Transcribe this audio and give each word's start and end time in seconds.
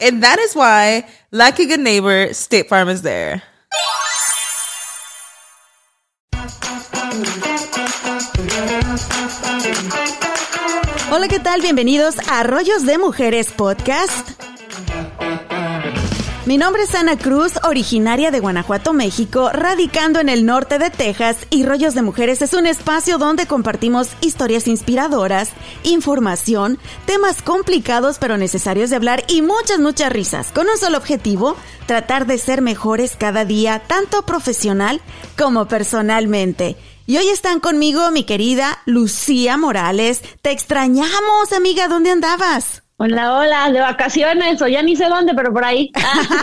And 0.00 0.22
that 0.22 0.38
is 0.38 0.54
why, 0.54 1.06
like 1.32 1.58
a 1.58 1.66
good 1.66 1.80
neighbor, 1.80 2.32
State 2.32 2.68
Farm 2.68 2.88
is 2.88 3.02
there. 3.02 3.42
Hola, 11.10 11.26
¿qué 11.28 11.40
tal? 11.40 11.62
Bienvenidos 11.62 12.16
a 12.30 12.44
Rollos 12.44 12.86
de 12.86 12.98
Mujeres 12.98 13.48
Podcast. 13.48 14.47
Mi 16.48 16.56
nombre 16.56 16.84
es 16.84 16.94
Ana 16.94 17.18
Cruz, 17.18 17.58
originaria 17.62 18.30
de 18.30 18.40
Guanajuato, 18.40 18.94
México, 18.94 19.50
radicando 19.52 20.18
en 20.18 20.30
el 20.30 20.46
norte 20.46 20.78
de 20.78 20.88
Texas 20.88 21.36
y 21.50 21.62
Rollos 21.62 21.92
de 21.92 22.00
Mujeres 22.00 22.40
es 22.40 22.54
un 22.54 22.66
espacio 22.66 23.18
donde 23.18 23.46
compartimos 23.46 24.08
historias 24.22 24.66
inspiradoras, 24.66 25.50
información, 25.82 26.78
temas 27.04 27.42
complicados 27.42 28.16
pero 28.18 28.38
necesarios 28.38 28.88
de 28.88 28.96
hablar 28.96 29.24
y 29.28 29.42
muchas, 29.42 29.78
muchas 29.78 30.10
risas, 30.10 30.50
con 30.50 30.66
un 30.70 30.78
solo 30.78 30.96
objetivo, 30.96 31.54
tratar 31.84 32.24
de 32.24 32.38
ser 32.38 32.62
mejores 32.62 33.16
cada 33.18 33.44
día, 33.44 33.82
tanto 33.86 34.22
profesional 34.22 35.02
como 35.36 35.68
personalmente. 35.68 36.76
Y 37.04 37.18
hoy 37.18 37.28
están 37.28 37.60
conmigo 37.60 38.10
mi 38.10 38.24
querida 38.24 38.78
Lucía 38.86 39.58
Morales. 39.58 40.22
Te 40.40 40.52
extrañamos, 40.52 41.52
amiga, 41.54 41.88
¿dónde 41.88 42.10
andabas? 42.10 42.84
Hola, 43.00 43.38
hola, 43.38 43.70
de 43.70 43.78
vacaciones 43.78 44.60
o 44.60 44.66
ya 44.66 44.82
ni 44.82 44.96
sé 44.96 45.04
dónde, 45.04 45.32
pero 45.32 45.52
por 45.52 45.64
ahí. 45.64 45.92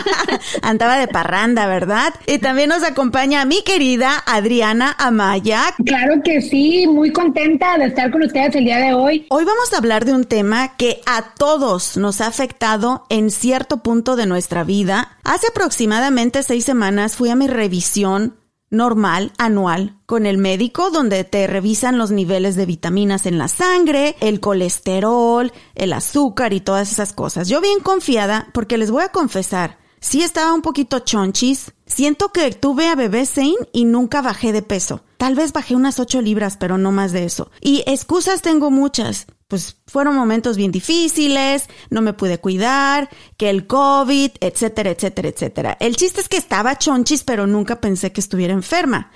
Andaba 0.62 0.96
de 0.96 1.06
parranda, 1.06 1.66
¿verdad? 1.66 2.14
Y 2.26 2.38
también 2.38 2.70
nos 2.70 2.82
acompaña 2.82 3.44
mi 3.44 3.60
querida 3.60 4.22
Adriana 4.24 4.96
Amaya. 4.98 5.74
Claro 5.84 6.22
que 6.24 6.40
sí, 6.40 6.86
muy 6.86 7.12
contenta 7.12 7.76
de 7.76 7.84
estar 7.84 8.10
con 8.10 8.22
ustedes 8.22 8.56
el 8.56 8.64
día 8.64 8.78
de 8.78 8.94
hoy. 8.94 9.26
Hoy 9.28 9.44
vamos 9.44 9.74
a 9.74 9.76
hablar 9.76 10.06
de 10.06 10.14
un 10.14 10.24
tema 10.24 10.78
que 10.78 11.02
a 11.04 11.34
todos 11.36 11.98
nos 11.98 12.22
ha 12.22 12.26
afectado 12.26 13.04
en 13.10 13.30
cierto 13.30 13.82
punto 13.82 14.16
de 14.16 14.24
nuestra 14.24 14.64
vida. 14.64 15.18
Hace 15.24 15.48
aproximadamente 15.48 16.42
seis 16.42 16.64
semanas 16.64 17.16
fui 17.16 17.28
a 17.28 17.36
mi 17.36 17.48
revisión 17.48 18.34
normal, 18.76 19.32
anual, 19.38 19.96
con 20.06 20.26
el 20.26 20.38
médico, 20.38 20.90
donde 20.90 21.24
te 21.24 21.46
revisan 21.46 21.98
los 21.98 22.10
niveles 22.10 22.54
de 22.56 22.66
vitaminas 22.66 23.26
en 23.26 23.38
la 23.38 23.48
sangre, 23.48 24.16
el 24.20 24.40
colesterol, 24.40 25.52
el 25.74 25.92
azúcar 25.92 26.52
y 26.52 26.60
todas 26.60 26.92
esas 26.92 27.12
cosas. 27.12 27.48
Yo 27.48 27.60
bien 27.60 27.80
confiada, 27.80 28.48
porque 28.52 28.78
les 28.78 28.90
voy 28.90 29.02
a 29.02 29.08
confesar, 29.08 29.78
sí 30.00 30.22
estaba 30.22 30.52
un 30.52 30.62
poquito 30.62 31.00
chonchis. 31.00 31.72
Siento 31.86 32.30
que 32.30 32.50
tuve 32.50 32.88
a 32.88 32.96
bebé 32.96 33.26
Zane 33.26 33.54
y 33.72 33.84
nunca 33.84 34.20
bajé 34.20 34.52
de 34.52 34.62
peso. 34.62 35.02
Tal 35.18 35.34
vez 35.34 35.52
bajé 35.52 35.74
unas 35.74 35.98
8 35.98 36.20
libras, 36.20 36.56
pero 36.56 36.78
no 36.78 36.92
más 36.92 37.12
de 37.12 37.24
eso. 37.24 37.50
Y 37.60 37.84
excusas 37.86 38.42
tengo 38.42 38.70
muchas 38.70 39.26
pues 39.48 39.76
fueron 39.86 40.16
momentos 40.16 40.56
bien 40.56 40.72
difíciles, 40.72 41.68
no 41.90 42.02
me 42.02 42.12
pude 42.12 42.38
cuidar, 42.38 43.08
que 43.36 43.48
el 43.48 43.66
COVID, 43.66 44.32
etcétera, 44.40 44.90
etcétera, 44.90 45.28
etcétera. 45.28 45.76
El 45.80 45.96
chiste 45.96 46.20
es 46.20 46.28
que 46.28 46.36
estaba 46.36 46.78
chonchis, 46.78 47.22
pero 47.22 47.46
nunca 47.46 47.80
pensé 47.80 48.12
que 48.12 48.20
estuviera 48.20 48.52
enferma. 48.52 49.12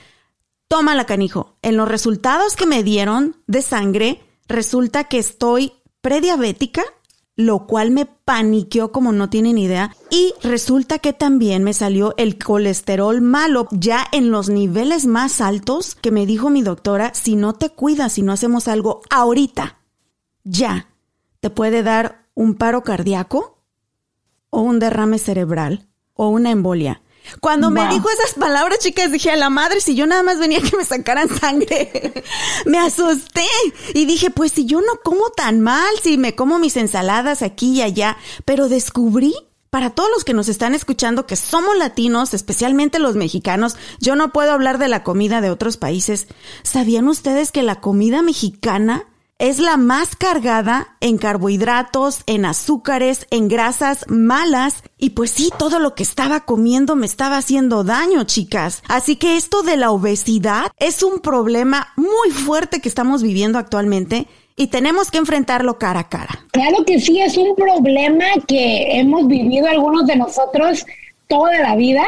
Toma 0.68 0.94
la 0.94 1.04
canijo. 1.04 1.56
En 1.62 1.76
los 1.76 1.88
resultados 1.88 2.54
que 2.54 2.66
me 2.66 2.84
dieron 2.84 3.36
de 3.48 3.60
sangre, 3.60 4.22
resulta 4.46 5.04
que 5.04 5.18
estoy 5.18 5.72
prediabética, 6.00 6.84
lo 7.34 7.66
cual 7.66 7.90
me 7.90 8.06
paniqueó 8.06 8.92
como 8.92 9.10
no 9.10 9.30
tienen 9.30 9.58
idea. 9.58 9.96
Y 10.10 10.34
resulta 10.44 11.00
que 11.00 11.12
también 11.12 11.64
me 11.64 11.74
salió 11.74 12.14
el 12.18 12.38
colesterol 12.38 13.20
malo 13.20 13.66
ya 13.72 14.06
en 14.12 14.30
los 14.30 14.48
niveles 14.48 15.06
más 15.06 15.40
altos 15.40 15.96
que 15.96 16.12
me 16.12 16.24
dijo 16.24 16.50
mi 16.50 16.62
doctora, 16.62 17.12
si 17.14 17.34
no 17.34 17.54
te 17.54 17.70
cuidas, 17.70 18.12
si 18.12 18.22
no 18.22 18.32
hacemos 18.32 18.68
algo 18.68 19.00
ahorita, 19.10 19.79
ya 20.44 20.88
te 21.40 21.50
puede 21.50 21.82
dar 21.82 22.26
un 22.34 22.54
paro 22.54 22.82
cardíaco 22.82 23.62
o 24.50 24.60
un 24.60 24.78
derrame 24.78 25.18
cerebral 25.18 25.88
o 26.14 26.28
una 26.28 26.50
embolia. 26.50 27.02
Cuando 27.40 27.70
me 27.70 27.86
dijo 27.88 28.08
esas 28.10 28.34
palabras, 28.34 28.78
chicas, 28.80 29.12
dije 29.12 29.30
a 29.30 29.36
la 29.36 29.50
madre, 29.50 29.80
si 29.80 29.94
yo 29.94 30.06
nada 30.06 30.22
más 30.22 30.38
venía 30.38 30.60
que 30.60 30.76
me 30.76 30.84
sacaran 30.84 31.28
sangre, 31.28 32.24
me 32.66 32.78
asusté 32.78 33.46
y 33.94 34.06
dije, 34.06 34.30
pues 34.30 34.52
si 34.52 34.64
yo 34.64 34.80
no 34.80 35.00
como 35.04 35.30
tan 35.30 35.60
mal, 35.60 35.94
si 36.02 36.18
me 36.18 36.34
como 36.34 36.58
mis 36.58 36.76
ensaladas 36.76 37.42
aquí 37.42 37.72
y 37.72 37.82
allá, 37.82 38.16
pero 38.44 38.68
descubrí 38.68 39.34
para 39.70 39.90
todos 39.90 40.10
los 40.12 40.24
que 40.24 40.34
nos 40.34 40.48
están 40.48 40.74
escuchando 40.74 41.26
que 41.26 41.36
somos 41.36 41.76
latinos, 41.76 42.34
especialmente 42.34 42.98
los 42.98 43.14
mexicanos, 43.14 43.76
yo 44.00 44.16
no 44.16 44.32
puedo 44.32 44.50
hablar 44.50 44.78
de 44.78 44.88
la 44.88 45.04
comida 45.04 45.40
de 45.40 45.50
otros 45.50 45.76
países. 45.76 46.26
¿Sabían 46.64 47.06
ustedes 47.06 47.52
que 47.52 47.62
la 47.62 47.80
comida 47.80 48.22
mexicana 48.22 49.06
es 49.40 49.58
la 49.58 49.78
más 49.78 50.16
cargada 50.16 50.96
en 51.00 51.16
carbohidratos, 51.16 52.22
en 52.26 52.44
azúcares, 52.44 53.26
en 53.30 53.48
grasas 53.48 54.04
malas 54.06 54.84
y 54.98 55.10
pues 55.10 55.30
sí, 55.30 55.50
todo 55.58 55.78
lo 55.78 55.94
que 55.94 56.02
estaba 56.02 56.40
comiendo 56.40 56.94
me 56.94 57.06
estaba 57.06 57.38
haciendo 57.38 57.82
daño, 57.82 58.24
chicas. 58.24 58.82
Así 58.86 59.16
que 59.16 59.38
esto 59.38 59.62
de 59.62 59.78
la 59.78 59.92
obesidad 59.92 60.70
es 60.78 61.02
un 61.02 61.20
problema 61.20 61.88
muy 61.96 62.30
fuerte 62.30 62.80
que 62.80 62.88
estamos 62.90 63.22
viviendo 63.22 63.58
actualmente 63.58 64.26
y 64.56 64.66
tenemos 64.66 65.10
que 65.10 65.16
enfrentarlo 65.16 65.78
cara 65.78 66.00
a 66.00 66.08
cara. 66.10 66.44
Claro 66.52 66.84
que 66.84 67.00
sí, 67.00 67.18
es 67.18 67.38
un 67.38 67.56
problema 67.56 68.26
que 68.46 69.00
hemos 69.00 69.26
vivido 69.26 69.68
algunos 69.68 70.06
de 70.06 70.16
nosotros 70.16 70.84
toda 71.28 71.58
la 71.60 71.76
vida 71.76 72.02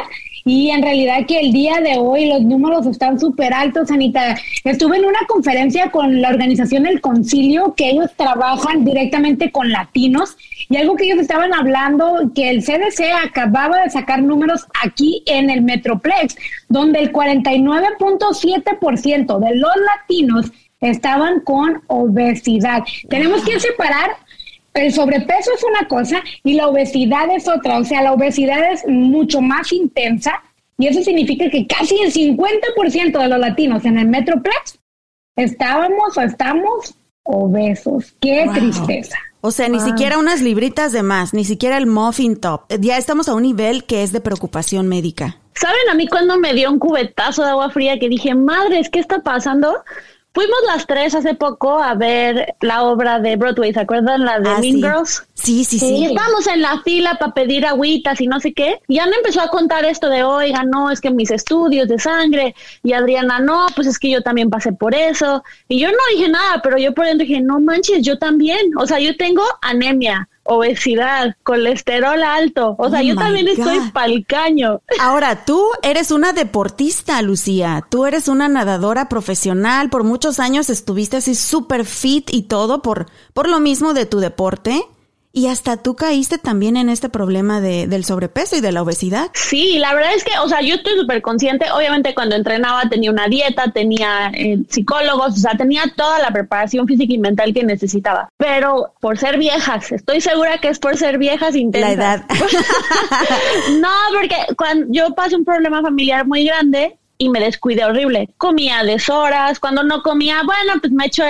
y 0.45 0.69
en 0.71 0.81
realidad 0.81 1.25
que 1.27 1.39
el 1.39 1.53
día 1.53 1.79
de 1.81 1.97
hoy 1.97 2.25
los 2.25 2.41
números 2.41 2.85
están 2.85 3.17
súper 3.19 3.53
altos, 3.53 3.91
Anita. 3.91 4.37
Estuve 4.63 4.95
en 4.97 5.05
una 5.05 5.25
conferencia 5.27 5.89
con 5.89 6.21
la 6.21 6.29
organización 6.29 6.85
El 6.85 7.01
Concilio, 7.01 7.73
que 7.75 7.89
ellos 7.91 8.11
trabajan 8.17 8.83
directamente 8.83 9.51
con 9.51 9.71
latinos, 9.71 10.35
y 10.69 10.75
algo 10.77 10.95
que 10.95 11.05
ellos 11.05 11.19
estaban 11.19 11.53
hablando, 11.53 12.31
que 12.35 12.49
el 12.49 12.63
CDC 12.63 13.03
acababa 13.25 13.83
de 13.83 13.89
sacar 13.89 14.21
números 14.21 14.67
aquí 14.83 15.23
en 15.27 15.49
el 15.49 15.61
Metroplex, 15.61 16.35
donde 16.67 16.99
el 16.99 17.13
49.7% 17.13 19.39
de 19.39 19.55
los 19.55 19.71
latinos 19.77 20.51
estaban 20.81 21.39
con 21.41 21.81
obesidad. 21.87 22.83
Tenemos 23.09 23.43
que 23.43 23.59
separar 23.59 24.11
el 24.73 24.91
sobrepeso 24.91 25.51
es 25.55 25.63
una 25.63 25.87
cosa 25.87 26.21
y 26.43 26.53
la 26.53 26.67
obesidad 26.67 27.29
es 27.35 27.47
otra. 27.47 27.79
O 27.79 27.83
sea, 27.83 28.01
la 28.01 28.13
obesidad 28.13 28.71
es 28.71 28.85
mucho 28.87 29.41
más 29.41 29.71
intensa 29.71 30.41
y 30.77 30.87
eso 30.87 31.01
significa 31.03 31.49
que 31.49 31.67
casi 31.67 31.97
el 31.99 32.11
50% 32.11 33.19
de 33.19 33.27
los 33.27 33.39
latinos 33.39 33.85
en 33.85 33.99
el 33.99 34.07
Metroplex 34.07 34.79
estábamos 35.35 36.17
o 36.17 36.21
estamos 36.21 36.95
obesos. 37.23 38.15
Qué 38.19 38.47
tristeza. 38.53 39.17
O 39.41 39.51
sea, 39.51 39.67
ni 39.67 39.79
siquiera 39.79 40.17
unas 40.17 40.41
libritas 40.41 40.93
de 40.93 41.03
más, 41.03 41.33
ni 41.33 41.43
siquiera 41.43 41.77
el 41.77 41.85
muffin 41.85 42.39
top. 42.39 42.61
Ya 42.79 42.97
estamos 42.97 43.27
a 43.27 43.33
un 43.33 43.43
nivel 43.43 43.83
que 43.83 44.01
es 44.03 44.13
de 44.13 44.21
preocupación 44.21 44.87
médica. 44.87 45.37
¿Saben 45.55 45.89
a 45.91 45.95
mí 45.95 46.07
cuando 46.07 46.39
me 46.39 46.53
dio 46.53 46.71
un 46.71 46.79
cubetazo 46.79 47.43
de 47.43 47.49
agua 47.49 47.69
fría 47.69 47.99
que 47.99 48.09
dije, 48.09 48.33
madres, 48.35 48.89
¿qué 48.89 48.99
está 48.99 49.19
pasando? 49.19 49.83
Fuimos 50.33 50.57
las 50.65 50.87
tres 50.87 51.13
hace 51.13 51.35
poco 51.35 51.77
a 51.77 51.93
ver 51.93 52.55
la 52.61 52.83
obra 52.83 53.19
de 53.19 53.35
Broadway, 53.35 53.71
¿se 53.71 53.81
acuerdan? 53.81 54.25
La 54.25 54.39
de 54.39 54.49
Ah, 54.49 54.57
Mean 54.59 54.73
sí. 54.73 54.81
Girls. 54.81 55.27
Sí, 55.35 55.63
sí, 55.63 55.75
Y 55.75 55.79
sí. 55.79 56.05
estábamos 56.05 56.47
en 56.47 56.61
la 56.61 56.81
fila 56.81 57.15
para 57.19 57.33
pedir 57.33 57.65
agüitas 57.67 58.19
y 58.19 58.25
no 58.25 58.39
sé 58.39 58.51
qué. 58.53 58.81
Y 58.87 58.97
Ana 58.97 59.15
empezó 59.17 59.41
a 59.41 59.49
contar 59.49 59.85
esto 59.85 60.09
de, 60.09 60.23
oiga, 60.23 60.63
no, 60.63 60.89
es 60.89 61.01
que 61.01 61.11
mis 61.11 61.29
estudios 61.29 61.87
de 61.87 61.99
sangre. 61.99 62.55
Y 62.81 62.93
Adriana, 62.93 63.39
no, 63.39 63.67
pues 63.75 63.85
es 63.87 63.99
que 63.99 64.09
yo 64.09 64.21
también 64.21 64.49
pasé 64.49 64.71
por 64.73 64.95
eso. 64.95 65.43
Y 65.67 65.79
yo 65.79 65.89
no 65.91 65.97
dije 66.15 66.29
nada, 66.29 66.61
pero 66.63 66.77
yo 66.79 66.93
por 66.95 67.05
dentro 67.05 67.27
dije, 67.27 67.39
no 67.39 67.59
manches, 67.59 68.01
yo 68.01 68.17
también. 68.17 68.71
O 68.79 68.87
sea, 68.87 68.99
yo 68.99 69.15
tengo 69.15 69.43
anemia, 69.61 70.27
obesidad, 70.43 71.35
colesterol 71.43 72.21
alto. 72.23 72.75
O 72.77 72.89
sea, 72.89 72.99
Oh 72.99 73.03
yo 73.03 73.15
también 73.15 73.47
estoy 73.47 73.79
God. 73.79 73.91
pa'l 73.93 74.25
caño. 74.25 74.81
Ahora, 74.99 75.45
tú 75.45 75.63
eres 75.81 76.11
una 76.11 76.33
deportista, 76.33 77.21
Lucía. 77.21 77.85
Tú 77.89 78.05
eres 78.05 78.27
una 78.27 78.47
nadadora 78.49 79.09
profesional. 79.09 79.89
Por 79.89 80.03
muchos 80.03 80.39
años 80.39 80.69
estuviste 80.69 81.17
así 81.17 81.35
súper 81.35 81.85
fit 81.85 82.29
y 82.33 82.43
todo 82.43 82.81
por, 82.81 83.07
por 83.33 83.49
lo 83.49 83.59
mismo 83.59 83.93
de 83.93 84.05
tu 84.05 84.19
deporte. 84.19 84.85
Y 85.35 85.47
hasta 85.47 85.77
tú 85.77 85.95
caíste 85.95 86.37
también 86.37 86.77
en 86.77 86.89
este 86.89 87.09
problema 87.09 87.59
de, 87.59 87.87
del 87.87 88.05
sobrepeso 88.05 88.55
y 88.55 88.61
de 88.61 88.71
la 88.71 88.83
obesidad. 88.83 89.31
Sí, 89.33 89.79
la 89.79 89.95
verdad 89.95 90.13
es 90.15 90.23
que, 90.23 90.37
o 90.37 90.47
sea, 90.47 90.61
yo 90.61 90.75
estoy 90.75 90.93
súper 90.95 91.23
consciente. 91.23 91.71
Obviamente, 91.71 92.13
cuando 92.13 92.35
entrenaba 92.35 92.87
tenía 92.87 93.09
una 93.09 93.27
dieta, 93.27 93.71
tenía 93.71 94.29
eh, 94.35 94.59
psicólogos, 94.69 95.33
o 95.33 95.37
sea, 95.37 95.57
tenía 95.57 95.91
toda 95.95 96.19
la 96.19 96.29
preparación 96.29 96.85
física 96.85 97.13
y 97.13 97.17
mental 97.17 97.51
que 97.51 97.63
necesitaba. 97.63 98.29
Pero 98.37 98.93
por 99.01 99.17
ser 99.17 99.39
viejas, 99.39 99.91
estoy 99.91 100.21
segura 100.21 100.59
que 100.59 100.67
es 100.67 100.77
por 100.77 100.97
ser 100.97 101.17
viejas 101.17 101.55
intensas. 101.55 101.97
La 101.97 102.13
edad. 102.13 102.25
no, 103.81 103.89
porque 104.13 104.35
cuando 104.55 104.85
yo 104.91 105.15
pasé 105.15 105.35
un 105.35 105.45
problema 105.45 105.81
familiar 105.81 106.27
muy 106.27 106.45
grande 106.45 106.99
y 107.23 107.29
me 107.29 107.39
descuidé 107.39 107.85
horrible. 107.85 108.29
Comía 108.37 108.79
a 108.79 108.83
deshoras, 108.83 109.59
cuando 109.59 109.83
no 109.83 110.01
comía, 110.01 110.41
bueno, 110.43 110.73
pues 110.81 110.91
me 110.91 111.05
echo 111.05 111.23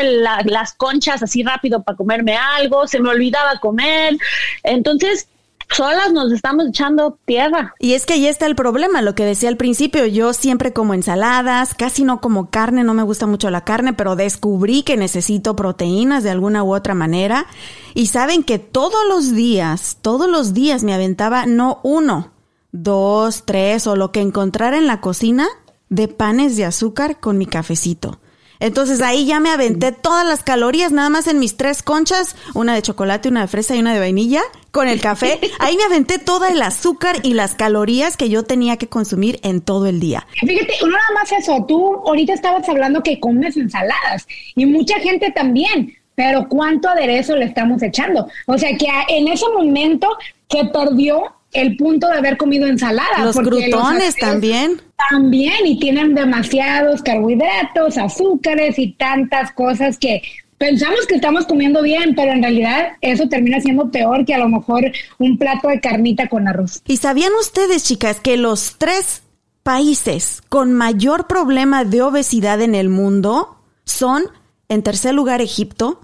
las 0.46 0.74
conchas 0.74 1.22
así 1.22 1.44
rápido 1.44 1.84
para 1.84 1.96
comerme 1.96 2.36
algo, 2.36 2.88
se 2.88 3.00
me 3.00 3.10
olvidaba 3.10 3.60
comer. 3.60 4.18
Entonces, 4.64 5.28
solas 5.70 6.12
nos 6.12 6.32
estamos 6.32 6.68
echando 6.68 7.18
tierra. 7.26 7.76
Y 7.80 7.94
es 7.94 8.06
que 8.06 8.14
ahí 8.14 8.28
está 8.28 8.46
el 8.46 8.56
problema, 8.56 9.02
lo 9.02 9.16
que 9.16 9.26
decía 9.26 9.50
al 9.50 9.58
principio, 9.58 10.06
yo 10.06 10.34
siempre 10.34 10.74
como 10.74 10.94
ensaladas, 10.94 11.74
casi 11.74 12.04
no 12.04 12.22
como 12.22 12.50
carne, 12.50 12.84
no 12.84 12.94
me 12.94 13.04
gusta 13.04 13.28
mucho 13.28 13.50
la 13.50 13.64
carne, 13.64 13.94
pero 13.94 14.16
descubrí 14.16 14.84
que 14.84 14.98
necesito 14.98 15.56
proteínas 15.56 16.24
de 16.24 16.32
alguna 16.32 16.64
u 16.64 16.74
otra 16.74 16.94
manera. 16.94 17.46
Y 17.94 18.08
saben 18.08 18.44
que 18.44 18.60
todos 18.60 19.08
los 19.08 19.34
días, 19.34 19.98
todos 20.02 20.28
los 20.28 20.54
días 20.54 20.84
me 20.84 20.94
aventaba 20.94 21.46
no 21.46 21.80
uno, 21.84 22.32
dos, 22.72 23.44
tres 23.46 23.86
o 23.86 23.96
lo 23.96 24.12
que 24.12 24.22
encontrara 24.22 24.78
en 24.78 24.88
la 24.88 25.00
cocina 25.00 25.48
de 25.94 26.08
panes 26.08 26.58
de 26.58 26.66
azúcar 26.66 27.20
con 27.20 27.38
mi 27.38 27.46
cafecito. 27.46 28.20
Entonces 28.60 29.02
ahí 29.02 29.26
ya 29.26 29.40
me 29.40 29.50
aventé 29.50 29.92
todas 29.92 30.26
las 30.26 30.42
calorías, 30.42 30.92
nada 30.92 31.10
más 31.10 31.28
en 31.28 31.38
mis 31.38 31.58
tres 31.58 31.84
conchas, 31.84 32.36
una 32.54 32.74
de 32.74 32.82
chocolate, 32.82 33.30
una 33.30 33.42
de 33.42 33.48
fresa 33.48 33.76
y 33.76 33.80
una 33.80 33.94
de 33.94 34.00
vainilla, 34.00 34.42
con 34.72 34.88
el 34.88 35.02
café. 35.02 35.40
Ahí 35.60 35.76
me 35.76 35.84
aventé 35.84 36.18
todo 36.18 36.46
el 36.46 36.62
azúcar 36.62 37.18
y 37.24 37.34
las 37.34 37.56
calorías 37.56 38.16
que 38.16 38.30
yo 38.30 38.44
tenía 38.44 38.78
que 38.78 38.88
consumir 38.88 39.40
en 39.44 39.60
todo 39.60 39.86
el 39.86 40.00
día. 40.00 40.26
Fíjate, 40.40 40.74
no 40.82 40.88
nada 40.88 41.04
más 41.14 41.32
eso, 41.34 41.66
tú 41.68 42.02
ahorita 42.08 42.34
estabas 42.34 42.68
hablando 42.70 43.04
que 43.04 43.20
comes 43.20 43.58
ensaladas 43.58 44.26
y 44.56 44.66
mucha 44.66 44.98
gente 45.00 45.32
también, 45.32 45.94
pero 46.16 46.48
¿cuánto 46.48 46.88
aderezo 46.88 47.36
le 47.36 47.46
estamos 47.46 47.84
echando? 47.84 48.28
O 48.48 48.58
sea 48.58 48.78
que 48.78 48.88
en 49.10 49.28
ese 49.28 49.46
momento 49.54 50.08
se 50.50 50.64
perdió 50.66 51.34
el 51.54 51.78
punto 51.78 52.08
de 52.08 52.18
haber 52.18 52.38
comido 52.38 52.68
ensalada. 52.68 53.24
Los 53.24 53.38
crutones 53.38 54.16
también. 54.16 54.82
También, 55.10 55.66
y 55.66 55.80
tienen 55.80 56.16
demasiados 56.16 57.02
carbohidratos, 57.02 57.98
azúcares 57.98 58.80
y 58.80 58.94
tantas 58.94 59.52
cosas 59.52 59.98
que 59.98 60.22
pensamos 60.58 61.06
que 61.08 61.16
estamos 61.16 61.46
comiendo 61.46 61.82
bien, 61.82 62.16
pero 62.16 62.32
en 62.32 62.42
realidad 62.42 62.94
eso 63.02 63.28
termina 63.28 63.60
siendo 63.60 63.92
peor 63.92 64.26
que 64.26 64.34
a 64.34 64.38
lo 64.38 64.50
mejor 64.50 64.92
un 65.20 65.38
plato 65.38 65.68
de 65.68 65.82
carnita 65.82 66.30
con 66.30 66.48
arroz. 66.48 66.82
¿Y 66.88 66.98
sabían 66.98 67.34
ustedes, 67.40 67.84
chicas, 67.84 68.20
que 68.20 68.38
los 68.38 68.78
tres 68.78 69.24
países 69.64 70.42
con 70.50 70.74
mayor 70.74 71.28
problema 71.28 71.84
de 71.84 72.02
obesidad 72.02 72.62
en 72.62 72.76
el 72.76 72.90
mundo 72.90 73.58
son, 73.86 74.24
en 74.70 74.84
tercer 74.84 75.14
lugar, 75.14 75.42
Egipto, 75.42 76.02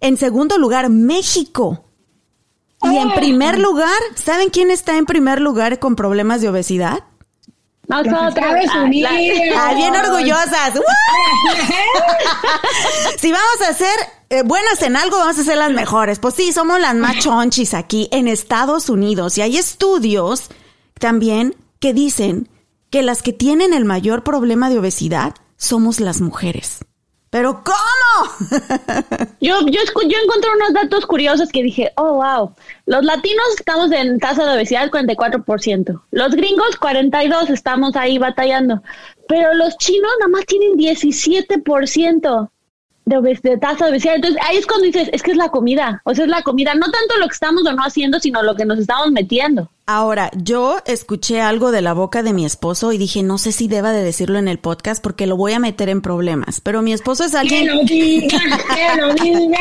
en 0.00 0.16
segundo 0.16 0.58
lugar, 0.58 0.90
México. 0.90 1.84
Y 2.84 2.96
en 2.96 3.14
primer 3.14 3.58
lugar, 3.58 3.98
¿saben 4.14 4.50
quién 4.50 4.70
está 4.70 4.96
en 4.96 5.06
primer 5.06 5.40
lugar 5.40 5.78
con 5.78 5.96
problemas 5.96 6.40
de 6.40 6.48
obesidad? 6.48 7.04
Ah. 7.90 8.02
¡Ah, 9.56 9.74
bien 9.74 9.94
orgullosas! 9.94 10.74
Si 13.18 13.30
vamos 13.30 13.68
a 13.68 13.74
ser 13.74 13.94
eh, 14.30 14.42
buenas 14.42 14.82
en 14.82 14.96
algo, 14.96 15.18
vamos 15.18 15.38
a 15.38 15.44
ser 15.44 15.58
las 15.58 15.70
mejores. 15.70 16.18
Pues 16.18 16.34
sí, 16.34 16.52
somos 16.52 16.80
las 16.80 16.94
más 16.94 17.18
chonchis 17.18 17.74
aquí 17.74 18.08
en 18.10 18.26
Estados 18.28 18.88
Unidos. 18.88 19.38
Y 19.38 19.42
hay 19.42 19.56
estudios 19.56 20.48
también 20.98 21.54
que 21.78 21.92
dicen 21.92 22.48
que 22.90 23.02
las 23.02 23.22
que 23.22 23.32
tienen 23.32 23.74
el 23.74 23.84
mayor 23.84 24.24
problema 24.24 24.70
de 24.70 24.78
obesidad 24.78 25.34
somos 25.56 26.00
las 26.00 26.20
mujeres. 26.20 26.84
¿Pero 27.32 27.64
cómo? 27.64 28.28
Yo, 29.40 29.60
yo, 29.62 29.80
yo 30.06 30.18
encontré 30.22 30.50
unos 30.54 30.74
datos 30.74 31.06
curiosos 31.06 31.48
que 31.48 31.62
dije, 31.62 31.90
oh, 31.96 32.16
wow. 32.16 32.54
Los 32.84 33.02
latinos 33.04 33.46
estamos 33.58 33.90
en 33.90 34.20
tasa 34.20 34.44
de 34.44 34.54
obesidad 34.54 34.90
44%. 34.90 36.02
Los 36.10 36.34
gringos 36.34 36.78
42% 36.78 37.48
estamos 37.50 37.96
ahí 37.96 38.18
batallando. 38.18 38.82
Pero 39.28 39.54
los 39.54 39.78
chinos 39.78 40.12
nada 40.20 40.28
más 40.28 40.44
tienen 40.44 40.76
17% 40.76 42.50
de, 43.04 43.16
obes- 43.18 43.42
de 43.42 43.56
tasa 43.58 43.86
de 43.86 43.92
obesidad. 43.92 44.14
Entonces 44.16 44.40
ahí 44.48 44.56
es 44.56 44.66
cuando 44.66 44.86
dices, 44.86 45.08
es 45.12 45.22
que 45.22 45.32
es 45.32 45.36
la 45.36 45.48
comida. 45.50 46.00
O 46.04 46.14
sea, 46.14 46.24
es 46.24 46.30
la 46.30 46.42
comida. 46.42 46.74
No 46.74 46.90
tanto 46.90 47.16
lo 47.18 47.26
que 47.26 47.34
estamos 47.34 47.64
o 47.66 47.72
no 47.72 47.82
haciendo, 47.82 48.20
sino 48.20 48.42
lo 48.42 48.54
que 48.56 48.64
nos 48.64 48.78
estamos 48.78 49.10
metiendo. 49.10 49.70
Ahora, 49.84 50.30
yo 50.36 50.76
escuché 50.86 51.40
algo 51.40 51.72
de 51.72 51.82
la 51.82 51.92
boca 51.92 52.22
de 52.22 52.32
mi 52.32 52.44
esposo 52.46 52.92
y 52.92 52.98
dije, 52.98 53.24
no 53.24 53.36
sé 53.36 53.50
si 53.50 53.66
deba 53.66 53.90
de 53.90 54.02
decirlo 54.04 54.38
en 54.38 54.46
el 54.46 54.60
podcast 54.60 55.02
porque 55.02 55.26
lo 55.26 55.36
voy 55.36 55.52
a 55.54 55.58
meter 55.58 55.88
en 55.88 56.00
problemas. 56.00 56.60
Pero 56.60 56.82
mi 56.82 56.92
esposo 56.92 57.24
es 57.24 57.32
Que 57.32 57.38
alguien... 57.38 57.66
lo 57.66 57.82
diga, 57.82 58.38
que 58.74 59.00
lo 59.00 59.12
diga. 59.14 59.58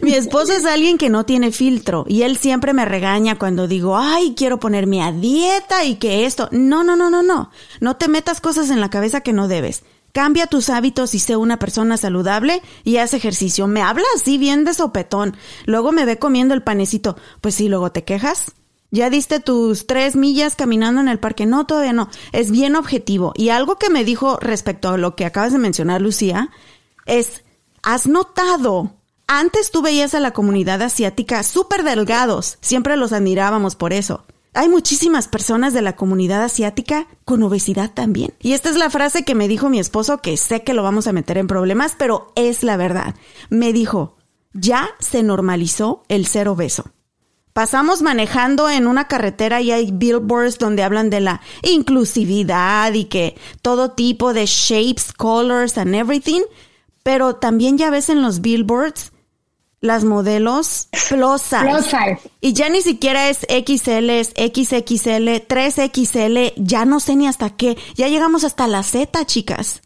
Mi 0.00 0.14
esposo 0.14 0.52
es 0.52 0.64
alguien 0.64 0.96
que 0.96 1.10
no 1.10 1.24
tiene 1.26 1.50
filtro 1.50 2.04
y 2.08 2.22
él 2.22 2.36
siempre 2.36 2.72
me 2.72 2.84
regaña 2.84 3.36
cuando 3.36 3.66
digo, 3.66 3.96
ay, 3.98 4.34
quiero 4.36 4.60
ponerme 4.60 5.02
a 5.02 5.10
dieta 5.10 5.84
y 5.84 5.96
que 5.96 6.24
esto. 6.24 6.48
No, 6.52 6.84
no, 6.84 6.94
no, 6.94 7.10
no, 7.10 7.24
no. 7.24 7.50
No 7.80 7.96
te 7.96 8.06
metas 8.08 8.40
cosas 8.40 8.70
en 8.70 8.80
la 8.80 8.90
cabeza 8.90 9.22
que 9.22 9.32
no 9.32 9.48
debes. 9.48 9.82
Cambia 10.18 10.48
tus 10.48 10.68
hábitos 10.68 11.14
y 11.14 11.20
sé 11.20 11.36
una 11.36 11.60
persona 11.60 11.96
saludable 11.96 12.60
y 12.82 12.96
haz 12.96 13.14
ejercicio. 13.14 13.68
Me 13.68 13.82
habla 13.82 14.02
así 14.16 14.36
bien 14.36 14.64
de 14.64 14.74
sopetón. 14.74 15.36
Luego 15.64 15.92
me 15.92 16.04
ve 16.06 16.18
comiendo 16.18 16.54
el 16.54 16.64
panecito. 16.64 17.16
Pues 17.40 17.54
sí, 17.54 17.68
luego 17.68 17.92
te 17.92 18.02
quejas. 18.02 18.50
¿Ya 18.90 19.10
diste 19.10 19.38
tus 19.38 19.86
tres 19.86 20.16
millas 20.16 20.56
caminando 20.56 21.00
en 21.00 21.06
el 21.06 21.20
parque? 21.20 21.46
No, 21.46 21.66
todavía 21.66 21.92
no. 21.92 22.08
Es 22.32 22.50
bien 22.50 22.74
objetivo. 22.74 23.32
Y 23.36 23.50
algo 23.50 23.78
que 23.78 23.90
me 23.90 24.02
dijo 24.02 24.38
respecto 24.40 24.88
a 24.88 24.98
lo 24.98 25.14
que 25.14 25.24
acabas 25.24 25.52
de 25.52 25.60
mencionar, 25.60 26.02
Lucía, 26.02 26.50
es, 27.06 27.44
¿has 27.84 28.08
notado? 28.08 28.94
Antes 29.28 29.70
tú 29.70 29.82
veías 29.82 30.16
a 30.16 30.20
la 30.20 30.32
comunidad 30.32 30.82
asiática 30.82 31.44
súper 31.44 31.84
delgados. 31.84 32.58
Siempre 32.60 32.96
los 32.96 33.12
admirábamos 33.12 33.76
por 33.76 33.92
eso. 33.92 34.24
Hay 34.54 34.68
muchísimas 34.68 35.28
personas 35.28 35.74
de 35.74 35.82
la 35.82 35.94
comunidad 35.94 36.42
asiática 36.42 37.06
con 37.24 37.42
obesidad 37.42 37.92
también. 37.92 38.34
Y 38.40 38.52
esta 38.52 38.70
es 38.70 38.76
la 38.76 38.90
frase 38.90 39.24
que 39.24 39.34
me 39.34 39.48
dijo 39.48 39.68
mi 39.68 39.78
esposo, 39.78 40.18
que 40.18 40.36
sé 40.36 40.62
que 40.62 40.74
lo 40.74 40.82
vamos 40.82 41.06
a 41.06 41.12
meter 41.12 41.38
en 41.38 41.46
problemas, 41.46 41.94
pero 41.98 42.32
es 42.34 42.62
la 42.62 42.76
verdad. 42.76 43.14
Me 43.50 43.72
dijo, 43.72 44.16
ya 44.52 44.90
se 44.98 45.22
normalizó 45.22 46.02
el 46.08 46.26
ser 46.26 46.48
obeso. 46.48 46.90
Pasamos 47.52 48.02
manejando 48.02 48.70
en 48.70 48.86
una 48.86 49.08
carretera 49.08 49.60
y 49.60 49.72
hay 49.72 49.90
billboards 49.90 50.58
donde 50.58 50.82
hablan 50.84 51.10
de 51.10 51.20
la 51.20 51.40
inclusividad 51.62 52.92
y 52.94 53.06
que 53.06 53.36
todo 53.62 53.92
tipo 53.92 54.32
de 54.32 54.46
shapes, 54.46 55.12
colors 55.12 55.76
and 55.76 55.94
everything, 55.94 56.42
pero 57.02 57.36
también 57.36 57.76
ya 57.76 57.90
ves 57.90 58.10
en 58.10 58.22
los 58.22 58.40
billboards 58.40 59.12
las 59.80 60.04
modelos 60.04 60.88
plus 61.08 61.42
size. 61.42 61.60
Plus 61.62 61.84
size. 61.84 62.18
Y 62.40 62.52
ya 62.52 62.68
ni 62.68 62.82
siquiera 62.82 63.28
es 63.28 63.40
XL, 63.40 64.10
es 64.10 64.28
XXL, 64.28 65.46
3XL, 65.46 66.54
ya 66.56 66.84
no 66.84 67.00
sé 67.00 67.16
ni 67.16 67.26
hasta 67.26 67.50
qué. 67.50 67.76
Ya 67.94 68.08
llegamos 68.08 68.44
hasta 68.44 68.66
la 68.66 68.82
Z, 68.82 69.24
chicas. 69.26 69.82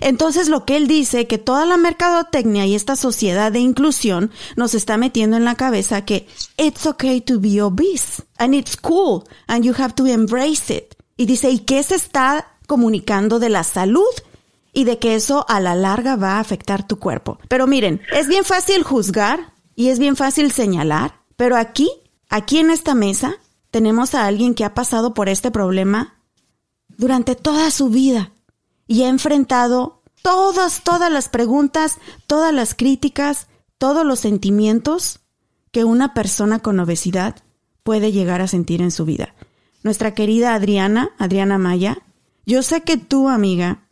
Entonces 0.00 0.48
lo 0.48 0.64
que 0.64 0.76
él 0.76 0.88
dice, 0.88 1.26
que 1.26 1.38
toda 1.38 1.64
la 1.64 1.76
mercadotecnia 1.76 2.66
y 2.66 2.74
esta 2.74 2.96
sociedad 2.96 3.50
de 3.50 3.60
inclusión 3.60 4.30
nos 4.56 4.74
está 4.74 4.98
metiendo 4.98 5.36
en 5.36 5.44
la 5.44 5.54
cabeza 5.54 6.04
que 6.04 6.26
it's 6.58 6.86
okay 6.86 7.20
to 7.20 7.40
be 7.40 7.62
obese 7.62 8.22
and 8.38 8.54
it's 8.54 8.76
cool 8.76 9.24
and 9.46 9.64
you 9.64 9.72
have 9.76 9.94
to 9.94 10.06
embrace 10.06 10.74
it. 10.74 10.94
Y 11.16 11.24
dice, 11.24 11.50
¿y 11.50 11.60
qué 11.60 11.82
se 11.82 11.94
está 11.94 12.58
comunicando 12.66 13.38
de 13.38 13.48
la 13.48 13.64
salud? 13.64 14.04
Y 14.76 14.84
de 14.84 14.98
que 14.98 15.14
eso 15.14 15.46
a 15.48 15.58
la 15.58 15.74
larga 15.74 16.16
va 16.16 16.34
a 16.34 16.40
afectar 16.40 16.86
tu 16.86 16.98
cuerpo. 16.98 17.38
Pero 17.48 17.66
miren, 17.66 18.02
es 18.12 18.28
bien 18.28 18.44
fácil 18.44 18.82
juzgar 18.82 19.54
y 19.74 19.88
es 19.88 19.98
bien 19.98 20.16
fácil 20.16 20.52
señalar, 20.52 21.14
pero 21.36 21.56
aquí, 21.56 21.90
aquí 22.28 22.58
en 22.58 22.68
esta 22.70 22.94
mesa, 22.94 23.36
tenemos 23.70 24.14
a 24.14 24.26
alguien 24.26 24.54
que 24.54 24.64
ha 24.64 24.74
pasado 24.74 25.14
por 25.14 25.30
este 25.30 25.50
problema 25.50 26.20
durante 26.88 27.34
toda 27.36 27.70
su 27.70 27.88
vida 27.88 28.32
y 28.86 29.04
ha 29.04 29.08
enfrentado 29.08 30.02
todas, 30.22 30.84
todas 30.84 31.10
las 31.10 31.30
preguntas, 31.30 31.96
todas 32.26 32.52
las 32.52 32.74
críticas, 32.74 33.46
todos 33.78 34.04
los 34.04 34.20
sentimientos 34.20 35.20
que 35.72 35.84
una 35.84 36.12
persona 36.12 36.58
con 36.58 36.78
obesidad 36.80 37.36
puede 37.82 38.12
llegar 38.12 38.42
a 38.42 38.48
sentir 38.48 38.82
en 38.82 38.90
su 38.90 39.06
vida. 39.06 39.34
Nuestra 39.82 40.14
querida 40.14 40.54
Adriana, 40.54 41.10
Adriana 41.18 41.56
Maya, 41.58 41.98
yo 42.44 42.62
sé 42.62 42.82
que 42.82 42.96
tú, 42.96 43.28
amiga, 43.28 43.85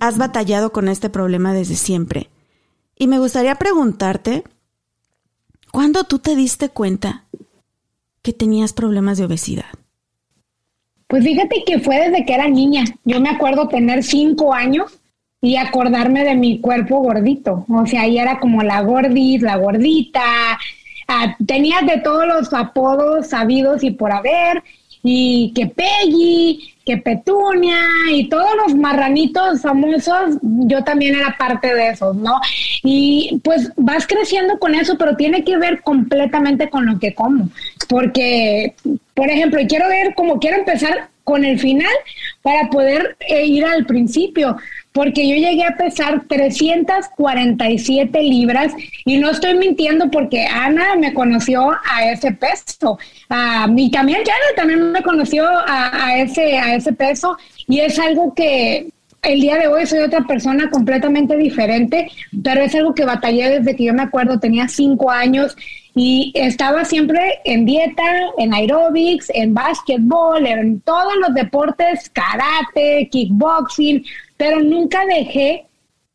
has 0.00 0.18
batallado 0.18 0.72
con 0.72 0.88
este 0.88 1.10
problema 1.10 1.52
desde 1.52 1.76
siempre. 1.76 2.28
Y 2.96 3.06
me 3.06 3.18
gustaría 3.18 3.54
preguntarte, 3.54 4.44
¿cuándo 5.72 6.04
tú 6.04 6.18
te 6.18 6.34
diste 6.34 6.68
cuenta 6.68 7.24
que 8.22 8.32
tenías 8.32 8.72
problemas 8.72 9.18
de 9.18 9.24
obesidad? 9.24 9.66
Pues 11.06 11.24
fíjate 11.24 11.64
que 11.64 11.78
fue 11.78 11.96
desde 11.96 12.26
que 12.26 12.34
era 12.34 12.48
niña. 12.48 12.84
Yo 13.04 13.20
me 13.20 13.30
acuerdo 13.30 13.68
tener 13.68 14.02
cinco 14.02 14.52
años 14.52 14.98
y 15.40 15.56
acordarme 15.56 16.24
de 16.24 16.34
mi 16.34 16.60
cuerpo 16.60 17.00
gordito. 17.00 17.64
O 17.68 17.86
sea, 17.86 18.02
ahí 18.02 18.18
era 18.18 18.40
como 18.40 18.62
la 18.62 18.82
gordis, 18.82 19.40
la 19.40 19.56
gordita. 19.56 20.22
Ah, 21.06 21.36
tenía 21.46 21.80
de 21.80 21.98
todos 22.02 22.26
los 22.26 22.52
apodos 22.52 23.28
sabidos 23.28 23.82
y 23.84 23.92
por 23.92 24.12
haber. 24.12 24.62
Y 25.02 25.52
que 25.54 25.66
Peggy, 25.66 26.74
que 26.88 26.96
Petunia 26.96 27.78
y 28.10 28.30
todos 28.30 28.48
los 28.64 28.74
marranitos 28.74 29.60
famosos, 29.60 30.38
yo 30.40 30.82
también 30.84 31.14
era 31.14 31.36
parte 31.36 31.74
de 31.74 31.90
esos, 31.90 32.16
¿no? 32.16 32.40
Y 32.82 33.42
pues 33.44 33.70
vas 33.76 34.06
creciendo 34.06 34.58
con 34.58 34.74
eso, 34.74 34.96
pero 34.96 35.14
tiene 35.14 35.44
que 35.44 35.58
ver 35.58 35.82
completamente 35.82 36.70
con 36.70 36.86
lo 36.86 36.98
que 36.98 37.14
como. 37.14 37.50
Porque, 37.90 38.74
por 39.12 39.28
ejemplo, 39.28 39.60
quiero 39.68 39.86
ver 39.86 40.14
cómo 40.14 40.40
quiero 40.40 40.56
empezar 40.56 41.10
con 41.28 41.44
el 41.44 41.58
final 41.58 41.92
para 42.40 42.70
poder 42.70 43.18
eh, 43.28 43.44
ir 43.44 43.66
al 43.66 43.84
principio 43.84 44.56
porque 44.92 45.28
yo 45.28 45.34
llegué 45.36 45.64
a 45.64 45.76
pesar 45.76 46.24
347 46.26 48.22
libras 48.22 48.72
y 49.04 49.18
no 49.18 49.28
estoy 49.28 49.58
mintiendo 49.58 50.10
porque 50.10 50.46
Ana 50.46 50.96
me 50.96 51.12
conoció 51.12 51.70
a 51.70 52.10
ese 52.10 52.32
peso. 52.32 52.98
Uh, 53.28 53.70
y 53.76 53.90
también 53.90 54.22
Janet 54.24 54.56
también 54.56 54.90
me 54.90 55.02
conoció 55.02 55.46
a, 55.46 56.16
ese, 56.16 56.56
a 56.56 56.74
ese 56.74 56.94
peso 56.94 57.36
y 57.66 57.80
es 57.80 57.98
algo 57.98 58.32
que 58.34 58.88
el 59.22 59.40
día 59.40 59.56
de 59.56 59.68
hoy 59.68 59.86
soy 59.86 60.00
otra 60.00 60.26
persona 60.26 60.70
completamente 60.70 61.36
diferente, 61.36 62.10
pero 62.42 62.62
es 62.62 62.74
algo 62.74 62.94
que 62.94 63.04
batallé 63.04 63.58
desde 63.58 63.76
que 63.76 63.84
yo 63.84 63.94
me 63.94 64.02
acuerdo, 64.02 64.38
tenía 64.38 64.68
cinco 64.68 65.10
años 65.10 65.56
y 65.94 66.32
estaba 66.34 66.84
siempre 66.84 67.40
en 67.44 67.64
dieta, 67.64 68.02
en 68.38 68.54
aerobics, 68.54 69.30
en 69.34 69.52
básquetbol, 69.52 70.46
en 70.46 70.80
todos 70.80 71.14
los 71.20 71.34
deportes, 71.34 72.10
karate, 72.10 73.08
kickboxing, 73.10 74.04
pero 74.36 74.60
nunca 74.60 75.04
dejé 75.06 75.66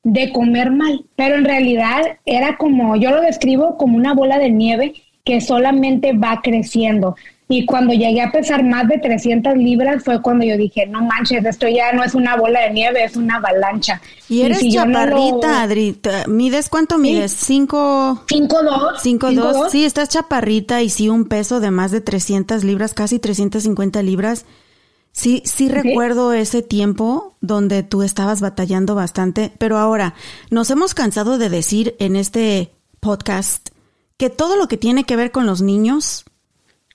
de 0.04 0.32
comer 0.32 0.72
mal. 0.72 1.04
Pero 1.16 1.36
en 1.36 1.46
realidad 1.46 2.18
era 2.26 2.58
como, 2.58 2.96
yo 2.96 3.12
lo 3.12 3.22
describo 3.22 3.78
como 3.78 3.98
una 3.98 4.14
bola 4.14 4.38
de 4.38 4.50
nieve 4.50 4.94
que 5.26 5.42
solamente 5.42 6.14
va 6.14 6.42
creciendo. 6.42 7.16
Y 7.50 7.66
cuando 7.66 7.94
llegué 7.94 8.22
a 8.22 8.32
pesar 8.32 8.64
más 8.64 8.88
de 8.88 8.98
300 8.98 9.56
libras 9.58 10.04
fue 10.04 10.22
cuando 10.22 10.46
yo 10.46 10.58
dije, 10.58 10.88
no 10.88 11.02
manches, 11.02 11.44
esto 11.46 11.68
ya 11.68 11.92
no 11.92 12.04
es 12.04 12.16
una 12.16 12.38
bola 12.38 12.62
de 12.62 12.72
nieve, 12.72 13.04
es 13.04 13.16
una 13.16 13.36
avalancha. 13.36 14.02
Y 14.30 14.42
eres 14.42 14.62
chaparrita, 14.74 15.62
Adri. 15.62 16.00
¿Mides 16.28 16.70
cuánto 16.70 16.98
mides? 16.98 17.32
¿Cinco? 17.32 18.24
Cinco 18.28 18.64
dos. 18.64 19.02
Cinco, 19.02 19.32
dos. 19.32 19.72
Sí, 19.72 19.84
estás 19.84 20.10
chaparrita 20.10 20.82
y 20.82 20.90
sí 20.90 21.10
un 21.10 21.26
peso 21.26 21.60
de 21.60 21.70
más 21.70 21.92
de 21.92 22.02
300 22.02 22.64
libras, 22.64 22.94
casi 22.94 23.20
350 23.20 24.02
libras. 24.02 24.46
Sí, 25.12 25.44
sí 25.46 25.70
recuerdo 25.70 26.34
ese 26.34 26.64
tiempo 26.64 27.36
donde 27.40 27.84
tú 27.84 28.02
estabas 28.02 28.42
batallando 28.42 28.96
bastante, 28.96 29.52
pero 29.60 29.78
ahora 29.78 30.16
nos 30.50 30.72
hemos 30.72 30.96
cansado 30.96 31.38
de 31.38 31.50
decir 31.50 31.96
en 32.00 32.16
este 32.16 32.72
podcast 33.00 33.70
que 34.18 34.32
todo 34.32 34.56
lo 34.56 34.68
que 34.68 34.78
tiene 34.78 35.04
que 35.04 35.16
ver 35.16 35.32
con 35.32 35.46
los 35.46 35.62
niños 35.62 36.26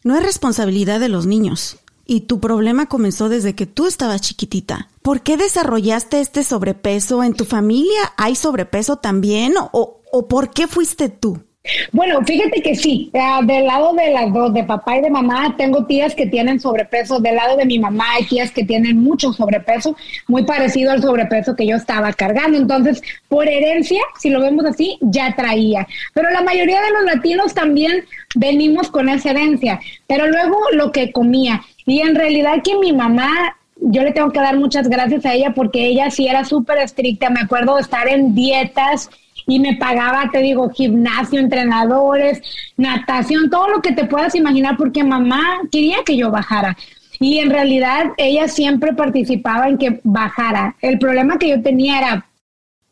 no 0.04 0.16
es 0.16 0.22
responsabilidad 0.22 1.00
de 1.00 1.08
los 1.08 1.26
niños. 1.26 1.78
Y 2.06 2.22
tu 2.22 2.40
problema 2.40 2.86
comenzó 2.86 3.28
desde 3.28 3.54
que 3.54 3.66
tú 3.66 3.86
estabas 3.86 4.22
chiquitita. 4.22 4.88
¿Por 5.02 5.20
qué 5.20 5.36
desarrollaste 5.36 6.20
este 6.20 6.42
sobrepeso? 6.42 7.22
¿En 7.22 7.34
tu 7.34 7.44
familia 7.44 8.14
hay 8.16 8.34
sobrepeso 8.34 8.96
también? 8.96 9.54
¿O, 9.72 10.00
o 10.10 10.28
por 10.28 10.50
qué 10.50 10.66
fuiste 10.66 11.10
tú? 11.10 11.42
Bueno, 11.92 12.24
fíjate 12.24 12.62
que 12.62 12.74
sí, 12.74 13.10
ah, 13.14 13.40
del 13.44 13.66
lado 13.66 13.92
de 13.94 14.10
las 14.10 14.32
dos, 14.32 14.52
de 14.54 14.64
papá 14.64 14.98
y 14.98 15.02
de 15.02 15.10
mamá, 15.10 15.54
tengo 15.56 15.86
tías 15.86 16.14
que 16.14 16.26
tienen 16.26 16.60
sobrepeso, 16.60 17.20
del 17.20 17.36
lado 17.36 17.56
de 17.56 17.66
mi 17.66 17.78
mamá 17.78 18.04
hay 18.14 18.24
tías 18.24 18.50
que 18.50 18.64
tienen 18.64 18.98
mucho 18.98 19.32
sobrepeso, 19.32 19.96
muy 20.26 20.44
parecido 20.44 20.92
al 20.92 21.02
sobrepeso 21.02 21.54
que 21.54 21.66
yo 21.66 21.76
estaba 21.76 22.12
cargando. 22.12 22.58
Entonces, 22.58 23.02
por 23.28 23.48
herencia, 23.48 24.00
si 24.18 24.30
lo 24.30 24.40
vemos 24.40 24.64
así, 24.64 24.98
ya 25.00 25.34
traía. 25.34 25.86
Pero 26.14 26.30
la 26.30 26.42
mayoría 26.42 26.80
de 26.80 26.90
los 26.90 27.04
latinos 27.04 27.54
también 27.54 28.04
venimos 28.34 28.90
con 28.90 29.08
esa 29.08 29.30
herencia, 29.30 29.80
pero 30.06 30.26
luego 30.26 30.56
lo 30.72 30.92
que 30.92 31.12
comía. 31.12 31.62
Y 31.86 32.00
en 32.00 32.14
realidad 32.14 32.62
que 32.62 32.76
mi 32.76 32.92
mamá 32.92 33.56
yo 33.80 34.02
le 34.02 34.12
tengo 34.12 34.30
que 34.30 34.40
dar 34.40 34.56
muchas 34.56 34.88
gracias 34.88 35.24
a 35.24 35.34
ella 35.34 35.52
porque 35.54 35.86
ella 35.86 36.10
sí 36.10 36.26
era 36.26 36.44
súper 36.44 36.78
estricta. 36.78 37.30
Me 37.30 37.40
acuerdo 37.40 37.76
de 37.76 37.82
estar 37.82 38.08
en 38.08 38.34
dietas 38.34 39.08
y 39.48 39.58
me 39.60 39.76
pagaba, 39.76 40.28
te 40.30 40.40
digo, 40.40 40.68
gimnasio, 40.68 41.40
entrenadores, 41.40 42.42
natación, 42.76 43.48
todo 43.48 43.68
lo 43.68 43.80
que 43.80 43.92
te 43.92 44.04
puedas 44.04 44.34
imaginar, 44.34 44.76
porque 44.76 45.02
mamá 45.02 45.42
quería 45.72 46.04
que 46.04 46.18
yo 46.18 46.30
bajara. 46.30 46.76
Y 47.18 47.38
en 47.38 47.50
realidad 47.50 48.12
ella 48.18 48.46
siempre 48.46 48.92
participaba 48.92 49.68
en 49.68 49.78
que 49.78 50.00
bajara. 50.04 50.76
El 50.82 50.98
problema 50.98 51.38
que 51.38 51.48
yo 51.48 51.62
tenía 51.62 51.98
era 51.98 52.26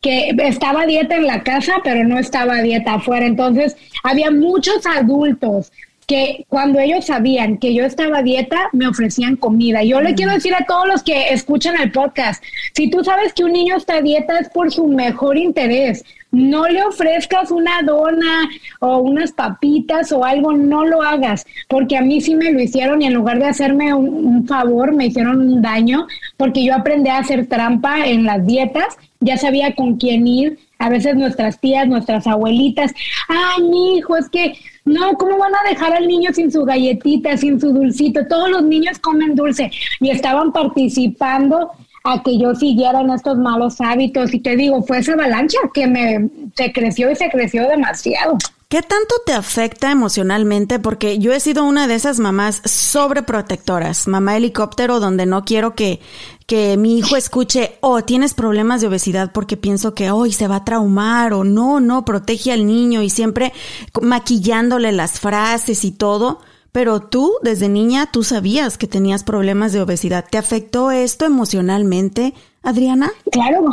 que 0.01 0.35
estaba 0.39 0.87
dieta 0.87 1.17
en 1.17 1.27
la 1.27 1.43
casa, 1.43 1.75
pero 1.85 2.05
no 2.05 2.19
estaba 2.19 2.63
dieta 2.63 2.95
afuera. 2.95 3.27
Entonces, 3.27 3.77
había 4.03 4.31
muchos 4.31 4.87
adultos 4.87 5.71
que 6.07 6.47
cuando 6.49 6.79
ellos 6.79 7.07
sabían 7.07 7.59
que 7.59 7.75
yo 7.75 7.85
estaba 7.85 8.19
a 8.19 8.23
dieta, 8.23 8.69
me 8.73 8.87
ofrecían 8.87 9.37
comida. 9.37 9.83
Yo 9.83 10.01
le 10.01 10.15
quiero 10.15 10.33
decir 10.33 10.55
a 10.55 10.65
todos 10.65 10.87
los 10.87 11.03
que 11.03 11.31
escuchan 11.33 11.75
el 11.81 11.91
podcast, 11.91 12.43
si 12.75 12.89
tú 12.91 13.03
sabes 13.03 13.33
que 13.33 13.45
un 13.45 13.53
niño 13.53 13.77
está 13.77 13.97
a 13.97 14.03
dieta 14.03 14.39
es 14.39 14.49
por 14.49 14.73
su 14.73 14.87
mejor 14.87 15.37
interés. 15.37 16.05
No 16.31 16.69
le 16.69 16.85
ofrezcas 16.85 17.51
una 17.51 17.83
dona 17.83 18.49
o 18.81 18.99
unas 18.99 19.33
papitas 19.33 20.13
o 20.13 20.25
algo, 20.25 20.53
no 20.53 20.85
lo 20.85 21.03
hagas, 21.03 21.47
porque 21.69 21.97
a 21.97 22.03
mí 22.03 22.21
sí 22.21 22.35
me 22.35 22.53
lo 22.53 22.61
hicieron 22.61 23.01
y 23.01 23.07
en 23.07 23.15
lugar 23.15 23.39
de 23.39 23.47
hacerme 23.47 23.95
un, 23.95 24.27
un 24.27 24.47
favor, 24.47 24.93
me 24.93 25.07
hicieron 25.07 25.41
un 25.41 25.63
daño, 25.63 26.07
porque 26.37 26.65
yo 26.65 26.75
aprendí 26.75 27.11
a 27.11 27.19
hacer 27.19 27.47
trampa 27.47 28.07
en 28.07 28.25
las 28.25 28.47
dietas, 28.47 28.97
ya 29.21 29.39
sabía 29.39 29.75
con 29.75 29.97
quién 29.97 30.27
ir, 30.27 30.59
a 30.79 30.91
veces 30.91 31.17
nuestras 31.17 31.59
tías, 31.59 31.89
nuestras 31.89 32.27
abuelitas, 32.27 32.93
ay, 33.29 33.63
mi 33.63 33.97
hijo, 33.97 34.17
es 34.17 34.29
que 34.29 34.55
no, 34.87 35.15
¿cómo 35.19 35.37
van 35.37 35.53
a 35.55 35.69
dejar 35.69 35.93
al 35.93 36.07
niño 36.07 36.31
sin 36.33 36.51
su 36.51 36.65
galletita, 36.65 37.37
sin 37.37 37.61
su 37.61 37.73
dulcito? 37.73 38.27
Todos 38.29 38.49
los 38.51 38.63
niños 38.63 38.99
comen 39.01 39.35
dulce 39.35 39.71
y 40.01 40.11
estaban 40.11 40.53
participando 40.53 41.73
a 42.05 42.23
que 42.23 42.39
yo 42.39 42.55
siguiera 42.55 43.01
en 43.01 43.11
estos 43.11 43.37
malos 43.37 43.81
hábitos 43.81 44.33
y 44.33 44.39
te 44.39 44.55
digo, 44.55 44.83
fue 44.85 44.99
esa 44.99 45.15
avalancha 45.15 45.59
que 45.75 45.89
me 45.89 46.31
se 46.55 46.73
creció 46.73 47.11
y 47.11 47.17
se 47.17 47.29
creció 47.29 47.69
demasiado. 47.69 48.39
¿Qué 48.69 48.83
tanto 48.83 49.15
te 49.25 49.33
afecta 49.33 49.93
emocionalmente? 49.93 50.79
Porque 50.79 51.19
yo 51.19 51.33
he 51.33 51.39
sido 51.39 51.65
una 51.65 51.87
de 51.87 51.95
esas 51.95 52.19
mamás 52.19 52.63
sobreprotectoras, 52.65 54.09
mamá 54.09 54.37
helicóptero, 54.37 54.99
donde 54.99 55.25
no 55.25 55.45
quiero 55.45 55.75
que, 55.75 56.01
que 56.47 56.77
mi 56.77 56.97
hijo 56.97 57.17
escuche, 57.17 57.77
oh, 57.81 58.03
tienes 58.03 58.35
problemas 58.35 58.81
de 58.81 58.87
obesidad 58.87 59.33
porque 59.33 59.57
pienso 59.57 59.95
que 59.95 60.11
hoy 60.11 60.33
se 60.33 60.49
va 60.49 60.57
a 60.57 60.65
traumar 60.65 61.33
o 61.33 61.45
no, 61.45 61.81
no, 61.81 62.05
protege 62.05 62.53
al 62.53 62.67
niño 62.67 63.03
y 63.03 63.11
siempre 63.11 63.53
maquillándole 64.01 64.93
las 64.93 65.19
frases 65.19 65.85
y 65.85 65.91
todo. 65.91 66.41
Pero 66.71 67.01
tú, 67.01 67.33
desde 67.43 67.69
niña, 67.69 68.11
tú 68.13 68.23
sabías 68.23 68.79
que 68.79 68.87
tenías 68.87 69.25
problemas 69.25 69.73
de 69.73 69.81
obesidad. 69.81 70.27
¿Te 70.31 70.39
afectó 70.39 70.91
esto 70.91 71.25
emocionalmente, 71.25 72.35
Adriana? 72.63 73.11
Claro, 73.33 73.65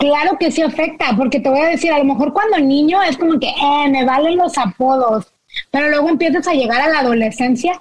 Claro 0.00 0.38
que 0.38 0.50
sí 0.50 0.62
afecta, 0.62 1.14
porque 1.14 1.40
te 1.40 1.50
voy 1.50 1.60
a 1.60 1.66
decir, 1.66 1.92
a 1.92 1.98
lo 1.98 2.06
mejor 2.06 2.32
cuando 2.32 2.58
niño 2.58 3.02
es 3.02 3.18
como 3.18 3.38
que, 3.38 3.48
eh, 3.48 3.88
me 3.90 4.02
valen 4.06 4.38
los 4.38 4.56
apodos, 4.56 5.26
pero 5.70 5.90
luego 5.90 6.08
empiezas 6.08 6.48
a 6.48 6.54
llegar 6.54 6.80
a 6.80 6.88
la 6.88 7.00
adolescencia 7.00 7.78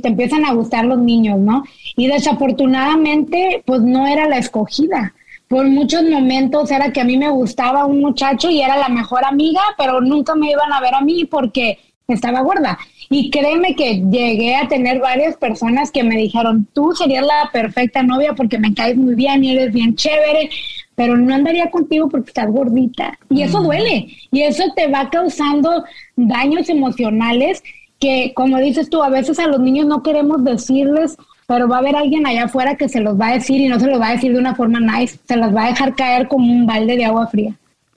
te 0.00 0.08
empiezan 0.08 0.44
a 0.44 0.52
gustar 0.52 0.84
los 0.84 0.98
niños, 0.98 1.38
¿no? 1.38 1.64
Y 1.96 2.08
desafortunadamente, 2.08 3.62
pues 3.64 3.80
no 3.80 4.06
era 4.06 4.28
la 4.28 4.38
escogida. 4.38 5.14
Por 5.48 5.68
muchos 5.68 6.02
momentos 6.04 6.70
era 6.70 6.92
que 6.92 7.00
a 7.00 7.04
mí 7.04 7.16
me 7.16 7.28
gustaba 7.28 7.84
un 7.84 8.00
muchacho 8.00 8.50
y 8.50 8.62
era 8.62 8.76
la 8.76 8.88
mejor 8.88 9.24
amiga, 9.24 9.60
pero 9.76 10.00
nunca 10.00 10.34
me 10.34 10.50
iban 10.50 10.72
a 10.72 10.80
ver 10.80 10.94
a 10.94 11.02
mí 11.02 11.26
porque 11.26 11.78
estaba 12.08 12.40
gorda. 12.40 12.78
Y 13.10 13.30
créeme 13.30 13.74
que 13.74 14.00
llegué 14.10 14.56
a 14.56 14.68
tener 14.68 15.00
varias 15.00 15.36
personas 15.36 15.90
que 15.90 16.02
me 16.02 16.16
dijeron, 16.16 16.66
tú 16.72 16.92
serías 16.92 17.26
la 17.26 17.50
perfecta 17.52 18.02
novia 18.02 18.34
porque 18.34 18.58
me 18.58 18.72
caes 18.74 18.96
muy 18.96 19.14
bien 19.14 19.44
y 19.44 19.52
eres 19.52 19.72
bien 19.72 19.94
chévere, 19.94 20.48
pero 20.94 21.16
no 21.16 21.34
andaría 21.34 21.70
contigo 21.70 22.08
porque 22.08 22.30
estás 22.30 22.50
gordita. 22.50 23.18
Y 23.28 23.42
eso 23.42 23.62
duele. 23.62 24.08
Y 24.30 24.42
eso 24.42 24.64
te 24.74 24.86
va 24.88 25.10
causando 25.10 25.84
daños 26.16 26.68
emocionales 26.68 27.62
que, 28.02 28.32
como 28.34 28.58
dices 28.58 28.90
tú, 28.90 29.00
a 29.00 29.08
veces 29.08 29.38
a 29.38 29.46
los 29.46 29.60
niños 29.60 29.86
no 29.86 30.02
queremos 30.02 30.42
decirles 30.42 31.16
pero 31.46 31.68
va 31.68 31.76
a 31.76 31.78
haber 31.80 31.96
alguien 31.96 32.26
allá 32.26 32.44
afuera 32.44 32.76
que 32.76 32.88
se 32.88 33.00
los 33.00 33.20
va 33.20 33.28
a 33.28 33.34
decir 33.34 33.60
y 33.60 33.68
no 33.68 33.78
se 33.78 33.86
los 33.86 34.00
va 34.00 34.08
a 34.08 34.12
decir 34.12 34.32
de 34.32 34.38
una 34.38 34.54
forma 34.54 34.80
nice, 34.80 35.18
se 35.28 35.36
los 35.36 35.54
va 35.54 35.64
a 35.64 35.68
dejar 35.68 35.94
caer 35.94 36.26
como 36.26 36.50
un 36.50 36.66
balde 36.66 36.96
de 36.96 37.04
agua 37.04 37.26
fría. 37.26 37.54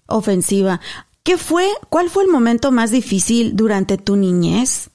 Ofensiva. 0.07 0.81
¿Qué 1.23 1.37
fue, 1.37 1.65
cuál 1.87 2.09
fue 2.09 2.23
el 2.23 2.29
momento 2.29 2.71
más 2.71 2.91
difícil 2.91 3.55
durante 3.55 3.97
tu 3.97 4.17
niñez 4.17 4.89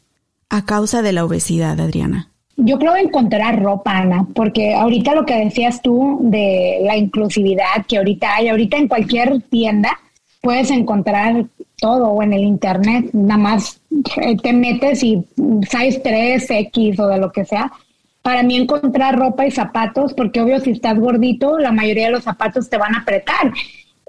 a 0.50 0.66
causa 0.66 1.00
de 1.00 1.12
la 1.12 1.24
obesidad, 1.24 1.80
Adriana? 1.80 2.28
Yo 2.56 2.78
creo 2.78 2.96
encontrar 2.96 3.62
ropa, 3.62 3.96
Ana, 3.96 4.26
porque 4.34 4.74
ahorita 4.74 5.14
lo 5.14 5.24
que 5.24 5.42
decías 5.42 5.80
tú 5.80 6.18
de 6.22 6.80
la 6.82 6.98
inclusividad 6.98 7.86
que 7.88 7.96
ahorita 7.96 8.34
hay, 8.34 8.48
ahorita 8.48 8.76
en 8.76 8.88
cualquier 8.88 9.40
tienda 9.40 9.98
puedes 10.42 10.70
encontrar 10.70 11.46
todo 11.80 12.08
o 12.08 12.22
en 12.22 12.32
el 12.32 12.42
internet, 12.42 13.10
nada 13.12 13.38
más 13.38 13.80
eh, 14.22 14.36
te 14.36 14.52
metes 14.52 15.02
y 15.02 15.24
size 15.68 16.00
3, 16.02 16.50
X 16.50 17.00
o 17.00 17.06
de 17.08 17.18
lo 17.18 17.32
que 17.32 17.44
sea. 17.44 17.72
Para 18.22 18.42
mí 18.42 18.56
encontrar 18.56 19.18
ropa 19.18 19.46
y 19.46 19.50
zapatos, 19.50 20.12
porque 20.12 20.40
obvio 20.40 20.60
si 20.60 20.72
estás 20.72 20.98
gordito, 20.98 21.58
la 21.58 21.72
mayoría 21.72 22.06
de 22.06 22.12
los 22.12 22.24
zapatos 22.24 22.68
te 22.68 22.76
van 22.76 22.94
a 22.94 23.00
apretar. 23.00 23.52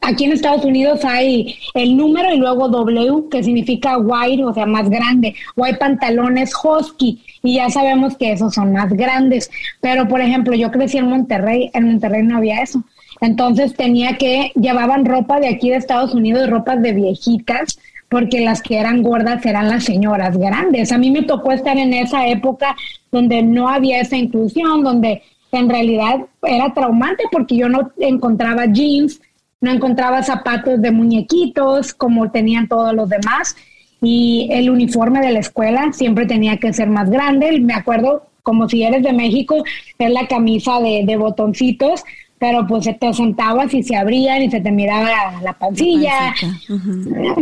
Aquí 0.01 0.25
en 0.25 0.31
Estados 0.31 0.65
Unidos 0.65 1.05
hay 1.05 1.55
el 1.75 1.95
número 1.95 2.33
y 2.33 2.37
luego 2.37 2.67
W, 2.67 3.29
que 3.29 3.43
significa 3.43 3.97
wide, 3.97 4.43
o 4.43 4.53
sea, 4.53 4.65
más 4.65 4.89
grande. 4.89 5.35
O 5.55 5.63
hay 5.63 5.75
pantalones 5.75 6.53
husky, 6.61 7.23
y 7.43 7.55
ya 7.55 7.69
sabemos 7.69 8.17
que 8.17 8.31
esos 8.31 8.53
son 8.53 8.73
más 8.73 8.91
grandes. 8.91 9.49
Pero, 9.79 10.07
por 10.07 10.21
ejemplo, 10.21 10.55
yo 10.55 10.71
crecí 10.71 10.97
en 10.97 11.07
Monterrey, 11.07 11.69
en 11.73 11.85
Monterrey 11.85 12.23
no 12.23 12.37
había 12.37 12.61
eso. 12.61 12.83
Entonces 13.21 13.75
tenía 13.75 14.17
que, 14.17 14.51
llevaban 14.55 15.05
ropa 15.05 15.39
de 15.39 15.47
aquí 15.47 15.69
de 15.69 15.77
Estados 15.77 16.13
Unidos, 16.13 16.49
ropas 16.49 16.81
de 16.81 16.93
viejitas, 16.93 17.79
porque 18.09 18.41
las 18.41 18.61
que 18.61 18.77
eran 18.77 19.03
gordas 19.03 19.45
eran 19.45 19.69
las 19.69 19.85
señoras 19.85 20.37
grandes. 20.37 20.91
A 20.91 20.97
mí 20.97 21.11
me 21.11 21.21
tocó 21.21 21.53
estar 21.53 21.77
en 21.77 21.93
esa 21.93 22.27
época 22.27 22.75
donde 23.11 23.41
no 23.41 23.69
había 23.69 24.01
esa 24.01 24.17
inclusión, 24.17 24.83
donde 24.83 25.21
en 25.51 25.69
realidad 25.69 26.25
era 26.43 26.73
traumante 26.73 27.23
porque 27.31 27.55
yo 27.55 27.69
no 27.69 27.91
encontraba 27.99 28.65
jeans, 28.65 29.21
no 29.61 29.71
encontraba 29.71 30.23
zapatos 30.23 30.81
de 30.81 30.91
muñequitos 30.91 31.93
como 31.93 32.31
tenían 32.31 32.67
todos 32.67 32.93
los 32.93 33.07
demás 33.07 33.55
y 34.01 34.49
el 34.51 34.69
uniforme 34.69 35.21
de 35.21 35.31
la 35.31 35.39
escuela 35.39 35.93
siempre 35.93 36.25
tenía 36.25 36.57
que 36.57 36.73
ser 36.73 36.89
más 36.89 37.09
grande. 37.09 37.59
Me 37.59 37.75
acuerdo, 37.75 38.27
como 38.41 38.67
si 38.67 38.83
eres 38.83 39.03
de 39.03 39.13
México, 39.13 39.63
es 39.99 40.11
la 40.11 40.27
camisa 40.27 40.79
de, 40.79 41.03
de 41.05 41.17
botoncitos, 41.17 42.03
pero 42.41 42.65
pues 42.65 42.89
te 42.99 43.13
sentabas 43.13 43.71
y 43.71 43.83
se 43.83 43.95
abrían 43.95 44.41
y 44.41 44.49
se 44.49 44.59
te 44.59 44.71
miraba 44.71 45.39
la, 45.43 45.53
pancilla. 45.53 46.33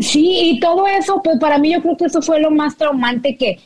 Sí, 0.01 0.39
y 0.41 0.59
todo 0.59 0.85
eso, 0.87 1.21
pues 1.23 1.39
para 1.39 1.57
mí 1.57 1.71
yo 1.71 1.81
creo 1.81 1.95
que 1.95 2.07
eso 2.07 2.21
fue 2.21 2.41
lo 2.41 2.51
más 2.51 2.75
traumante 2.75 3.37
que, 3.37 3.59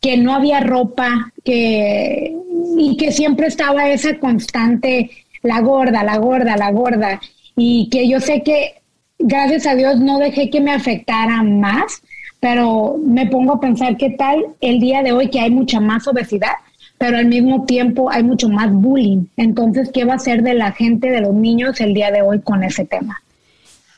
que 0.00 0.16
no 0.16 0.32
había 0.32 0.60
ropa, 0.60 1.32
que, 1.44 2.32
y 2.76 2.96
que 2.96 3.10
siempre 3.10 3.48
estaba 3.48 3.90
esa 3.90 4.20
constante, 4.20 5.10
la 5.42 5.60
gorda, 5.62 6.04
la 6.04 6.16
gorda, 6.18 6.56
la 6.56 6.70
gorda, 6.70 7.20
y 7.56 7.88
que 7.90 8.08
yo 8.08 8.20
sé 8.20 8.44
que 8.44 8.74
gracias 9.18 9.66
a 9.66 9.74
Dios 9.74 9.98
no 9.98 10.20
dejé 10.20 10.48
que 10.48 10.60
me 10.60 10.70
afectara 10.70 11.42
más, 11.42 12.02
pero 12.38 13.00
me 13.04 13.26
pongo 13.26 13.54
a 13.54 13.60
pensar 13.60 13.96
qué 13.96 14.10
tal 14.10 14.44
el 14.60 14.78
día 14.78 15.02
de 15.02 15.10
hoy 15.10 15.28
que 15.28 15.40
hay 15.40 15.50
mucha 15.50 15.80
más 15.80 16.06
obesidad, 16.06 16.52
pero 16.98 17.16
al 17.16 17.26
mismo 17.26 17.64
tiempo 17.64 18.10
hay 18.10 18.24
mucho 18.24 18.48
más 18.48 18.72
bullying. 18.72 19.26
Entonces, 19.36 19.90
¿qué 19.92 20.04
va 20.04 20.14
a 20.14 20.18
ser 20.18 20.42
de 20.42 20.54
la 20.54 20.72
gente, 20.72 21.10
de 21.10 21.20
los 21.20 21.32
niños 21.32 21.80
el 21.80 21.94
día 21.94 22.10
de 22.10 22.22
hoy 22.22 22.40
con 22.40 22.64
ese 22.64 22.84
tema? 22.84 23.22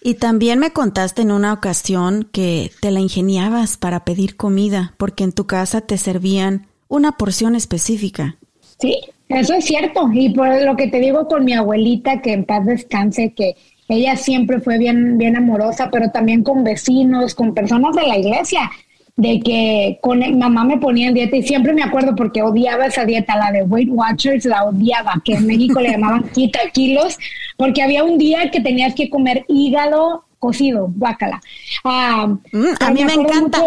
Y 0.02 0.14
también 0.14 0.59
me 0.59 0.71
contaste 0.71 1.23
en 1.23 1.30
una 1.30 1.52
ocasión 1.52 2.28
que 2.33 2.71
te 2.80 2.90
la 2.90 3.00
ingeniabas 3.00 3.76
para 3.76 4.04
pedir 4.04 4.37
comida, 4.37 4.95
porque 4.97 5.25
en 5.25 5.33
tu 5.33 5.47
casa 5.47 5.83
te 5.83 5.99
servían 5.99 6.66
una 6.88 7.12
porción 7.12 7.54
específica. 7.54 8.37
Sí, 8.78 8.99
eso 9.28 9.54
es 9.54 9.64
cierto. 9.64 10.09
Y 10.12 10.30
por 10.30 10.62
lo 10.62 10.76
que 10.76 10.88
te 10.88 11.00
digo 11.00 11.26
con 11.28 11.45
mi 11.45 11.52
abuelita, 11.52 12.23
que 12.23 12.33
en 12.33 12.45
paz 12.45 12.64
descanse, 12.64 13.33
que 13.35 13.57
ella 13.88 14.16
siempre 14.16 14.61
fue 14.61 14.78
bien, 14.78 15.19
bien 15.19 15.37
amorosa, 15.37 15.90
pero 15.90 16.11
también 16.11 16.42
con 16.42 16.64
vecinos, 16.64 17.35
con 17.35 17.54
personas 17.54 17.95
de 17.95 18.07
la 18.07 18.16
iglesia, 18.16 18.71
de 19.20 19.38
que 19.40 19.98
con 20.00 20.20
mamá 20.38 20.64
me 20.64 20.78
ponía 20.78 21.08
en 21.08 21.14
dieta 21.14 21.36
y 21.36 21.42
siempre 21.42 21.74
me 21.74 21.82
acuerdo 21.82 22.14
porque 22.16 22.42
odiaba 22.42 22.86
esa 22.86 23.04
dieta, 23.04 23.36
la 23.36 23.52
de 23.52 23.62
Weight 23.62 23.90
Watchers, 23.90 24.47
la 24.47 24.64
odiaba, 24.64 25.21
que 25.23 25.34
en 25.34 25.47
México 25.47 25.78
le 25.78 25.90
llamaban 25.90 26.23
quita 26.34 26.60
kilos, 26.73 27.18
porque 27.58 27.82
había 27.82 28.02
un 28.02 28.16
día 28.16 28.50
que 28.50 28.60
tenías 28.60 28.95
que 28.95 29.10
comer 29.10 29.45
hígado 29.47 30.25
cocido, 30.40 30.90
guácala. 30.96 31.40
Ah, 31.84 32.26
mm, 32.50 32.66
a 32.80 32.90
mí 32.90 33.04
me, 33.04 33.12
encanta. 33.12 33.62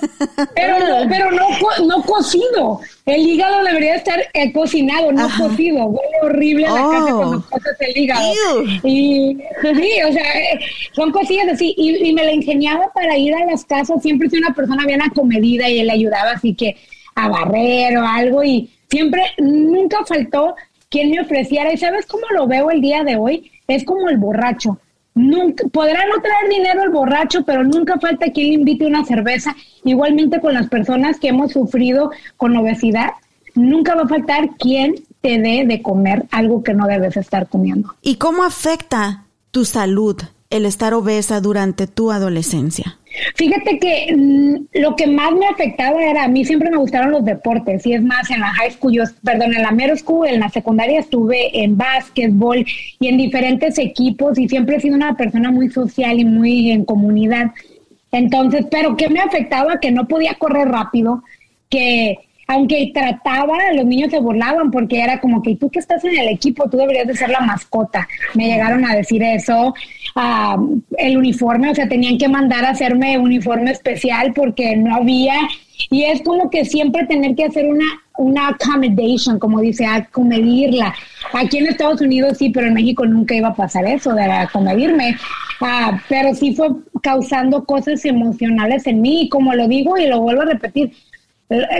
pero 0.54 0.78
no, 0.78 1.08
pero 1.08 1.32
no, 1.32 1.46
no 1.86 2.02
cocido. 2.02 2.80
El 3.06 3.26
hígado 3.26 3.64
debería 3.64 3.96
estar 3.96 4.20
eh, 4.34 4.52
cocinado, 4.52 5.10
no 5.10 5.26
cocido. 5.38 5.86
Huele 5.86 6.16
horrible 6.22 6.66
a 6.66 6.74
la 6.74 6.82
casa 6.82 7.14
cuando 7.14 7.38
oh. 7.38 7.50
cocidas 7.50 7.76
el 7.80 7.96
hígado. 7.96 8.32
Y 8.84 9.38
sí, 9.62 9.90
o 10.06 10.12
sea, 10.12 10.38
eh, 10.38 10.60
son 10.92 11.10
cosillas 11.10 11.48
así. 11.48 11.74
Y, 11.76 12.12
me 12.12 12.24
la 12.24 12.32
ingeniaba 12.32 12.92
para 12.92 13.16
ir 13.16 13.34
a 13.34 13.46
las 13.46 13.64
casas. 13.64 14.02
Siempre 14.02 14.28
soy 14.28 14.40
una 14.40 14.54
persona 14.54 14.84
bien 14.84 15.00
acomedida 15.02 15.68
y 15.68 15.80
él 15.80 15.90
ayudaba 15.90 16.32
así 16.32 16.54
que 16.54 16.76
a 17.14 17.28
barrer 17.28 17.96
o 17.96 18.06
algo. 18.06 18.44
Y 18.44 18.70
siempre, 18.90 19.22
nunca 19.38 20.04
faltó 20.06 20.54
quien 20.90 21.10
me 21.10 21.22
ofreciera. 21.22 21.72
¿Y 21.72 21.78
sabes 21.78 22.04
cómo 22.04 22.26
lo 22.34 22.46
veo 22.46 22.70
el 22.70 22.82
día 22.82 23.02
de 23.02 23.16
hoy? 23.16 23.50
Es 23.66 23.84
como 23.84 24.10
el 24.10 24.18
borracho 24.18 24.78
Nunca, 25.18 25.66
podrá 25.68 26.06
no 26.06 26.22
traer 26.22 26.48
dinero 26.48 26.84
el 26.84 26.90
borracho, 26.90 27.44
pero 27.44 27.64
nunca 27.64 27.98
falta 27.98 28.30
quien 28.32 28.48
le 28.48 28.54
invite 28.54 28.86
una 28.86 29.04
cerveza. 29.04 29.54
Igualmente 29.84 30.40
con 30.40 30.54
las 30.54 30.68
personas 30.68 31.18
que 31.18 31.28
hemos 31.28 31.52
sufrido 31.52 32.10
con 32.36 32.56
obesidad, 32.56 33.10
nunca 33.54 33.94
va 33.94 34.02
a 34.02 34.08
faltar 34.08 34.50
quien 34.58 34.94
te 35.20 35.40
dé 35.40 35.64
de 35.66 35.82
comer 35.82 36.26
algo 36.30 36.62
que 36.62 36.74
no 36.74 36.86
debes 36.86 37.16
estar 37.16 37.48
comiendo. 37.48 37.94
¿Y 38.00 38.14
cómo 38.16 38.44
afecta 38.44 39.24
tu 39.50 39.64
salud 39.64 40.16
el 40.50 40.64
estar 40.64 40.94
obesa 40.94 41.40
durante 41.40 41.86
tu 41.86 42.10
adolescencia? 42.10 42.98
Fíjate 43.34 43.78
que 43.78 44.14
mm, 44.14 44.80
lo 44.80 44.96
que 44.96 45.06
más 45.06 45.32
me 45.32 45.46
afectaba 45.46 46.02
era, 46.02 46.24
a 46.24 46.28
mí 46.28 46.44
siempre 46.44 46.70
me 46.70 46.76
gustaron 46.76 47.10
los 47.10 47.24
deportes, 47.24 47.84
y 47.86 47.94
es 47.94 48.02
más, 48.02 48.30
en 48.30 48.40
la 48.40 48.52
high 48.54 48.70
school, 48.70 48.92
yo, 48.92 49.04
perdón, 49.22 49.54
en 49.54 49.62
la 49.62 49.72
middle 49.72 49.96
school, 49.96 50.28
en 50.28 50.40
la 50.40 50.48
secundaria 50.48 51.00
estuve 51.00 51.62
en 51.62 51.76
básquetbol 51.76 52.64
y 53.00 53.08
en 53.08 53.16
diferentes 53.16 53.78
equipos 53.78 54.38
y 54.38 54.48
siempre 54.48 54.76
he 54.76 54.80
sido 54.80 54.94
una 54.94 55.16
persona 55.16 55.50
muy 55.50 55.70
social 55.70 56.18
y 56.18 56.24
muy 56.24 56.70
en 56.70 56.84
comunidad. 56.84 57.52
Entonces, 58.12 58.66
pero 58.70 58.96
¿qué 58.96 59.08
me 59.08 59.20
afectaba? 59.20 59.80
Que 59.80 59.90
no 59.90 60.08
podía 60.08 60.34
correr 60.34 60.68
rápido, 60.68 61.22
que 61.68 62.27
aunque 62.50 62.90
trataba, 62.94 63.58
los 63.74 63.84
niños 63.84 64.10
se 64.10 64.20
burlaban 64.20 64.70
porque 64.70 65.02
era 65.02 65.20
como 65.20 65.42
que 65.42 65.54
tú 65.56 65.68
que 65.68 65.80
estás 65.80 66.02
en 66.04 66.16
el 66.16 66.28
equipo, 66.28 66.68
tú 66.70 66.78
deberías 66.78 67.06
de 67.06 67.14
ser 67.14 67.28
la 67.28 67.40
mascota. 67.40 68.08
Me 68.34 68.46
llegaron 68.46 68.86
a 68.86 68.96
decir 68.96 69.22
eso. 69.22 69.74
El 70.96 71.18
uniforme, 71.18 71.70
o 71.70 71.74
sea, 71.74 71.86
tenían 71.86 72.16
que 72.16 72.26
mandar 72.26 72.64
a 72.64 72.70
hacerme 72.70 73.18
uniforme 73.18 73.70
especial 73.70 74.32
porque 74.32 74.74
no 74.76 74.94
había. 74.96 75.34
Y 75.90 76.04
es 76.04 76.22
como 76.22 76.48
que 76.48 76.64
siempre 76.64 77.04
tener 77.04 77.36
que 77.36 77.44
hacer 77.44 77.66
una, 77.66 77.84
una 78.16 78.48
accommodation, 78.48 79.38
como 79.38 79.60
dice, 79.60 79.84
acomedirla. 79.84 80.94
Aquí 81.34 81.58
en 81.58 81.66
Estados 81.66 82.00
Unidos 82.00 82.38
sí, 82.38 82.48
pero 82.48 82.66
en 82.66 82.74
México 82.74 83.04
nunca 83.04 83.34
iba 83.34 83.48
a 83.48 83.54
pasar 83.54 83.84
eso 83.84 84.14
de 84.14 84.24
acomedirme. 84.24 85.16
Ah, 85.60 86.00
pero 86.08 86.34
sí 86.34 86.54
fue 86.54 86.68
causando 87.02 87.64
cosas 87.64 88.04
emocionales 88.04 88.86
en 88.86 89.02
mí, 89.02 89.28
como 89.28 89.54
lo 89.54 89.68
digo 89.68 89.98
y 89.98 90.06
lo 90.06 90.20
vuelvo 90.20 90.42
a 90.42 90.46
repetir, 90.46 90.92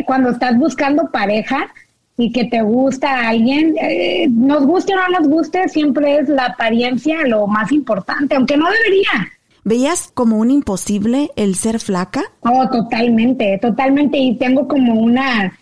cuando 0.07 0.31
estás 0.31 0.57
buscando 0.57 1.11
pareja 1.11 1.69
y 2.17 2.33
que 2.33 2.45
te 2.45 2.63
gusta 2.63 3.29
alguien, 3.29 3.77
eh, 3.81 4.27
nos 4.31 4.67
guste 4.67 4.93
o 4.95 4.97
no 4.97 5.21
nos 5.21 5.29
guste, 5.29 5.69
siempre 5.69 6.19
es 6.19 6.29
la 6.29 6.47
apariencia 6.47 7.27
lo 7.27 7.47
más 7.47 7.71
importante, 7.71 8.35
aunque 8.35 8.57
no 8.57 8.67
debería. 8.71 9.31
¿Veías 9.65 10.11
como 10.13 10.39
un 10.39 10.51
imposible 10.51 11.31
el 11.37 11.55
ser 11.55 11.79
flaca? 11.79 12.23
Oh, 12.41 12.69
totalmente, 12.71 13.59
totalmente. 13.59 14.19
Y 14.19 14.37
tengo 14.37 14.67
como 14.67 14.95
una, 14.95 15.53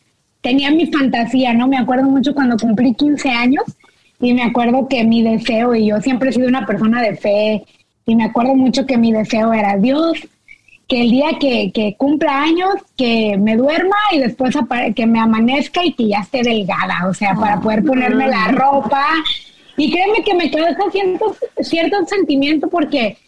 tenía 0.40 0.70
mi 0.70 0.86
fantasía, 0.86 1.52
¿no? 1.52 1.68
Me 1.68 1.76
acuerdo 1.76 2.04
mucho 2.04 2.34
cuando 2.34 2.56
cumplí 2.56 2.94
15 2.94 3.28
años 3.30 3.64
y 4.20 4.32
me 4.32 4.44
acuerdo 4.44 4.88
que 4.88 5.04
mi 5.04 5.22
deseo, 5.22 5.74
y 5.74 5.88
yo 5.88 6.00
siempre 6.00 6.30
he 6.30 6.32
sido 6.32 6.48
una 6.48 6.64
persona 6.64 7.02
de 7.02 7.16
fe, 7.16 7.64
y 8.06 8.14
me 8.14 8.24
acuerdo 8.24 8.54
mucho 8.54 8.86
que 8.86 8.96
mi 8.96 9.12
deseo 9.12 9.52
era, 9.52 9.76
Dios, 9.76 10.26
que 10.88 11.00
el 11.00 11.10
día 11.10 11.30
que, 11.40 11.72
que, 11.72 11.96
cumpla 11.96 12.42
años, 12.42 12.74
que 12.96 13.36
me 13.38 13.56
duerma 13.56 13.96
y 14.12 14.20
después 14.20 14.56
que 14.94 15.06
me 15.06 15.18
amanezca 15.18 15.84
y 15.84 15.92
que 15.92 16.08
ya 16.08 16.20
esté 16.20 16.42
delgada, 16.42 17.08
o 17.08 17.14
sea, 17.14 17.34
para 17.34 17.60
poder 17.60 17.84
ponerme 17.84 18.28
la 18.28 18.48
ropa. 18.48 19.04
Y 19.76 19.90
créeme 19.90 20.22
que 20.22 20.34
me 20.34 20.50
causa 20.50 20.90
cierto, 20.90 21.36
cierto 21.60 22.06
sentimiento 22.06 22.68
porque 22.68 23.18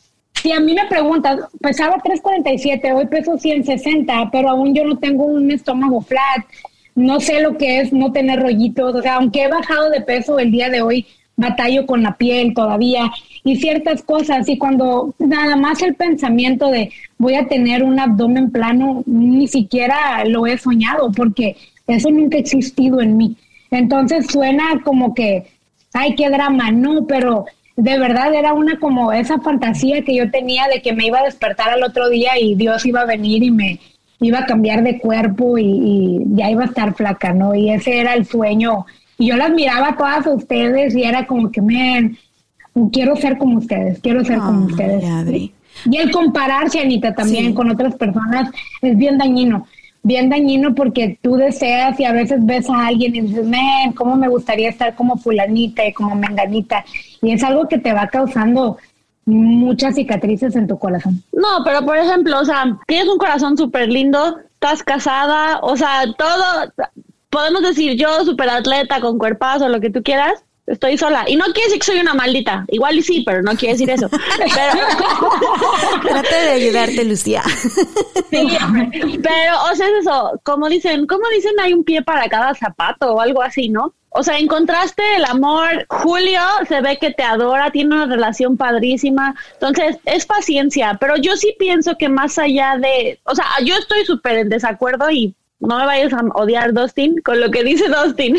si 0.40 0.52
a 0.52 0.60
mí 0.60 0.72
me 0.72 0.86
preguntas, 0.86 1.40
pesaba 1.60 1.96
347, 2.02 2.92
hoy 2.92 3.06
peso 3.06 3.36
160, 3.36 4.30
pero 4.30 4.50
aún 4.50 4.74
yo 4.74 4.84
no 4.84 4.98
tengo 4.98 5.24
un 5.24 5.50
estómago 5.50 6.00
flat, 6.00 6.44
no 6.94 7.20
sé 7.20 7.40
lo 7.42 7.58
que 7.58 7.80
es 7.80 7.92
no 7.92 8.12
tener 8.12 8.40
rollitos, 8.40 8.94
o 8.94 9.02
sea, 9.02 9.16
aunque 9.16 9.44
he 9.44 9.48
bajado 9.48 9.90
de 9.90 10.00
peso 10.00 10.38
el 10.38 10.52
día 10.52 10.70
de 10.70 10.82
hoy, 10.82 11.06
batallo 11.38 11.86
con 11.86 12.02
la 12.02 12.16
piel 12.16 12.52
todavía 12.52 13.10
y 13.44 13.56
ciertas 13.56 14.02
cosas. 14.02 14.46
Y 14.48 14.58
cuando 14.58 15.14
nada 15.18 15.56
más 15.56 15.80
el 15.82 15.94
pensamiento 15.94 16.68
de 16.68 16.90
voy 17.16 17.36
a 17.36 17.48
tener 17.48 17.82
un 17.82 17.98
abdomen 17.98 18.50
plano, 18.50 19.02
ni 19.06 19.48
siquiera 19.48 20.22
lo 20.26 20.46
he 20.46 20.58
soñado 20.58 21.10
porque 21.12 21.56
eso 21.86 22.10
nunca 22.10 22.36
ha 22.36 22.40
existido 22.40 23.00
en 23.00 23.16
mí. 23.16 23.36
Entonces 23.70 24.26
suena 24.26 24.82
como 24.84 25.14
que, 25.14 25.46
ay, 25.94 26.14
qué 26.16 26.28
drama, 26.28 26.70
no, 26.70 27.06
pero 27.06 27.46
de 27.76 27.98
verdad 27.98 28.34
era 28.34 28.52
una 28.54 28.78
como 28.80 29.12
esa 29.12 29.38
fantasía 29.38 30.02
que 30.02 30.16
yo 30.16 30.30
tenía 30.30 30.66
de 30.66 30.82
que 30.82 30.92
me 30.92 31.06
iba 31.06 31.20
a 31.20 31.24
despertar 31.24 31.70
al 31.70 31.84
otro 31.84 32.08
día 32.08 32.32
y 32.38 32.56
Dios 32.56 32.84
iba 32.84 33.02
a 33.02 33.06
venir 33.06 33.44
y 33.44 33.52
me 33.52 33.78
iba 34.20 34.40
a 34.40 34.46
cambiar 34.46 34.82
de 34.82 34.98
cuerpo 34.98 35.58
y, 35.58 36.24
ya 36.34 36.50
iba 36.50 36.64
a 36.64 36.66
estar 36.66 36.94
flaca, 36.94 37.32
¿no? 37.32 37.54
Y 37.54 37.70
ese 37.70 38.00
era 38.00 38.14
el 38.14 38.26
sueño. 38.26 38.84
Y 39.18 39.28
yo 39.28 39.36
las 39.36 39.50
miraba 39.50 39.90
a 39.90 39.96
todas 39.96 40.26
ustedes 40.26 40.94
y 40.94 41.02
era 41.02 41.26
como 41.26 41.50
que, 41.50 41.60
me 41.60 42.16
quiero 42.92 43.16
ser 43.16 43.38
como 43.38 43.58
ustedes, 43.58 43.98
quiero 44.00 44.24
ser 44.24 44.38
como 44.38 44.66
ustedes. 44.66 45.04
Y 45.84 45.96
el 45.96 46.10
compararse, 46.10 46.80
Anita, 46.80 47.14
también 47.14 47.54
con 47.54 47.70
otras 47.70 47.94
personas 47.94 48.50
es 48.82 48.96
bien 48.96 49.18
dañino. 49.18 49.66
Bien 50.04 50.30
dañino 50.30 50.74
porque 50.74 51.18
tú 51.20 51.34
deseas 51.34 51.98
y 51.98 52.04
a 52.04 52.12
veces 52.12 52.44
ves 52.46 52.70
a 52.70 52.86
alguien 52.86 53.16
y 53.16 53.20
dices, 53.22 53.44
men, 53.44 53.92
¿cómo 53.94 54.16
me 54.16 54.28
gustaría 54.28 54.70
estar 54.70 54.94
como 54.94 55.16
fulanita 55.16 55.84
y 55.84 55.92
como 55.92 56.14
menganita? 56.14 56.84
Y 57.20 57.32
es 57.32 57.42
algo 57.42 57.68
que 57.68 57.78
te 57.78 57.92
va 57.92 58.06
causando 58.06 58.78
muchas 59.26 59.96
cicatrices 59.96 60.54
en 60.56 60.68
tu 60.68 60.78
corazón. 60.78 61.22
No, 61.32 61.62
pero 61.64 61.84
por 61.84 61.98
ejemplo, 61.98 62.40
o 62.40 62.44
sea, 62.44 62.78
tienes 62.86 63.08
un 63.08 63.18
corazón 63.18 63.56
súper 63.58 63.88
lindo, 63.88 64.38
estás 64.54 64.82
casada, 64.82 65.58
o 65.62 65.76
sea, 65.76 66.04
todo, 66.16 66.72
podemos 67.30 67.62
decir 67.62 67.96
yo, 67.96 68.24
súper 68.24 68.50
atleta, 68.50 69.00
con 69.00 69.18
cuerpazo, 69.18 69.68
lo 69.68 69.80
que 69.80 69.90
tú 69.90 70.02
quieras, 70.02 70.44
estoy 70.68 70.96
sola. 70.98 71.24
Y 71.26 71.36
no 71.36 71.44
quiere 71.46 71.64
decir 71.64 71.78
que 71.80 71.86
soy 71.86 72.00
una 72.00 72.14
maldita. 72.14 72.64
Igual 72.68 72.98
y 72.98 73.02
sí, 73.02 73.22
pero 73.24 73.42
no 73.42 73.56
quiere 73.56 73.74
decir 73.74 73.90
eso. 73.90 74.08
Trate 76.02 76.34
de 76.34 76.50
ayudarte, 76.50 77.04
Lucía. 77.04 77.42
sí, 78.30 78.58
pero, 79.22 79.62
o 79.70 79.74
sea, 79.74 79.86
es 79.88 79.94
eso. 80.00 80.40
Como 80.44 80.68
dicen, 80.68 81.06
como 81.06 81.28
dicen, 81.30 81.58
hay 81.60 81.72
un 81.72 81.84
pie 81.84 82.02
para 82.02 82.28
cada 82.28 82.54
zapato 82.54 83.14
o 83.14 83.20
algo 83.20 83.42
así, 83.42 83.68
¿no? 83.68 83.94
O 84.10 84.22
sea, 84.22 84.38
encontraste 84.38 85.02
el 85.16 85.24
amor. 85.24 85.86
Julio 85.88 86.40
se 86.66 86.80
ve 86.80 86.98
que 86.98 87.12
te 87.12 87.22
adora, 87.22 87.70
tiene 87.70 87.94
una 87.94 88.06
relación 88.06 88.56
padrísima. 88.56 89.34
Entonces, 89.54 89.98
es 90.04 90.24
paciencia. 90.26 90.96
Pero 91.00 91.16
yo 91.16 91.36
sí 91.36 91.54
pienso 91.58 91.96
que 91.98 92.08
más 92.08 92.38
allá 92.38 92.78
de. 92.78 93.20
O 93.24 93.34
sea, 93.34 93.46
yo 93.64 93.74
estoy 93.76 94.04
súper 94.04 94.38
en 94.38 94.48
desacuerdo 94.48 95.10
y 95.10 95.34
no 95.60 95.78
me 95.78 95.86
vayas 95.86 96.12
a 96.12 96.20
odiar 96.34 96.72
Dustin 96.72 97.20
con 97.22 97.40
lo 97.40 97.50
que 97.50 97.64
dice 97.64 97.88
Dustin, 97.88 98.38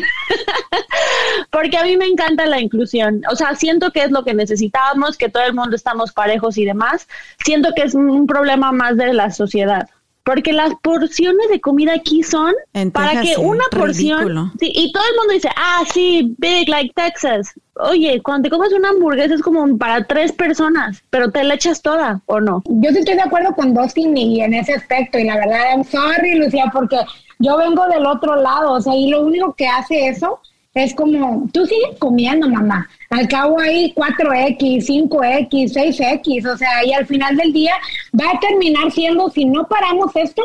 porque 1.51 1.77
a 1.77 1.83
mí 1.83 1.97
me 1.97 2.05
encanta 2.05 2.45
la 2.45 2.59
inclusión, 2.59 3.21
o 3.31 3.35
sea, 3.35 3.55
siento 3.55 3.91
que 3.91 4.03
es 4.03 4.11
lo 4.11 4.23
que 4.23 4.33
necesitábamos, 4.33 5.17
que 5.17 5.29
todo 5.29 5.43
el 5.43 5.53
mundo 5.53 5.75
estamos 5.75 6.13
parejos 6.13 6.57
y 6.57 6.65
demás, 6.65 7.07
siento 7.43 7.69
que 7.75 7.83
es 7.83 7.95
un 7.95 8.27
problema 8.27 8.71
más 8.71 8.97
de 8.97 9.13
la 9.13 9.31
sociedad. 9.31 9.89
Porque 10.29 10.53
las 10.53 10.75
porciones 10.83 11.49
de 11.49 11.59
comida 11.59 11.95
aquí 11.95 12.21
son 12.21 12.53
para 12.93 13.19
que 13.21 13.35
una 13.37 13.63
porción. 13.71 14.51
Sí, 14.59 14.71
y 14.75 14.91
todo 14.91 15.01
el 15.09 15.17
mundo 15.17 15.33
dice, 15.33 15.49
ah, 15.55 15.81
sí, 15.91 16.35
big 16.37 16.69
like 16.69 16.93
Texas. 16.93 17.51
Oye, 17.73 18.21
cuando 18.21 18.47
te 18.47 18.51
comes 18.51 18.71
una 18.71 18.89
hamburguesa 18.89 19.33
es 19.33 19.41
como 19.41 19.75
para 19.79 20.05
tres 20.05 20.31
personas, 20.31 21.01
pero 21.09 21.31
te 21.31 21.43
la 21.43 21.55
echas 21.55 21.81
toda, 21.81 22.21
¿o 22.27 22.39
no? 22.39 22.61
Yo 22.67 22.91
sí 22.91 22.99
estoy 22.99 23.15
de 23.15 23.23
acuerdo 23.23 23.55
con 23.55 23.73
Dustin 23.73 24.15
y 24.15 24.41
en 24.41 24.53
ese 24.53 24.75
aspecto. 24.75 25.17
Y 25.17 25.23
la 25.23 25.37
verdad, 25.37 25.71
I'm 25.71 25.83
sorry, 25.83 26.35
Lucía, 26.35 26.65
porque 26.71 26.97
yo 27.39 27.57
vengo 27.57 27.87
del 27.87 28.05
otro 28.05 28.35
lado. 28.35 28.73
O 28.73 28.81
sea, 28.81 28.93
y 28.93 29.09
lo 29.09 29.25
único 29.25 29.55
que 29.55 29.67
hace 29.67 30.09
eso 30.09 30.39
es 30.83 30.93
como, 30.93 31.47
tú 31.51 31.65
sigues 31.65 31.97
comiendo, 31.99 32.49
mamá. 32.49 32.87
Al 33.09 33.27
cabo 33.27 33.59
hay 33.59 33.93
4X, 33.93 34.85
5X, 34.85 35.73
6X, 35.73 36.53
o 36.53 36.57
sea, 36.57 36.85
y 36.85 36.93
al 36.93 37.05
final 37.05 37.35
del 37.37 37.53
día 37.53 37.73
va 38.19 38.31
a 38.31 38.39
terminar 38.39 38.91
siendo, 38.91 39.29
si 39.29 39.45
no 39.45 39.67
paramos 39.67 40.15
esto, 40.15 40.43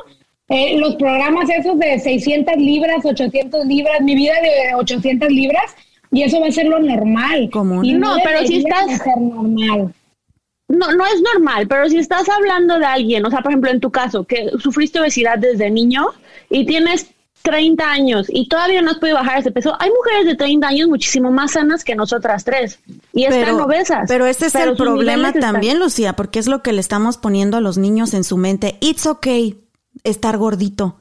eh, 0.48 0.78
los 0.78 0.96
programas 0.96 1.48
esos 1.48 1.78
de 1.78 1.98
600 1.98 2.56
libras, 2.56 3.04
800 3.04 3.66
libras, 3.66 4.00
mi 4.00 4.14
vida 4.14 4.34
de 4.42 4.74
800 4.74 5.30
libras, 5.30 5.74
y 6.10 6.22
eso 6.22 6.40
va 6.40 6.48
a 6.48 6.52
ser 6.52 6.66
lo 6.66 6.78
normal. 6.78 7.50
Y 7.82 7.94
no, 7.94 8.16
pero 8.22 8.46
si 8.46 8.58
estás... 8.58 8.86
normal. 9.16 9.94
No, 10.66 10.92
no 10.92 11.06
es 11.06 11.20
normal, 11.20 11.68
pero 11.68 11.88
si 11.90 11.98
estás 11.98 12.26
hablando 12.28 12.78
de 12.78 12.86
alguien, 12.86 13.24
o 13.26 13.30
sea, 13.30 13.40
por 13.40 13.52
ejemplo, 13.52 13.70
en 13.70 13.80
tu 13.80 13.90
caso, 13.90 14.24
que 14.24 14.50
sufriste 14.58 14.98
obesidad 14.98 15.38
desde 15.38 15.70
niño 15.70 16.06
y 16.48 16.64
tienes 16.64 17.14
30 17.44 17.84
años 17.84 18.26
y 18.30 18.48
todavía 18.48 18.80
no 18.80 18.90
has 18.90 18.98
podido 18.98 19.18
bajar 19.18 19.38
ese 19.38 19.50
peso, 19.50 19.76
hay 19.78 19.90
mujeres 19.90 20.24
de 20.24 20.34
30 20.34 20.66
años 20.66 20.88
muchísimo 20.88 21.30
más 21.30 21.52
sanas 21.52 21.84
que 21.84 21.94
nosotras 21.94 22.42
tres 22.42 22.78
y 23.12 23.24
están 23.24 23.60
obesas. 23.60 24.06
Pero 24.08 24.24
ese 24.24 24.46
es 24.46 24.54
el 24.54 24.74
problema 24.76 25.30
también, 25.34 25.78
Lucía, 25.78 26.14
porque 26.14 26.38
es 26.38 26.48
lo 26.48 26.62
que 26.62 26.72
le 26.72 26.80
estamos 26.80 27.18
poniendo 27.18 27.58
a 27.58 27.60
los 27.60 27.76
niños 27.76 28.14
en 28.14 28.24
su 28.24 28.38
mente. 28.38 28.78
It's 28.80 29.04
okay 29.04 29.60
estar 30.04 30.38
gordito. 30.38 30.96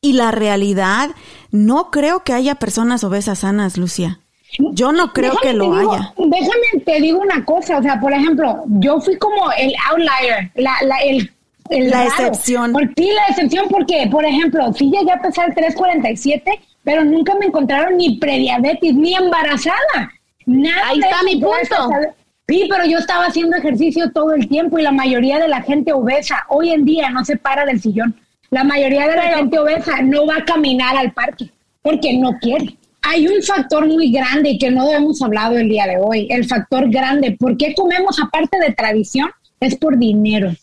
Y 0.00 0.14
la 0.14 0.30
realidad, 0.30 1.10
no 1.50 1.90
creo 1.90 2.24
que 2.24 2.32
haya 2.32 2.54
personas 2.54 3.04
obesas 3.04 3.40
sanas, 3.40 3.76
Lucía. 3.76 4.20
Yo 4.58 4.92
no 4.92 5.12
creo 5.12 5.36
que 5.42 5.52
lo 5.52 5.74
haya. 5.74 6.14
Déjame 6.16 6.84
te 6.84 7.00
digo 7.00 7.18
una 7.18 7.44
cosa, 7.44 7.78
o 7.78 7.82
sea, 7.82 8.00
por 8.00 8.12
ejemplo, 8.12 8.62
yo 8.66 9.00
fui 9.00 9.18
como 9.18 9.52
el 9.52 9.74
outlier, 9.90 10.50
la, 10.54 10.76
la, 10.82 10.96
el 10.98 11.30
la 11.70 12.04
excepción. 12.04 12.72
Por 12.72 12.92
ti 12.94 13.10
la 13.12 13.26
excepción 13.28 13.66
porque, 13.70 14.06
por 14.10 14.24
ejemplo, 14.24 14.72
sí 14.72 14.90
llegué 14.90 15.12
a 15.12 15.20
pesar 15.20 15.54
347, 15.54 16.60
pero 16.82 17.04
nunca 17.04 17.34
me 17.36 17.46
encontraron 17.46 17.96
ni 17.96 18.18
prediabetes, 18.18 18.94
ni 18.94 19.14
embarazada. 19.14 20.12
Nada 20.46 20.88
Ahí 20.88 21.00
está 21.00 21.22
mi 21.22 21.40
punto. 21.40 22.12
Sí, 22.46 22.66
pero 22.68 22.84
yo 22.84 22.98
estaba 22.98 23.26
haciendo 23.26 23.56
ejercicio 23.56 24.12
todo 24.12 24.34
el 24.34 24.46
tiempo 24.48 24.78
y 24.78 24.82
la 24.82 24.92
mayoría 24.92 25.38
de 25.38 25.48
la 25.48 25.62
gente 25.62 25.94
obesa 25.94 26.44
hoy 26.50 26.70
en 26.70 26.84
día 26.84 27.08
no 27.08 27.24
se 27.24 27.36
para 27.36 27.64
del 27.64 27.80
sillón. 27.80 28.14
La 28.50 28.64
mayoría 28.64 29.08
de 29.08 29.16
la 29.16 29.36
gente 29.38 29.58
obesa 29.58 30.02
no 30.02 30.26
va 30.26 30.36
a 30.36 30.44
caminar 30.44 30.96
al 30.96 31.12
parque 31.12 31.50
porque 31.80 32.12
no 32.18 32.38
quiere. 32.38 32.76
Hay 33.00 33.26
un 33.26 33.42
factor 33.42 33.86
muy 33.86 34.12
grande 34.12 34.58
que 34.58 34.70
no 34.70 34.90
hemos 34.92 35.22
hablado 35.22 35.56
el 35.56 35.68
día 35.68 35.86
de 35.86 35.96
hoy, 35.98 36.26
el 36.30 36.44
factor 36.44 36.90
grande. 36.90 37.32
¿Por 37.32 37.56
qué 37.56 37.74
comemos 37.74 38.20
aparte 38.20 38.58
de 38.58 38.74
tradición? 38.74 39.30
Es 39.60 39.76
por 39.76 39.96
dinero 39.96 40.54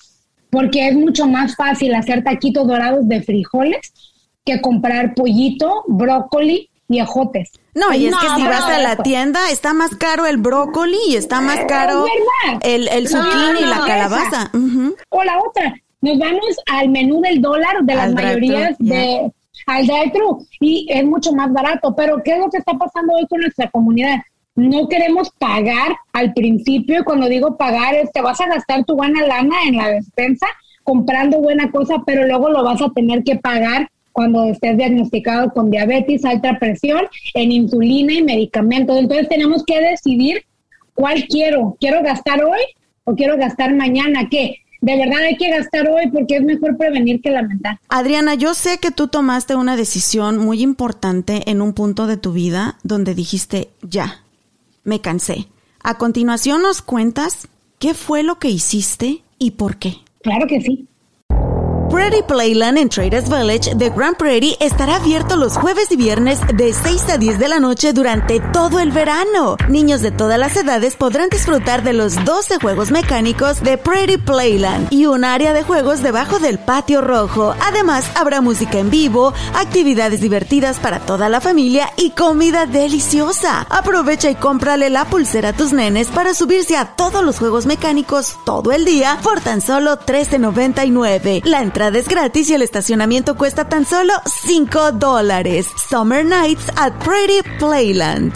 porque 0.51 0.89
es 0.89 0.95
mucho 0.95 1.27
más 1.27 1.55
fácil 1.55 1.95
hacer 1.95 2.23
taquitos 2.23 2.67
dorados 2.67 3.07
de 3.07 3.23
frijoles 3.23 3.93
que 4.45 4.61
comprar 4.61 5.15
pollito, 5.15 5.83
brócoli 5.87 6.69
y 6.89 6.99
ejotes. 6.99 7.51
No, 7.73 7.93
y 7.93 8.07
es 8.07 8.15
que 8.15 8.27
si 8.35 8.43
vas 8.43 8.65
a 8.65 8.79
la 8.79 8.97
tienda 8.97 9.49
está 9.49 9.73
más 9.73 9.95
caro 9.95 10.25
el 10.25 10.37
brócoli 10.37 10.97
y 11.07 11.15
está 11.15 11.39
más 11.39 11.61
caro 11.67 12.05
el, 12.61 12.87
el 12.89 13.07
zucchini 13.07 13.61
y 13.61 13.65
la 13.65 13.85
calabaza. 13.85 14.51
O 15.09 15.23
la 15.23 15.39
otra, 15.39 15.73
nos 16.01 16.19
vamos 16.19 16.57
al 16.69 16.89
menú 16.89 17.21
del 17.21 17.41
dólar 17.41 17.77
de 17.83 17.95
las 17.95 18.13
mayorías 18.13 18.75
de 18.77 19.31
al 19.67 19.85
drive 19.85 20.13
y 20.59 20.87
es 20.89 21.05
mucho 21.05 21.31
más 21.33 21.51
barato. 21.53 21.95
Pero 21.95 22.21
¿qué 22.23 22.33
es 22.33 22.39
lo 22.39 22.49
que 22.49 22.57
está 22.57 22.73
pasando 22.73 23.13
hoy 23.13 23.25
con 23.27 23.39
nuestra 23.39 23.69
comunidad? 23.69 24.17
No 24.55 24.87
queremos 24.87 25.31
pagar 25.31 25.95
al 26.13 26.33
principio, 26.33 27.03
cuando 27.05 27.27
digo 27.27 27.57
pagar, 27.57 27.95
es 27.95 28.11
te 28.11 28.21
vas 28.21 28.39
a 28.41 28.47
gastar 28.47 28.83
tu 28.85 28.95
buena 28.95 29.25
lana 29.25 29.55
en 29.67 29.77
la 29.77 29.89
despensa 29.89 30.47
comprando 30.83 31.39
buena 31.39 31.71
cosa, 31.71 32.03
pero 32.05 32.25
luego 32.25 32.49
lo 32.49 32.63
vas 32.63 32.81
a 32.81 32.89
tener 32.89 33.23
que 33.23 33.35
pagar 33.37 33.89
cuando 34.11 34.43
estés 34.45 34.77
diagnosticado 34.77 35.51
con 35.51 35.71
diabetes, 35.71 36.25
alta 36.25 36.59
presión, 36.59 37.07
en 37.33 37.51
insulina 37.51 38.13
y 38.13 38.23
medicamentos. 38.23 38.97
Entonces 38.97 39.29
tenemos 39.29 39.63
que 39.63 39.79
decidir 39.79 40.43
cuál 40.93 41.25
quiero. 41.27 41.77
¿Quiero 41.79 42.03
gastar 42.03 42.43
hoy 42.43 42.59
o 43.05 43.15
quiero 43.15 43.37
gastar 43.37 43.73
mañana? 43.73 44.27
¿Qué? 44.29 44.57
De 44.81 44.97
verdad 44.97 45.19
hay 45.21 45.37
que 45.37 45.49
gastar 45.49 45.87
hoy 45.87 46.09
porque 46.11 46.37
es 46.37 46.43
mejor 46.43 46.75
prevenir 46.75 47.21
que 47.21 47.29
lamentar. 47.29 47.79
Adriana, 47.87 48.33
yo 48.33 48.53
sé 48.55 48.79
que 48.79 48.89
tú 48.91 49.07
tomaste 49.07 49.55
una 49.55 49.77
decisión 49.77 50.39
muy 50.39 50.61
importante 50.61 51.49
en 51.49 51.61
un 51.61 51.73
punto 51.73 52.07
de 52.07 52.17
tu 52.17 52.33
vida 52.33 52.77
donde 52.83 53.13
dijiste, 53.13 53.69
ya, 53.83 54.23
me 54.83 55.01
cansé. 55.01 55.47
A 55.83 55.97
continuación 55.97 56.61
nos 56.61 56.81
cuentas 56.81 57.47
qué 57.79 57.93
fue 57.93 58.23
lo 58.23 58.39
que 58.39 58.49
hiciste 58.49 59.23
y 59.39 59.51
por 59.51 59.77
qué. 59.77 59.97
Claro 60.21 60.47
que 60.47 60.61
sí. 60.61 60.87
Prairie 61.91 62.23
Playland 62.23 62.77
en 62.77 62.87
Traders 62.87 63.27
Village 63.27 63.75
de 63.75 63.89
Grand 63.89 64.15
Prairie 64.15 64.55
estará 64.61 64.95
abierto 64.95 65.35
los 65.35 65.57
jueves 65.57 65.91
y 65.91 65.97
viernes 65.97 66.39
de 66.53 66.71
6 66.71 67.09
a 67.09 67.17
10 67.17 67.37
de 67.37 67.49
la 67.49 67.59
noche 67.59 67.91
durante 67.91 68.39
todo 68.39 68.79
el 68.79 68.91
verano. 68.91 69.57
Niños 69.67 70.01
de 70.01 70.11
todas 70.11 70.39
las 70.39 70.55
edades 70.55 70.95
podrán 70.95 71.27
disfrutar 71.27 71.83
de 71.83 71.91
los 71.91 72.15
12 72.23 72.59
juegos 72.61 72.91
mecánicos 72.91 73.61
de 73.61 73.77
Prairie 73.77 74.19
Playland 74.19 74.87
y 74.89 75.05
un 75.05 75.25
área 75.25 75.51
de 75.51 75.63
juegos 75.63 76.01
debajo 76.01 76.39
del 76.39 76.59
patio 76.59 77.01
rojo. 77.01 77.55
Además, 77.59 78.09
habrá 78.15 78.39
música 78.39 78.79
en 78.79 78.89
vivo, 78.89 79.33
actividades 79.53 80.21
divertidas 80.21 80.79
para 80.79 80.99
toda 80.99 81.27
la 81.27 81.41
familia 81.41 81.91
y 81.97 82.11
comida 82.11 82.67
deliciosa. 82.67 83.67
Aprovecha 83.69 84.29
y 84.29 84.35
cómprale 84.35 84.89
la 84.89 85.03
pulsera 85.03 85.49
a 85.49 85.53
tus 85.53 85.73
nenes 85.73 86.07
para 86.07 86.33
subirse 86.33 86.77
a 86.77 86.95
todos 86.95 87.21
los 87.21 87.37
juegos 87.37 87.65
mecánicos 87.65 88.37
todo 88.45 88.71
el 88.71 88.85
día 88.85 89.19
por 89.21 89.41
tan 89.41 89.59
solo 89.59 89.99
$13.99. 89.99 91.41
La 91.43 91.61
entrada 91.61 91.80
es 91.89 92.07
gratis 92.07 92.49
y 92.49 92.53
el 92.53 92.61
estacionamiento 92.61 93.35
cuesta 93.35 93.67
tan 93.67 93.85
solo 93.85 94.13
5 94.25 94.91
dólares. 94.93 95.67
Summer 95.89 96.23
Nights 96.23 96.65
at 96.77 96.93
Pretty 97.03 97.41
Playland. 97.57 98.33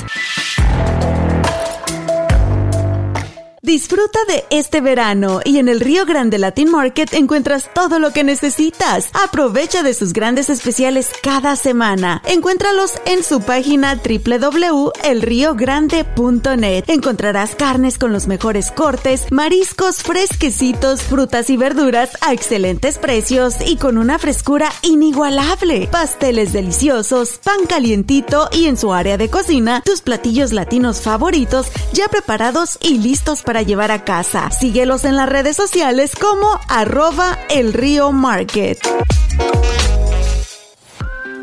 Disfruta 3.65 4.19
de 4.27 4.45
este 4.51 4.79
verano 4.79 5.41
y 5.43 5.57
en 5.57 5.67
el 5.69 5.79
Río 5.79 6.05
Grande 6.05 6.37
Latin 6.37 6.69
Market 6.69 7.11
encuentras 7.15 7.67
todo 7.73 7.97
lo 7.97 8.11
que 8.11 8.23
necesitas. 8.23 9.09
Aprovecha 9.13 9.81
de 9.81 9.95
sus 9.95 10.13
grandes 10.13 10.51
especiales 10.51 11.09
cada 11.23 11.55
semana. 11.55 12.21
Encuéntralos 12.27 12.91
en 13.07 13.23
su 13.23 13.41
página 13.41 13.95
www.elriogrande.net. 13.95 16.83
Encontrarás 16.87 17.55
carnes 17.55 17.97
con 17.97 18.13
los 18.13 18.27
mejores 18.27 18.69
cortes, 18.69 19.31
mariscos 19.31 20.03
fresquecitos, 20.03 21.01
frutas 21.01 21.49
y 21.49 21.57
verduras 21.57 22.11
a 22.21 22.33
excelentes 22.33 22.99
precios 22.99 23.55
y 23.65 23.77
con 23.77 23.97
una 23.97 24.19
frescura 24.19 24.71
inigualable. 24.83 25.89
Pasteles 25.91 26.53
deliciosos, 26.53 27.39
pan 27.43 27.65
calientito 27.67 28.47
y 28.51 28.67
en 28.67 28.77
su 28.77 28.93
área 28.93 29.17
de 29.17 29.31
cocina, 29.31 29.81
tus 29.83 30.01
platillos 30.01 30.53
latinos 30.53 31.01
favoritos 31.01 31.71
ya 31.93 32.07
preparados 32.09 32.77
y 32.79 32.99
listos 32.99 33.41
para 33.41 33.54
llevar 33.61 33.91
a 33.91 34.03
casa. 34.03 34.51
Síguelos 34.51 35.05
en 35.05 35.15
las 35.15 35.29
redes 35.29 35.55
sociales 35.55 36.13
como 36.19 36.59
arroba 36.67 37.37
el 37.49 37.73
río 37.73 38.11
market. 38.11 38.79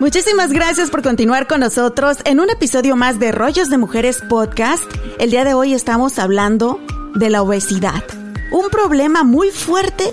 Muchísimas 0.03 0.51
gracias 0.51 0.91
por 0.91 1.03
continuar 1.03 1.47
con 1.47 1.61
nosotros 1.61 2.19
en 2.25 2.41
un 2.41 2.51
episodio 2.51 2.97
más 2.97 3.21
de 3.21 3.31
Rollos 3.31 3.71
de 3.71 3.79
Mujeres 3.79 4.21
Podcast. 4.29 4.83
El 5.21 5.31
día 5.31 5.45
de 5.45 5.55
hoy 5.55 5.75
estamos 5.75 6.19
hablando 6.19 6.81
de 7.15 7.31
la 7.31 7.41
obesidad, 7.41 8.03
un 8.51 8.69
problema 8.69 9.23
muy 9.23 9.51
fuerte 9.51 10.13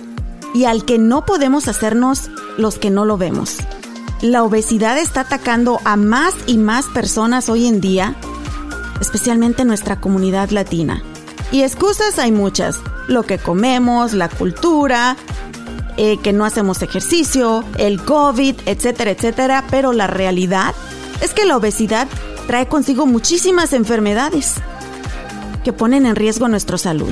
y 0.53 0.65
al 0.65 0.85
que 0.85 0.99
no 0.99 1.25
podemos 1.25 1.67
hacernos 1.67 2.29
los 2.57 2.77
que 2.77 2.91
no 2.91 3.03
lo 3.03 3.17
vemos. 3.17 3.57
La 4.21 4.43
obesidad 4.43 4.97
está 4.97 5.21
atacando 5.21 5.79
a 5.85 5.95
más 5.95 6.35
y 6.45 6.57
más 6.57 6.85
personas 6.87 7.49
hoy 7.49 7.65
en 7.65 7.81
día, 7.81 8.15
especialmente 9.01 9.63
en 9.63 9.69
nuestra 9.69 9.99
comunidad 9.99 10.51
latina. 10.51 11.01
Y 11.51 11.63
excusas 11.63 12.19
hay 12.19 12.31
muchas. 12.31 12.79
Lo 13.07 13.23
que 13.23 13.37
comemos, 13.37 14.13
la 14.13 14.29
cultura, 14.29 15.17
eh, 15.97 16.17
que 16.17 16.31
no 16.31 16.45
hacemos 16.45 16.81
ejercicio, 16.81 17.63
el 17.77 18.01
COVID, 18.03 18.55
etcétera, 18.65 19.11
etcétera. 19.11 19.63
Pero 19.69 19.91
la 19.93 20.07
realidad 20.07 20.75
es 21.21 21.33
que 21.33 21.45
la 21.45 21.57
obesidad 21.57 22.07
trae 22.47 22.67
consigo 22.67 23.05
muchísimas 23.05 23.73
enfermedades 23.73 24.55
que 25.63 25.73
ponen 25.73 26.05
en 26.05 26.15
riesgo 26.15 26.47
nuestra 26.47 26.77
salud. 26.77 27.11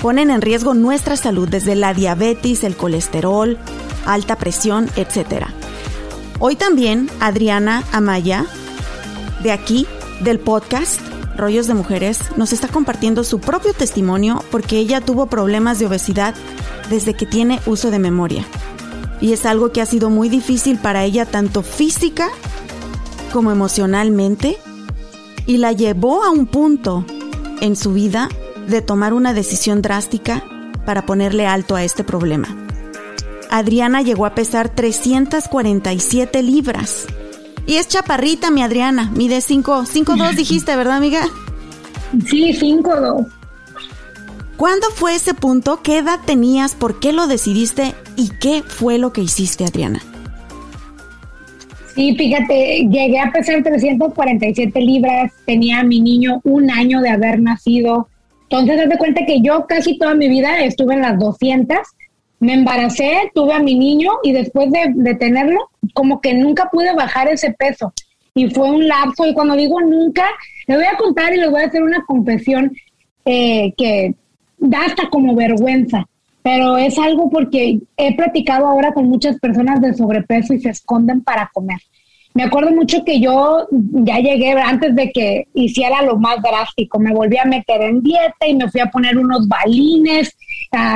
Ponen 0.00 0.30
en 0.30 0.40
riesgo 0.40 0.74
nuestra 0.74 1.16
salud 1.16 1.48
desde 1.48 1.76
la 1.76 1.94
diabetes, 1.94 2.64
el 2.64 2.76
colesterol, 2.76 3.58
alta 4.04 4.36
presión, 4.36 4.90
etcétera. 4.96 5.52
Hoy 6.40 6.56
también 6.56 7.08
Adriana 7.20 7.84
Amaya, 7.92 8.46
de 9.44 9.52
aquí, 9.52 9.86
del 10.20 10.40
podcast, 10.40 11.00
Rollos 11.36 11.66
de 11.66 11.74
Mujeres, 11.74 12.18
nos 12.36 12.52
está 12.52 12.68
compartiendo 12.68 13.24
su 13.24 13.40
propio 13.40 13.72
testimonio 13.72 14.42
porque 14.50 14.78
ella 14.78 15.00
tuvo 15.00 15.26
problemas 15.26 15.78
de 15.78 15.86
obesidad 15.86 16.34
desde 16.90 17.14
que 17.14 17.26
tiene 17.26 17.60
uso 17.66 17.90
de 17.90 17.98
memoria. 17.98 18.44
Y 19.20 19.32
es 19.32 19.46
algo 19.46 19.72
que 19.72 19.80
ha 19.80 19.86
sido 19.86 20.10
muy 20.10 20.28
difícil 20.28 20.78
para 20.78 21.04
ella 21.04 21.26
tanto 21.26 21.62
física 21.62 22.28
como 23.32 23.50
emocionalmente 23.50 24.58
y 25.46 25.56
la 25.56 25.72
llevó 25.72 26.24
a 26.24 26.30
un 26.30 26.46
punto 26.46 27.04
en 27.60 27.76
su 27.76 27.92
vida 27.92 28.28
de 28.68 28.82
tomar 28.82 29.12
una 29.12 29.32
decisión 29.32 29.82
drástica 29.82 30.44
para 30.84 31.06
ponerle 31.06 31.46
alto 31.46 31.76
a 31.76 31.84
este 31.84 32.04
problema. 32.04 32.48
Adriana 33.50 34.02
llegó 34.02 34.26
a 34.26 34.34
pesar 34.34 34.68
347 34.68 36.42
libras 36.42 37.06
y 37.66 37.76
es 37.76 37.88
chaparrita, 37.88 38.50
mi 38.50 38.62
Adriana. 38.62 39.10
Mide 39.14 39.40
5, 39.40 39.86
5, 39.86 40.16
2 40.16 40.36
dijiste, 40.36 40.76
¿verdad, 40.76 40.96
amiga? 40.96 41.20
Sí, 42.26 42.52
5, 42.52 43.00
2. 43.00 43.26
¿Cuándo 44.56 44.86
fue 44.94 45.14
ese 45.14 45.34
punto? 45.34 45.80
¿Qué 45.82 45.98
edad 45.98 46.20
tenías? 46.24 46.74
¿Por 46.74 47.00
qué 47.00 47.12
lo 47.12 47.26
decidiste? 47.26 47.94
¿Y 48.16 48.28
qué 48.40 48.62
fue 48.62 48.98
lo 48.98 49.12
que 49.12 49.22
hiciste, 49.22 49.64
Adriana? 49.64 50.00
Sí, 51.94 52.14
fíjate, 52.16 52.88
llegué 52.90 53.20
a 53.20 53.30
pesar 53.32 53.62
347 53.62 54.80
libras, 54.80 55.32
tenía 55.44 55.80
a 55.80 55.84
mi 55.84 56.00
niño 56.00 56.40
un 56.44 56.70
año 56.70 57.00
de 57.00 57.10
haber 57.10 57.40
nacido. 57.40 58.08
Entonces, 58.48 58.80
haz 58.82 58.88
de 58.88 58.98
cuenta 58.98 59.26
que 59.26 59.40
yo 59.42 59.66
casi 59.66 59.98
toda 59.98 60.14
mi 60.14 60.28
vida 60.28 60.60
estuve 60.60 60.94
en 60.94 61.02
las 61.02 61.18
200 61.18 61.76
me 62.42 62.54
embaracé, 62.54 63.30
tuve 63.32 63.52
a 63.52 63.60
mi 63.60 63.78
niño 63.78 64.10
y 64.24 64.32
después 64.32 64.68
de, 64.72 65.14
tenerlo, 65.14 65.70
como 65.94 66.20
que 66.20 66.34
nunca 66.34 66.68
pude 66.72 66.92
bajar 66.92 67.28
ese 67.28 67.52
peso. 67.52 67.92
Y 68.34 68.50
fue 68.50 68.68
un 68.68 68.88
lapso, 68.88 69.24
y 69.24 69.32
cuando 69.32 69.54
digo 69.54 69.80
nunca, 69.80 70.24
le 70.66 70.74
voy 70.74 70.84
a 70.84 70.96
contar 70.96 71.32
y 71.32 71.36
les 71.36 71.48
voy 71.48 71.62
a 71.62 71.66
hacer 71.66 71.84
una 71.84 72.04
confesión 72.04 72.72
eh, 73.24 73.72
que 73.76 74.16
da 74.58 74.86
hasta 74.86 75.08
como 75.08 75.36
vergüenza, 75.36 76.08
pero 76.42 76.76
es 76.76 76.98
algo 76.98 77.30
porque 77.30 77.78
he 77.96 78.16
platicado 78.16 78.66
ahora 78.66 78.92
con 78.92 79.06
muchas 79.08 79.38
personas 79.38 79.80
de 79.80 79.94
sobrepeso 79.94 80.52
y 80.52 80.58
se 80.58 80.70
esconden 80.70 81.22
para 81.22 81.48
comer. 81.54 81.78
Me 82.34 82.44
acuerdo 82.44 82.70
mucho 82.70 83.04
que 83.04 83.20
yo 83.20 83.68
ya 83.70 84.18
llegué 84.18 84.52
antes 84.52 84.94
de 84.94 85.12
que 85.12 85.48
hiciera 85.52 86.02
lo 86.02 86.16
más 86.16 86.36
drástico, 86.42 86.98
me 86.98 87.12
volví 87.12 87.36
a 87.36 87.44
meter 87.44 87.82
en 87.82 88.02
dieta 88.02 88.46
y 88.46 88.54
me 88.54 88.70
fui 88.70 88.80
a 88.80 88.90
poner 88.90 89.18
unos 89.18 89.46
balines 89.48 90.34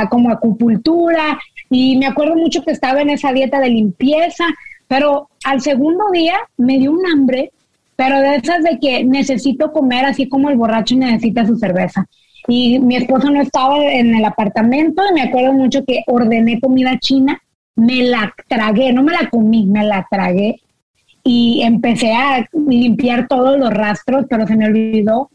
como 0.09 0.31
acupuntura. 0.31 1.39
Y 1.69 1.99
me 1.99 2.07
acuerdo 2.07 2.37
mucho 2.37 2.63
que 2.63 2.71
estaba 2.71 3.03
en 3.03 3.11
esa 3.11 3.33
dieta 3.33 3.61
de 3.61 3.69
limpieza, 3.69 4.45
pero 4.89 5.29
al 5.45 5.61
segundo 5.61 6.11
día 6.11 6.37
me 6.57 6.79
dio 6.79 6.93
un 6.93 7.07
hambre, 7.07 7.53
pero 7.97 8.19
de 8.21 8.37
esas 8.37 8.63
de 8.63 8.79
que 8.79 9.05
necesito 9.05 9.73
comer 9.73 10.07
así 10.07 10.29
como 10.29 10.49
el 10.49 10.57
borracho 10.57 10.97
necesita 10.97 11.47
su 11.47 11.57
cerveza. 11.57 12.07
Y 12.49 12.79
mi 12.79 12.97
esposo 12.97 13.29
no 13.31 13.43
estaba 13.43 13.85
en 13.85 14.15
el 14.15 14.25
apartamento 14.25 15.03
y 15.11 15.15
me 15.15 15.23
acuerdo 15.23 15.53
mucho 15.53 15.85
que 15.85 16.03
ordené 16.07 16.61
comida 16.61 16.99
china, 16.99 17.43
me 17.75 18.05
la 18.05 18.33
tragué, 18.49 18.93
no 18.93 19.03
me 19.03 19.13
la 19.13 19.29
comí, 19.29 19.67
me 19.67 19.85
la 19.85 20.07
tragué 20.11 20.61
y 21.27 21.63
empecé 21.63 22.13
a 22.13 22.49
limpiar 22.53 23.27
todos 23.27 23.59
los 23.59 23.71
rastros, 23.71 24.27
pero 24.31 24.47
se 24.47 24.57
me 24.57 24.67
olvidó 24.67 25.29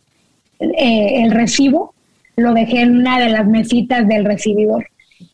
eh, 0.59 1.23
el 1.23 1.31
recibo 1.31 1.93
lo 2.37 2.53
dejé 2.53 2.81
en 2.81 2.97
una 2.97 3.19
de 3.19 3.29
las 3.29 3.45
mesitas 3.45 4.07
del 4.07 4.25
recibidor. 4.25 4.87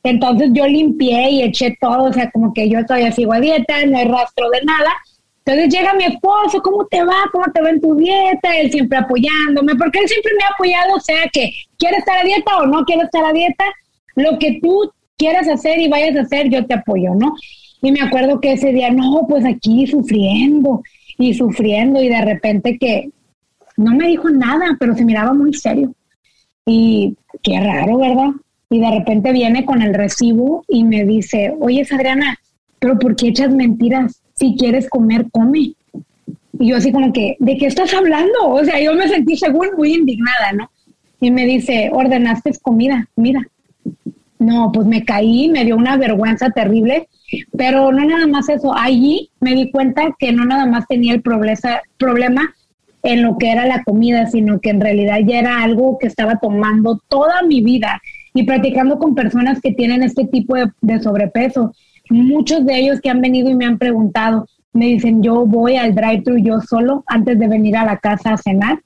Entonces 0.04 0.50
yo 0.54 0.68
limpié 0.68 1.30
y 1.32 1.42
eché 1.44 1.78
todo, 1.80 2.06
o 2.06 2.14
sea, 2.14 2.30
como 2.32 2.54
que 2.54 2.70
yo 2.70 2.86
todavía 2.86 3.12
sigo 3.12 3.34
a 3.34 3.40
dieta, 3.40 3.86
no 3.86 3.98
hay 3.98 4.08
rastro 4.08 4.50
de 4.50 4.62
nada. 4.64 4.92
Entonces 5.46 5.74
llega 5.74 5.94
mi 5.94 6.04
esposo, 6.04 6.62
¿cómo 6.62 6.86
te 6.88 7.04
va? 7.04 7.16
¿Cómo 7.32 7.46
te 7.54 7.62
va 7.62 7.70
en 7.70 7.80
tu 7.80 7.96
dieta? 7.96 8.58
Él 8.58 8.70
siempre 8.70 8.98
apoyándome, 8.98 9.76
porque 9.76 10.00
él 10.00 10.08
siempre 10.10 10.34
me 10.38 10.44
ha 10.44 10.50
apoyado, 10.50 10.96
o 10.96 11.00
sea, 11.00 11.24
que 11.32 11.52
quiere 11.78 11.98
estar 11.98 12.18
a 12.18 12.24
dieta 12.24 12.58
o 12.58 12.66
no 12.66 12.84
quiere 12.84 13.04
estar 13.04 13.24
a 13.24 13.32
dieta, 13.32 13.64
lo 14.16 14.38
que 14.40 14.60
tú 14.62 14.92
quieras 15.18 15.48
hacer 15.48 15.80
y 15.80 15.88
vayas 15.88 16.18
a 16.18 16.22
hacer, 16.22 16.50
yo 16.50 16.66
te 16.66 16.74
apoyo, 16.74 17.14
¿no? 17.16 17.34
Y 17.82 17.92
me 17.92 18.02
acuerdo 18.02 18.40
que 18.40 18.54
ese 18.54 18.72
día, 18.72 18.92
no, 18.92 19.26
pues 19.28 19.46
aquí 19.46 19.86
sufriendo 19.88 20.82
y 21.18 21.34
sufriendo 21.34 22.02
y 22.02 22.10
de 22.10 22.22
repente 22.22 22.78
que 22.78 23.10
no 23.78 23.96
me 23.96 24.08
dijo 24.08 24.30
nada, 24.30 24.76
pero 24.80 24.96
se 24.96 25.06
miraba 25.06 25.34
muy 25.34 25.54
serio. 25.54 25.94
Y 26.66 27.16
qué 27.44 27.60
raro, 27.60 27.98
¿verdad? 27.98 28.32
Y 28.70 28.80
de 28.80 28.92
repente 28.92 29.32
viene 29.32 29.64
con 29.64 29.82
el 29.82 29.94
recibo 29.94 30.66
y 30.68 30.84
me 30.84 31.06
dice, 31.06 31.54
oye, 31.60 31.86
Adriana, 31.90 32.38
pero 32.80 33.00
¿por 33.00 33.16
qué 33.16 33.30
echas 33.30 33.54
mentiras? 33.54 34.22
Si 34.36 34.56
quieres 34.58 34.90
comer, 34.90 35.28
come. 35.32 35.74
Y 36.60 36.70
yo 36.70 36.76
así 36.76 36.92
como 36.92 37.14
que, 37.14 37.38
¿de 37.40 37.58
qué 37.58 37.68
estás 37.68 37.94
hablando? 37.94 38.50
O 38.50 38.64
sea, 38.64 38.82
yo 38.82 38.94
me 38.96 39.08
sentí 39.08 39.38
según 39.38 39.70
muy 39.78 39.94
indignada, 39.94 40.52
¿no? 40.54 40.70
Y 41.22 41.32
me 41.32 41.46
dice, 41.46 41.90
ordenaste 41.94 42.52
comida, 42.62 43.08
mira. 43.16 43.48
No, 44.40 44.72
pues 44.72 44.86
me 44.86 45.04
caí, 45.04 45.50
me 45.50 45.66
dio 45.66 45.76
una 45.76 45.98
vergüenza 45.98 46.52
terrible, 46.52 47.08
pero 47.58 47.92
no 47.92 48.06
nada 48.06 48.28
más 48.28 48.50
eso, 48.50 48.76
allí 48.76 49.32
me 49.40 49.56
di 49.56 49.72
cuenta 49.72 50.16
que 50.20 50.32
no 50.32 50.46
nada 50.46 50.66
más 50.66 50.86
tenía 50.88 51.14
el 51.14 51.22
problema 51.22 52.54
en 53.04 53.24
lo 53.24 53.38
que 53.38 53.52
era 53.52 53.66
la 53.66 53.84
comida, 53.84 54.28
sino 54.28 54.60
que 54.60 54.70
en 54.70 54.82
realidad 54.82 55.20
ya 55.26 55.40
era 55.40 55.64
algo 55.64 55.98
que 55.98 56.08
estaba 56.08 56.40
tomando 56.40 57.02
toda 57.08 57.42
mi 57.44 57.62
vida 57.62 58.02
y 58.34 58.44
practicando 58.44 59.00
con 59.00 59.16
personas 59.16 59.60
que 59.62 59.72
tienen 59.72 60.04
este 60.04 60.26
tipo 60.26 60.56
de, 60.82 61.00
sobrepeso. 61.00 61.74
Muchos 62.10 62.66
de 62.66 62.78
ellos 62.78 63.00
que 63.02 63.10
han 63.10 63.22
venido 63.22 63.50
y 63.50 63.56
me 63.56 63.66
han 63.66 63.78
preguntado, 63.78 64.46
me 64.74 64.86
dicen, 64.86 65.24
yo 65.24 65.46
voy 65.46 65.76
al 65.76 65.96
drive-thru 65.96 66.38
yo 66.38 66.62
solo 66.62 67.04
antes 67.08 67.40
de 67.40 67.48
venir 67.48 67.78
a 67.78 67.86
la 67.86 67.98
casa 67.98 68.34
a 68.34 68.38
cenar, 68.38 68.82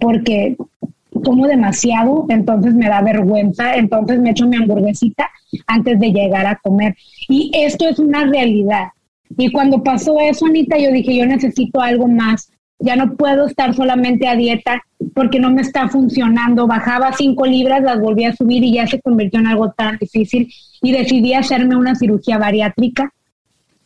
porque 0.00 0.56
como 1.20 1.46
demasiado, 1.46 2.26
entonces 2.28 2.74
me 2.74 2.88
da 2.88 3.02
vergüenza, 3.02 3.74
entonces 3.74 4.20
me 4.20 4.30
echo 4.30 4.46
mi 4.46 4.56
hamburguesita 4.56 5.28
antes 5.66 5.98
de 6.00 6.12
llegar 6.12 6.46
a 6.46 6.56
comer. 6.56 6.96
Y 7.28 7.50
esto 7.54 7.88
es 7.88 7.98
una 7.98 8.24
realidad. 8.24 8.88
Y 9.36 9.50
cuando 9.50 9.82
pasó 9.82 10.20
eso, 10.20 10.46
Anita, 10.46 10.78
yo 10.78 10.90
dije, 10.92 11.16
yo 11.16 11.26
necesito 11.26 11.80
algo 11.80 12.06
más 12.06 12.50
ya 12.78 12.96
no 12.96 13.16
puedo 13.16 13.46
estar 13.46 13.74
solamente 13.74 14.28
a 14.28 14.36
dieta 14.36 14.82
porque 15.14 15.40
no 15.40 15.50
me 15.50 15.62
está 15.62 15.88
funcionando. 15.88 16.66
Bajaba 16.66 17.12
cinco 17.12 17.46
libras, 17.46 17.82
las 17.82 18.00
volví 18.00 18.24
a 18.24 18.36
subir 18.36 18.62
y 18.64 18.74
ya 18.74 18.86
se 18.86 19.00
convirtió 19.00 19.40
en 19.40 19.46
algo 19.46 19.72
tan 19.72 19.96
difícil 19.98 20.52
y 20.82 20.92
decidí 20.92 21.34
hacerme 21.34 21.76
una 21.76 21.94
cirugía 21.94 22.38
bariátrica. 22.38 23.12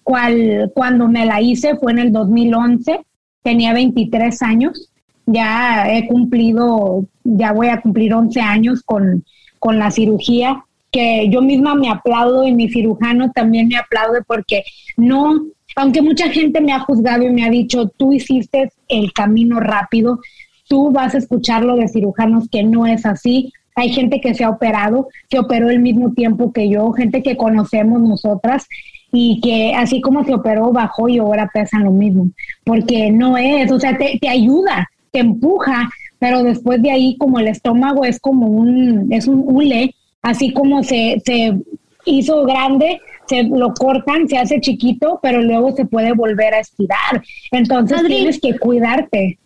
Cual, 0.03 0.73
cuando 0.75 1.09
me 1.09 1.25
la 1.25 1.41
hice 1.41 1.77
fue 1.77 1.93
en 1.93 1.99
el 2.01 2.13
2011, 2.13 3.01
tenía 3.43 3.73
23 3.73 4.43
años. 4.43 4.90
Ya 5.33 5.87
he 5.93 6.07
cumplido, 6.07 7.05
ya 7.25 7.53
voy 7.53 7.69
a 7.69 7.81
cumplir 7.81 8.15
11 8.15 8.41
años 8.41 8.83
con, 8.83 9.25
con 9.59 9.79
la 9.79 9.91
cirugía, 9.91 10.65
que 10.91 11.29
yo 11.31 11.41
misma 11.41 11.75
me 11.75 11.89
aplaudo 11.89 12.47
y 12.47 12.53
mi 12.53 12.69
cirujano 12.69 13.31
también 13.31 13.69
me 13.69 13.77
aplaude 13.77 14.23
porque 14.27 14.65
no, 14.97 15.41
aunque 15.77 16.03
mucha 16.03 16.29
gente 16.31 16.61
me 16.61 16.73
ha 16.73 16.81
juzgado 16.81 17.23
y 17.23 17.31
me 17.31 17.45
ha 17.45 17.51
dicho, 17.51 17.89
tú 17.97 18.13
hiciste 18.13 18.71
el 18.89 19.13
camino 19.13 19.61
rápido, 19.61 20.21
tú 20.69 20.91
vas 20.91 21.15
a 21.15 21.19
escucharlo 21.19 21.77
de 21.77 21.89
cirujanos 21.89 22.49
que 22.49 22.63
no 22.63 22.87
es 22.87 23.07
así. 23.07 23.53
Hay 23.77 23.91
gente 23.91 24.21
que 24.21 24.35
se 24.35 24.45
ha 24.45 24.51
operado, 24.51 25.09
que 25.29 25.39
operó 25.39 25.71
el 25.71 25.79
mismo 25.79 26.13
tiempo 26.13 26.53
que 26.53 26.69
yo, 26.69 26.91
gente 26.93 27.23
que 27.23 27.37
conocemos 27.37 28.01
nosotras 28.01 28.67
y 29.13 29.41
que 29.41 29.75
así 29.75 30.01
como 30.01 30.25
se 30.25 30.35
operó, 30.35 30.73
bajó 30.73 31.09
y 31.09 31.19
ahora 31.19 31.51
pesan 31.53 31.85
lo 31.85 31.91
mismo, 31.91 32.31
porque 32.65 33.11
no 33.11 33.37
es, 33.37 33.71
o 33.71 33.81
sea, 33.81 33.97
te, 33.97 34.19
te 34.21 34.29
ayuda, 34.29 34.89
te 35.11 35.21
empuja, 35.21 35.91
pero 36.19 36.43
después 36.43 36.83
de 36.83 36.91
ahí 36.91 37.17
como 37.19 37.39
el 37.39 37.49
estómago 37.49 38.05
es 38.05 38.21
como 38.21 38.47
un, 38.47 39.13
es 39.13 39.27
un 39.27 39.43
hule, 39.47 39.95
así 40.23 40.53
como 40.53 40.83
se, 40.83 41.21
se 41.25 41.59
hizo 42.05 42.45
grande, 42.45 43.01
se 43.27 43.45
lo 43.45 43.73
cortan, 43.75 44.29
se 44.29 44.39
hace 44.39 44.61
chiquito, 44.61 45.19
pero 45.23 45.41
luego 45.43 45.73
se 45.73 45.85
puede 45.85 46.13
volver 46.13 46.55
a 46.55 46.61
estirar. 46.61 47.23
Entonces 47.53 48.03
tienes 48.07 48.41
que 48.41 48.59
cuidarte. 48.59 49.39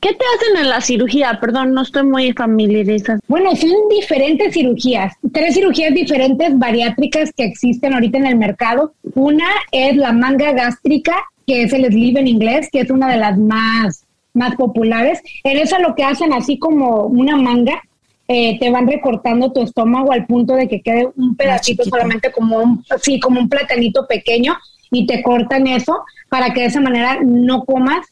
¿Qué 0.00 0.10
te 0.10 0.24
hacen 0.36 0.64
en 0.64 0.68
la 0.70 0.80
cirugía? 0.80 1.38
Perdón, 1.40 1.72
no 1.72 1.82
estoy 1.82 2.02
muy 2.02 2.32
familiarizada. 2.32 3.20
Bueno, 3.28 3.54
son 3.56 3.70
diferentes 3.88 4.52
cirugías, 4.52 5.14
tres 5.32 5.54
cirugías 5.54 5.94
diferentes 5.94 6.58
bariátricas 6.58 7.32
que 7.32 7.44
existen 7.44 7.94
ahorita 7.94 8.18
en 8.18 8.26
el 8.26 8.36
mercado. 8.36 8.92
Una 9.14 9.46
es 9.72 9.96
la 9.96 10.12
manga 10.12 10.52
gástrica, 10.52 11.14
que 11.46 11.62
es 11.62 11.72
el 11.72 11.86
sleeve 11.86 12.20
en 12.20 12.28
inglés, 12.28 12.68
que 12.70 12.80
es 12.80 12.90
una 12.90 13.10
de 13.10 13.18
las 13.18 13.38
más, 13.38 14.03
más 14.34 14.56
populares. 14.56 15.22
En 15.44 15.56
esa 15.56 15.78
lo 15.78 15.94
que 15.94 16.04
hacen 16.04 16.32
así 16.32 16.58
como 16.58 17.06
una 17.06 17.36
manga, 17.36 17.80
eh, 18.26 18.58
te 18.58 18.70
van 18.70 18.86
recortando 18.86 19.52
tu 19.52 19.62
estómago 19.62 20.12
al 20.12 20.26
punto 20.26 20.54
de 20.54 20.68
que 20.68 20.80
quede 20.80 21.08
un 21.16 21.36
pedacito 21.36 21.84
solamente 21.84 22.32
como 22.32 22.58
un, 22.58 22.84
sí, 23.00 23.20
como 23.20 23.40
un 23.40 23.48
platanito 23.48 24.06
pequeño 24.06 24.56
y 24.90 25.06
te 25.06 25.22
cortan 25.22 25.66
eso 25.66 26.04
para 26.28 26.52
que 26.52 26.60
de 26.60 26.66
esa 26.66 26.80
manera 26.80 27.18
no 27.22 27.64
comas, 27.64 28.06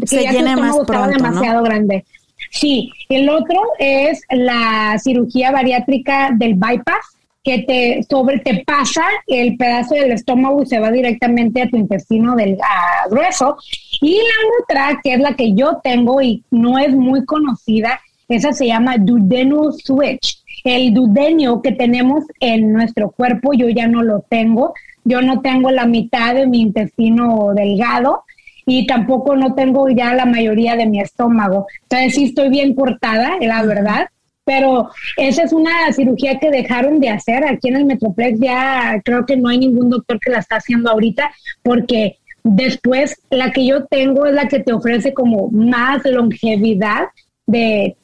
que 0.00 0.06
Se 0.06 0.24
ya 0.24 0.32
llene 0.32 0.54
tu 0.54 0.60
más 0.60 0.76
estómago 0.76 0.82
estaba 0.82 1.06
¿no? 1.06 1.12
demasiado 1.12 1.62
grande. 1.62 2.04
Sí, 2.50 2.90
el 3.08 3.28
otro 3.28 3.60
es 3.78 4.22
la 4.30 4.98
cirugía 4.98 5.50
bariátrica 5.50 6.30
del 6.36 6.54
bypass, 6.54 7.11
que 7.42 7.58
te 7.60 8.02
sobre 8.08 8.38
te 8.38 8.62
pasa 8.64 9.04
el 9.26 9.56
pedazo 9.56 9.94
del 9.94 10.12
estómago 10.12 10.62
y 10.62 10.66
se 10.66 10.78
va 10.78 10.90
directamente 10.90 11.62
a 11.62 11.68
tu 11.68 11.76
intestino 11.76 12.36
del 12.36 12.56
ah, 12.62 13.08
grueso. 13.10 13.56
Y 14.00 14.14
la 14.14 14.62
otra, 14.62 15.00
que 15.02 15.14
es 15.14 15.20
la 15.20 15.34
que 15.34 15.52
yo 15.54 15.80
tengo 15.82 16.22
y 16.22 16.44
no 16.50 16.78
es 16.78 16.94
muy 16.94 17.24
conocida, 17.24 18.00
esa 18.28 18.52
se 18.52 18.66
llama 18.66 18.96
duodenal 18.98 19.72
switch. 19.72 20.38
El 20.64 20.94
duodenio 20.94 21.60
que 21.60 21.72
tenemos 21.72 22.24
en 22.38 22.72
nuestro 22.72 23.10
cuerpo, 23.10 23.52
yo 23.52 23.68
ya 23.68 23.88
no 23.88 24.02
lo 24.02 24.20
tengo. 24.20 24.74
Yo 25.04 25.20
no 25.20 25.40
tengo 25.40 25.70
la 25.72 25.86
mitad 25.86 26.34
de 26.34 26.46
mi 26.46 26.60
intestino 26.60 27.52
delgado 27.54 28.22
y 28.64 28.86
tampoco 28.86 29.34
no 29.34 29.54
tengo 29.54 29.88
ya 29.88 30.14
la 30.14 30.26
mayoría 30.26 30.76
de 30.76 30.86
mi 30.86 31.00
estómago. 31.00 31.66
Entonces 31.82 32.14
sí 32.14 32.24
estoy 32.26 32.50
bien 32.50 32.74
cortada, 32.74 33.36
la 33.40 33.64
verdad. 33.64 34.06
Pero 34.44 34.90
esa 35.16 35.44
es 35.44 35.52
una 35.52 35.92
cirugía 35.92 36.38
que 36.38 36.50
dejaron 36.50 36.98
de 36.98 37.10
hacer 37.10 37.44
aquí 37.44 37.68
en 37.68 37.76
el 37.76 37.84
Metroplex. 37.84 38.40
Ya 38.40 39.00
creo 39.04 39.24
que 39.24 39.36
no 39.36 39.48
hay 39.48 39.58
ningún 39.58 39.90
doctor 39.90 40.18
que 40.18 40.30
la 40.30 40.38
está 40.38 40.56
haciendo 40.56 40.90
ahorita 40.90 41.30
porque 41.62 42.18
después 42.44 43.20
la 43.30 43.52
que 43.52 43.66
yo 43.66 43.86
tengo 43.86 44.26
es 44.26 44.34
la 44.34 44.48
que 44.48 44.60
te 44.60 44.72
ofrece 44.72 45.14
como 45.14 45.48
más 45.50 46.04
longevidad 46.04 47.08
de 47.46 47.96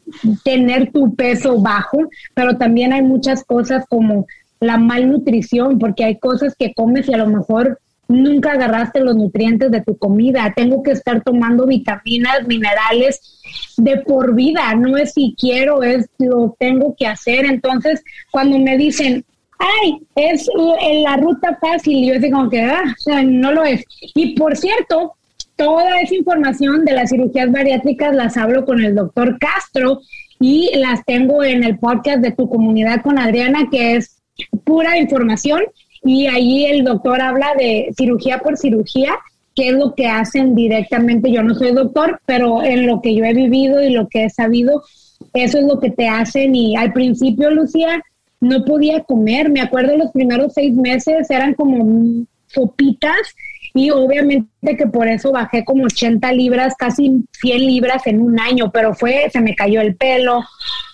tener 0.44 0.92
tu 0.92 1.14
peso 1.14 1.60
bajo, 1.60 1.98
pero 2.34 2.56
también 2.56 2.92
hay 2.92 3.02
muchas 3.02 3.44
cosas 3.44 3.84
como 3.88 4.26
la 4.60 4.76
malnutrición, 4.76 5.78
porque 5.78 6.04
hay 6.04 6.18
cosas 6.18 6.54
que 6.58 6.74
comes 6.74 7.08
y 7.08 7.14
a 7.14 7.18
lo 7.18 7.28
mejor 7.28 7.80
nunca 8.08 8.52
agarraste 8.52 9.00
los 9.00 9.14
nutrientes 9.14 9.70
de 9.70 9.82
tu 9.82 9.96
comida. 9.96 10.52
Tengo 10.56 10.82
que 10.82 10.92
estar 10.92 11.22
tomando 11.22 11.66
vitaminas, 11.66 12.46
minerales 12.46 13.20
de 13.76 13.98
por 13.98 14.34
vida, 14.34 14.74
no 14.74 14.96
es 14.96 15.12
si 15.12 15.34
quiero, 15.38 15.82
es 15.82 16.08
lo 16.18 16.56
tengo 16.58 16.96
que 16.98 17.06
hacer. 17.06 17.44
Entonces, 17.44 18.02
cuando 18.30 18.58
me 18.58 18.76
dicen, 18.76 19.24
ay, 19.58 20.00
es 20.16 20.48
uh, 20.48 20.74
la 21.02 21.16
ruta 21.16 21.58
fácil, 21.60 22.06
yo 22.06 22.18
digo 22.18 22.48
que, 22.48 22.62
ah, 22.62 22.82
o 22.84 23.00
sea, 23.00 23.22
no 23.22 23.52
lo 23.52 23.64
es. 23.64 23.84
Y 24.14 24.34
por 24.34 24.56
cierto, 24.56 25.14
toda 25.56 26.00
esa 26.00 26.14
información 26.14 26.84
de 26.84 26.92
las 26.92 27.10
cirugías 27.10 27.50
bariátricas 27.50 28.14
las 28.14 28.36
hablo 28.36 28.64
con 28.64 28.80
el 28.82 28.94
doctor 28.94 29.38
Castro 29.38 30.00
y 30.40 30.70
las 30.76 31.04
tengo 31.04 31.42
en 31.42 31.64
el 31.64 31.78
podcast 31.78 32.20
de 32.20 32.32
tu 32.32 32.48
comunidad 32.48 33.02
con 33.02 33.18
Adriana, 33.18 33.68
que 33.70 33.96
es 33.96 34.22
pura 34.64 34.98
información. 34.98 35.62
Y 36.02 36.26
ahí 36.26 36.66
el 36.66 36.84
doctor 36.84 37.20
habla 37.20 37.54
de 37.58 37.90
cirugía 37.96 38.38
por 38.38 38.56
cirugía, 38.56 39.16
qué 39.54 39.68
es 39.68 39.74
lo 39.74 39.94
que 39.94 40.06
hacen 40.06 40.54
directamente. 40.54 41.32
Yo 41.32 41.42
no 41.42 41.54
soy 41.54 41.72
doctor, 41.72 42.20
pero 42.26 42.62
en 42.62 42.86
lo 42.86 43.00
que 43.00 43.14
yo 43.14 43.24
he 43.24 43.34
vivido 43.34 43.82
y 43.82 43.90
lo 43.90 44.08
que 44.08 44.24
he 44.24 44.30
sabido, 44.30 44.82
eso 45.34 45.58
es 45.58 45.64
lo 45.64 45.80
que 45.80 45.90
te 45.90 46.08
hacen. 46.08 46.54
Y 46.54 46.76
al 46.76 46.92
principio, 46.92 47.50
Lucía, 47.50 48.02
no 48.40 48.64
podía 48.64 49.02
comer. 49.02 49.50
Me 49.50 49.60
acuerdo 49.60 49.96
los 49.96 50.12
primeros 50.12 50.54
seis 50.54 50.72
meses 50.74 51.28
eran 51.30 51.54
como 51.54 52.24
sopitas 52.46 53.34
y 53.74 53.90
obviamente 53.90 54.76
que 54.76 54.86
por 54.86 55.08
eso 55.08 55.32
bajé 55.32 55.64
como 55.64 55.84
80 55.84 56.32
libras, 56.32 56.74
casi 56.76 57.24
100 57.40 57.58
libras 57.58 58.06
en 58.06 58.20
un 58.20 58.40
año, 58.40 58.70
pero 58.72 58.94
fue, 58.94 59.28
se 59.30 59.40
me 59.40 59.54
cayó 59.54 59.80
el 59.80 59.94
pelo, 59.96 60.42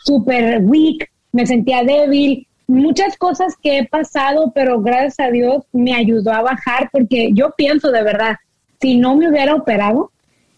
súper 0.05 0.61
weak, 0.63 1.11
me 1.33 1.47
sentía 1.47 1.83
débil, 1.83 2.47
muchas 2.67 3.17
cosas 3.17 3.55
que 3.63 3.79
he 3.79 3.87
pasado, 3.89 4.53
pero 4.55 4.81
gracias 4.81 5.21
a 5.21 5.31
Dios 5.31 5.65
me 5.73 5.95
ayudó 5.95 6.33
a 6.33 6.43
bajar 6.43 6.89
porque 6.93 7.31
yo 7.33 7.53
pienso 7.57 7.91
de 7.91 8.03
verdad, 8.03 8.37
si 8.81 8.97
no 8.97 9.17
me 9.17 9.29
hubiera 9.29 9.55
operado 9.55 10.11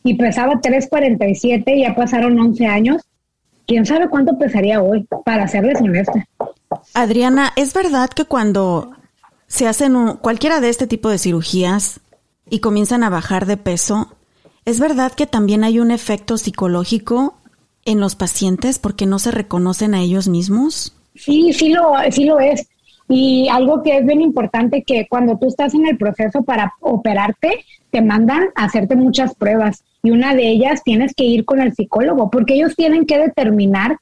y 0.05 0.15
pesaba 0.15 0.61
347, 0.61 1.81
ya 1.81 1.95
pasaron 1.95 2.39
11 2.39 2.67
años, 2.67 3.03
quién 3.67 3.85
sabe 3.85 4.09
cuánto 4.09 4.39
pesaría 4.39 4.81
hoy, 4.83 5.07
para 5.25 5.49
serles 5.49 5.81
honesta. 5.81 6.27
Adriana, 6.95 7.53
¿es 7.57 7.75
verdad 7.75 8.09
que 8.11 8.25
cuando 8.25 8.93
se 9.49 9.67
hacen 9.67 9.97
un- 9.97 10.17
cualquiera 10.17 10.61
de 10.61 10.69
este 10.69 10.87
tipo 10.87 11.09
de 11.09 11.19
cirugías 11.19 12.01
y 12.49 12.61
comienzan 12.61 13.03
a 13.03 13.11
bajar 13.11 13.47
de 13.47 13.57
peso, 13.57 14.13
es 14.65 14.79
verdad 14.81 15.13
que 15.13 15.27
también 15.27 15.65
hay 15.65 15.79
un 15.81 15.91
efecto 15.91 16.39
psicológico 16.39 17.35
en 17.85 18.01
los 18.01 18.15
pacientes 18.17 18.79
porque 18.79 19.07
no 19.07 19.19
se 19.19 19.31
reconocen 19.31 19.95
a 19.95 20.01
ellos 20.01 20.29
mismos? 20.29 20.93
Sí, 21.17 21.53
sí 21.53 21.71
lo, 21.71 21.95
sí 22.11 22.25
lo 22.25 22.41
es. 22.41 22.69
Y 23.09 23.49
algo 23.49 23.83
que 23.83 23.99
es 23.99 24.07
bien 24.07 24.21
importante 24.21 24.83
que 24.83 25.07
cuando 25.09 25.39
tú 25.39 25.47
estás 25.47 25.75
en 25.75 25.87
el 25.87 25.97
proceso 25.97 26.43
para 26.43 26.75
operarte, 26.81 27.65
te 27.91 28.03
mandan 28.03 28.49
a 28.55 28.65
hacerte 28.65 28.97
muchas 28.97 29.35
pruebas 29.35 29.85
y 30.03 30.11
una 30.11 30.35
de 30.35 30.49
ellas 30.49 30.83
tienes 30.85 31.15
que 31.15 31.25
ir 31.25 31.45
con 31.45 31.61
el 31.61 31.73
psicólogo 31.75 32.31
porque 32.31 32.55
ellos 32.55 32.75
tienen 32.75 33.07
que 33.07 33.19
determinar 33.19 33.99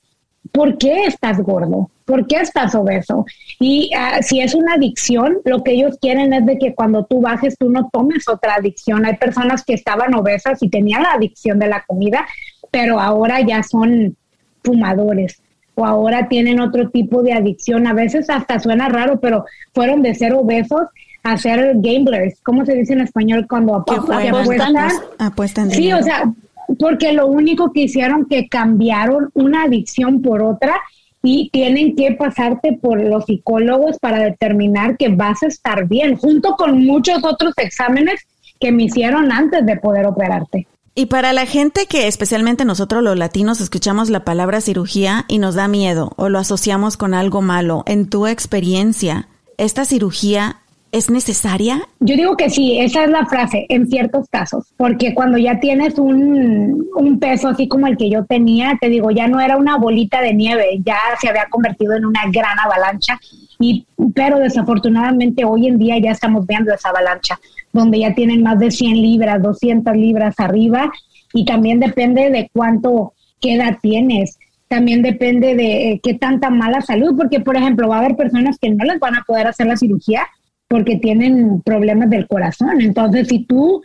por 0.53 0.79
qué 0.79 1.05
estás 1.07 1.41
gordo, 1.41 1.91
por 2.05 2.27
qué 2.27 2.37
estás 2.37 2.75
obeso. 2.75 3.25
Y 3.59 3.91
ah, 3.97 4.23
si 4.23 4.41
es 4.41 4.55
una 4.55 4.75
adicción, 4.75 5.39
lo 5.45 5.63
que 5.63 5.73
ellos 5.73 5.99
quieren 6.01 6.33
es 6.33 6.45
de 6.47 6.59
que 6.59 6.75
cuando 6.75 7.05
tú 7.05 7.21
bajes 7.21 7.57
tú 7.59 7.71
no 7.71 7.89
tomes 7.93 8.29
otra 8.29 8.57
adicción. 8.57 9.05
Hay 9.05 9.17
personas 9.17 9.65
que 9.65 9.75
estaban 9.75 10.15
obesas 10.15 10.63
y 10.63 10.69
tenían 10.69 11.03
la 11.03 11.13
adicción 11.13 11.59
de 11.59 11.69
la 11.69 11.85
comida, 11.87 12.27
pero 12.71 13.01
ahora 13.01 13.41
ya 13.41 13.63
son 13.63 14.17
fumadores 14.63 15.41
o 15.75 15.85
ahora 15.85 16.29
tienen 16.29 16.61
otro 16.61 16.91
tipo 16.91 17.23
de 17.23 17.33
adicción. 17.33 17.87
A 17.87 17.93
veces 17.93 18.31
hasta 18.31 18.59
suena 18.61 18.89
raro, 18.89 19.21
pero 19.21 19.45
fueron 19.73 20.03
de 20.03 20.15
ser 20.15 20.33
obesos 20.35 20.83
a 21.23 21.37
ser 21.37 21.73
gamblers. 21.77 22.41
¿Cómo 22.43 22.65
se 22.67 22.75
dice 22.75 22.93
en 22.93 23.01
español 23.01 23.47
cuando 23.49 23.83
Que 23.87 23.95
apuestan? 23.95 24.35
apuestan? 24.37 24.77
apuestan 25.19 25.71
Sí, 25.71 25.83
dinero. 25.83 25.99
o 26.01 26.03
sea, 26.03 26.33
porque 26.79 27.13
lo 27.13 27.27
único 27.27 27.73
que 27.73 27.83
hicieron 27.83 28.27
que 28.27 28.49
cambiaron 28.49 29.31
una 29.35 29.65
adicción 29.65 30.23
por 30.23 30.43
otra 30.43 30.75
y 31.23 31.49
tienen 31.51 31.97
que 31.97 32.13
pasarte 32.13 32.75
por 32.81 33.03
los 33.03 33.25
psicólogos 33.25 33.99
para 33.99 34.19
determinar 34.19 34.97
que 34.99 35.09
vas 35.09 35.43
a 35.43 35.47
estar 35.47 35.87
bien, 35.89 36.17
junto 36.17 36.55
con 36.57 36.85
muchos 36.85 37.25
otros 37.25 37.55
exámenes 37.57 38.21
que 38.61 38.71
me 38.73 38.85
hicieron 38.85 39.33
antes 39.33 39.65
de 39.65 39.77
poder 39.79 40.05
operarte. 40.07 40.67
Y 40.97 41.07
para 41.07 41.33
la 41.33 41.45
gente 41.45 41.87
que 41.87 42.07
especialmente 42.07 42.65
nosotros 42.65 43.03
los 43.03 43.19
latinos 43.19 43.61
escuchamos 43.61 44.11
la 44.11 44.25
palabra 44.25 44.61
cirugía 44.61 45.25
y 45.27 45.39
nos 45.39 45.57
da 45.57 45.67
miedo 45.67 46.13
o 46.17 46.29
lo 46.29 46.39
asociamos 46.39 46.97
con 46.97 47.15
algo 47.15 47.43
malo, 47.43 47.83
en 47.87 48.09
tu 48.09 48.29
experiencia, 48.29 49.27
¿esta 49.59 49.85
cirugía 49.85 50.59
es 50.93 51.11
necesaria? 51.11 51.89
Yo 51.99 52.15
digo 52.15 52.37
que 52.37 52.49
sí, 52.49 52.79
esa 52.79 53.03
es 53.03 53.11
la 53.11 53.27
frase, 53.27 53.67
en 53.71 53.89
ciertos 53.89 54.29
casos, 54.29 54.67
porque 54.77 55.13
cuando 55.15 55.37
ya 55.37 55.59
tienes 55.59 55.99
un, 55.99 56.87
un 56.95 57.19
peso 57.19 57.49
así 57.49 57.67
como 57.67 57.89
el 57.89 57.97
que 57.97 58.09
yo 58.09 58.25
tenía, 58.27 58.79
te 58.81 58.89
digo, 58.89 59.11
ya 59.11 59.27
no 59.27 59.41
era 59.41 59.57
una 59.57 59.77
bolita 59.77 60.21
de 60.21 60.33
nieve, 60.33 60.81
ya 60.87 60.97
se 61.21 61.29
había 61.29 61.49
convertido 61.51 61.97
en 61.97 62.05
una 62.05 62.21
gran 62.31 62.57
avalancha, 62.61 63.19
y, 63.59 63.87
pero 64.15 64.39
desafortunadamente 64.39 65.45
hoy 65.45 65.67
en 65.67 65.79
día 65.79 65.99
ya 65.99 66.11
estamos 66.11 66.47
viendo 66.47 66.73
esa 66.73 66.91
avalancha, 66.91 67.39
donde 67.73 68.01
ya 68.01 68.15
tienen 68.15 68.43
más 68.43 68.59
de 68.59 68.71
100 68.71 69.01
libras, 69.01 69.43
200 69.43 69.97
libras 69.97 70.35
arriba, 70.39 70.93
y 71.33 71.45
también 71.45 71.81
depende 71.81 72.31
de 72.31 72.51
cuánto, 72.53 73.15
qué 73.41 73.55
edad 73.55 73.79
tienes, 73.83 74.39
también 74.69 75.03
depende 75.03 75.55
de 75.55 75.91
eh, 75.91 76.01
qué 76.03 76.15
tanta 76.15 76.51
mala 76.51 76.81
salud, 76.81 77.17
porque 77.17 77.41
por 77.41 77.57
ejemplo 77.57 77.89
va 77.89 77.97
a 77.97 77.99
haber 78.01 78.17
personas 78.17 78.59
que 78.59 78.71
no 78.71 78.85
les 78.85 78.99
van 78.99 79.15
a 79.15 79.25
poder 79.27 79.47
hacer 79.47 79.67
la 79.67 79.77
cirugía 79.77 80.27
porque 80.69 80.97
tienen 80.97 81.61
problemas 81.63 82.11
del 82.11 82.27
corazón. 82.27 82.81
Entonces, 82.81 83.29
si 83.29 83.45
tú 83.45 83.83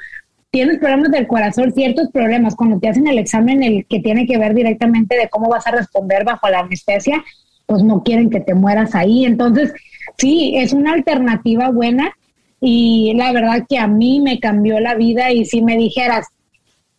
tienes 0.51 0.79
problemas 0.79 1.11
del 1.11 1.27
corazón, 1.27 1.71
ciertos 1.73 2.09
problemas, 2.11 2.55
cuando 2.55 2.79
te 2.79 2.89
hacen 2.89 3.07
el 3.07 3.19
examen, 3.19 3.61
el 3.61 3.85
que 3.85 3.99
tiene 3.99 4.25
que 4.25 4.37
ver 4.37 4.53
directamente 4.53 5.15
de 5.15 5.29
cómo 5.29 5.49
vas 5.49 5.67
a 5.67 5.71
responder 5.71 6.23
bajo 6.23 6.49
la 6.49 6.59
anestesia, 6.59 7.23
pues 7.69 7.83
no 7.83 8.01
quieren 8.01 8.31
que 8.31 8.39
te 8.39 8.55
mueras 8.55 8.95
ahí. 8.95 9.25
Entonces, 9.25 9.71
sí, 10.17 10.53
es 10.55 10.73
una 10.73 10.93
alternativa 10.93 11.69
buena 11.69 12.11
y 12.59 13.13
la 13.15 13.31
verdad 13.31 13.67
que 13.69 13.77
a 13.77 13.87
mí 13.87 14.19
me 14.19 14.39
cambió 14.39 14.79
la 14.79 14.95
vida 14.95 15.31
y 15.31 15.45
si 15.45 15.61
me 15.61 15.77
dijeras, 15.77 16.27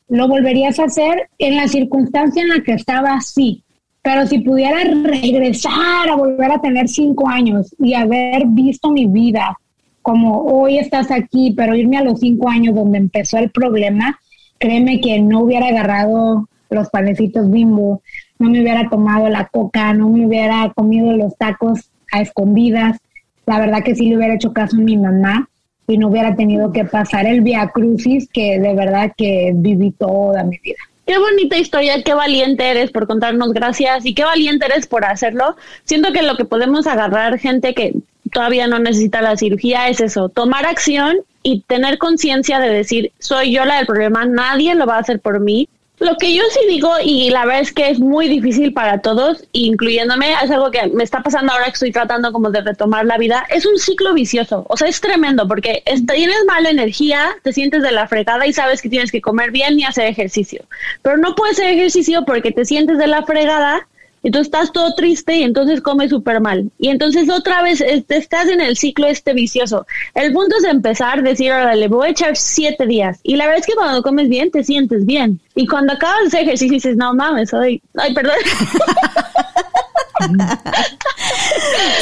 ¿lo 0.08 0.28
volverías 0.28 0.78
a 0.78 0.84
hacer? 0.84 1.28
En 1.38 1.56
la 1.56 1.66
circunstancia 1.66 2.42
en 2.42 2.50
la 2.50 2.60
que 2.60 2.74
estaba, 2.74 3.20
sí. 3.20 3.64
Pero 4.00 4.28
si 4.28 4.38
pudiera 4.38 4.78
regresar 4.84 6.08
a 6.08 6.14
volver 6.14 6.52
a 6.52 6.60
tener 6.60 6.88
cinco 6.88 7.28
años 7.28 7.74
y 7.80 7.94
haber 7.94 8.46
visto 8.46 8.92
mi 8.92 9.06
vida 9.06 9.58
como 10.02 10.44
hoy 10.44 10.78
estás 10.78 11.10
aquí, 11.10 11.52
pero 11.56 11.74
irme 11.74 11.98
a 11.98 12.04
los 12.04 12.20
cinco 12.20 12.48
años 12.48 12.76
donde 12.76 12.98
empezó 12.98 13.38
el 13.38 13.50
problema, 13.50 14.20
créeme 14.58 15.00
que 15.00 15.20
no 15.20 15.40
hubiera 15.40 15.66
agarrado 15.66 16.48
los 16.70 16.88
panecitos 16.90 17.50
bimbo, 17.50 18.02
no 18.40 18.50
me 18.50 18.62
hubiera 18.62 18.88
tomado 18.88 19.28
la 19.28 19.46
coca, 19.46 19.92
no 19.92 20.08
me 20.08 20.26
hubiera 20.26 20.72
comido 20.74 21.12
los 21.12 21.36
tacos 21.36 21.90
a 22.10 22.22
escondidas. 22.22 22.98
La 23.46 23.60
verdad 23.60 23.82
que 23.84 23.94
sí 23.94 24.08
le 24.08 24.16
hubiera 24.16 24.34
hecho 24.34 24.52
caso 24.52 24.76
a 24.76 24.80
mi 24.80 24.96
mamá 24.96 25.48
y 25.86 25.98
no 25.98 26.08
hubiera 26.08 26.34
tenido 26.34 26.72
que 26.72 26.84
pasar 26.84 27.26
el 27.26 27.42
via 27.42 27.68
crucis 27.68 28.28
que 28.32 28.58
de 28.58 28.74
verdad 28.74 29.12
que 29.16 29.52
viví 29.54 29.90
toda 29.92 30.42
mi 30.42 30.58
vida. 30.58 30.78
Qué 31.06 31.18
bonita 31.18 31.58
historia, 31.58 32.02
qué 32.02 32.14
valiente 32.14 32.70
eres 32.70 32.90
por 32.92 33.06
contarnos 33.06 33.52
gracias 33.52 34.06
y 34.06 34.14
qué 34.14 34.24
valiente 34.24 34.66
eres 34.66 34.86
por 34.86 35.04
hacerlo. 35.04 35.56
Siento 35.84 36.12
que 36.12 36.22
lo 36.22 36.36
que 36.36 36.44
podemos 36.44 36.86
agarrar 36.86 37.38
gente 37.38 37.74
que 37.74 37.94
todavía 38.32 38.68
no 38.68 38.78
necesita 38.78 39.20
la 39.20 39.36
cirugía 39.36 39.88
es 39.88 40.00
eso, 40.00 40.28
tomar 40.28 40.66
acción 40.66 41.18
y 41.42 41.62
tener 41.62 41.98
conciencia 41.98 42.60
de 42.60 42.68
decir, 42.68 43.12
soy 43.18 43.52
yo 43.52 43.64
la 43.64 43.76
del 43.76 43.86
problema, 43.86 44.24
nadie 44.24 44.74
lo 44.74 44.86
va 44.86 44.96
a 44.96 45.00
hacer 45.00 45.20
por 45.20 45.40
mí. 45.40 45.68
Lo 46.00 46.16
que 46.16 46.34
yo 46.34 46.42
sí 46.50 46.60
digo, 46.66 46.94
y 47.04 47.28
la 47.28 47.44
verdad 47.44 47.60
es 47.60 47.72
que 47.72 47.90
es 47.90 48.00
muy 48.00 48.26
difícil 48.26 48.72
para 48.72 49.02
todos, 49.02 49.44
incluyéndome, 49.52 50.32
es 50.42 50.50
algo 50.50 50.70
que 50.70 50.86
me 50.88 51.04
está 51.04 51.22
pasando 51.22 51.52
ahora 51.52 51.66
que 51.66 51.72
estoy 51.72 51.92
tratando 51.92 52.32
como 52.32 52.50
de 52.50 52.62
retomar 52.62 53.04
la 53.04 53.18
vida, 53.18 53.44
es 53.50 53.66
un 53.66 53.78
ciclo 53.78 54.14
vicioso. 54.14 54.64
O 54.70 54.78
sea, 54.78 54.88
es 54.88 54.98
tremendo 55.02 55.46
porque 55.46 55.82
tienes 55.84 56.36
mala 56.46 56.70
energía, 56.70 57.36
te 57.42 57.52
sientes 57.52 57.82
de 57.82 57.92
la 57.92 58.08
fregada 58.08 58.46
y 58.46 58.54
sabes 58.54 58.80
que 58.80 58.88
tienes 58.88 59.12
que 59.12 59.20
comer 59.20 59.50
bien 59.50 59.78
y 59.78 59.84
hacer 59.84 60.06
ejercicio. 60.06 60.64
Pero 61.02 61.18
no 61.18 61.34
puedes 61.34 61.58
hacer 61.58 61.74
ejercicio 61.74 62.24
porque 62.24 62.50
te 62.50 62.64
sientes 62.64 62.96
de 62.96 63.06
la 63.06 63.22
fregada 63.24 63.86
entonces 64.22 64.48
estás 64.48 64.72
todo 64.72 64.94
triste 64.94 65.36
y 65.36 65.42
entonces 65.42 65.80
comes 65.80 66.10
súper 66.10 66.40
mal. 66.40 66.70
Y 66.78 66.88
entonces 66.88 67.28
otra 67.30 67.62
vez 67.62 67.80
estás 67.80 68.48
en 68.48 68.60
el 68.60 68.76
ciclo 68.76 69.06
este 69.06 69.32
vicioso. 69.32 69.86
El 70.14 70.32
punto 70.32 70.56
es 70.58 70.64
empezar, 70.64 71.22
decir, 71.22 71.52
ahora 71.52 71.74
le 71.74 71.88
voy 71.88 72.08
a 72.08 72.10
echar 72.10 72.36
siete 72.36 72.86
días. 72.86 73.20
Y 73.22 73.36
la 73.36 73.46
verdad 73.46 73.60
es 73.60 73.66
que 73.66 73.74
cuando 73.74 74.02
comes 74.02 74.28
bien, 74.28 74.50
te 74.50 74.62
sientes 74.62 75.06
bien. 75.06 75.40
Y 75.54 75.66
cuando 75.66 75.94
acabas 75.94 76.20
de 76.22 76.26
hacer 76.28 76.42
ejercicio 76.42 76.74
dices, 76.74 76.96
no 76.96 77.14
mames, 77.14 77.54
ay, 77.54 77.80
ay 77.96 78.14
perdón. 78.14 78.36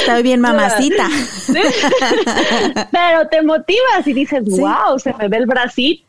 Está 0.01 0.21
bien, 0.23 0.41
mamacita. 0.41 1.09
Pero 2.91 3.29
te 3.31 3.43
motivas 3.43 4.07
y 4.07 4.13
dices, 4.13 4.43
wow, 4.45 4.99
se 4.99 5.15
me 5.15 5.29
ve 5.29 5.37
el 5.37 5.47
bracito 5.47 6.08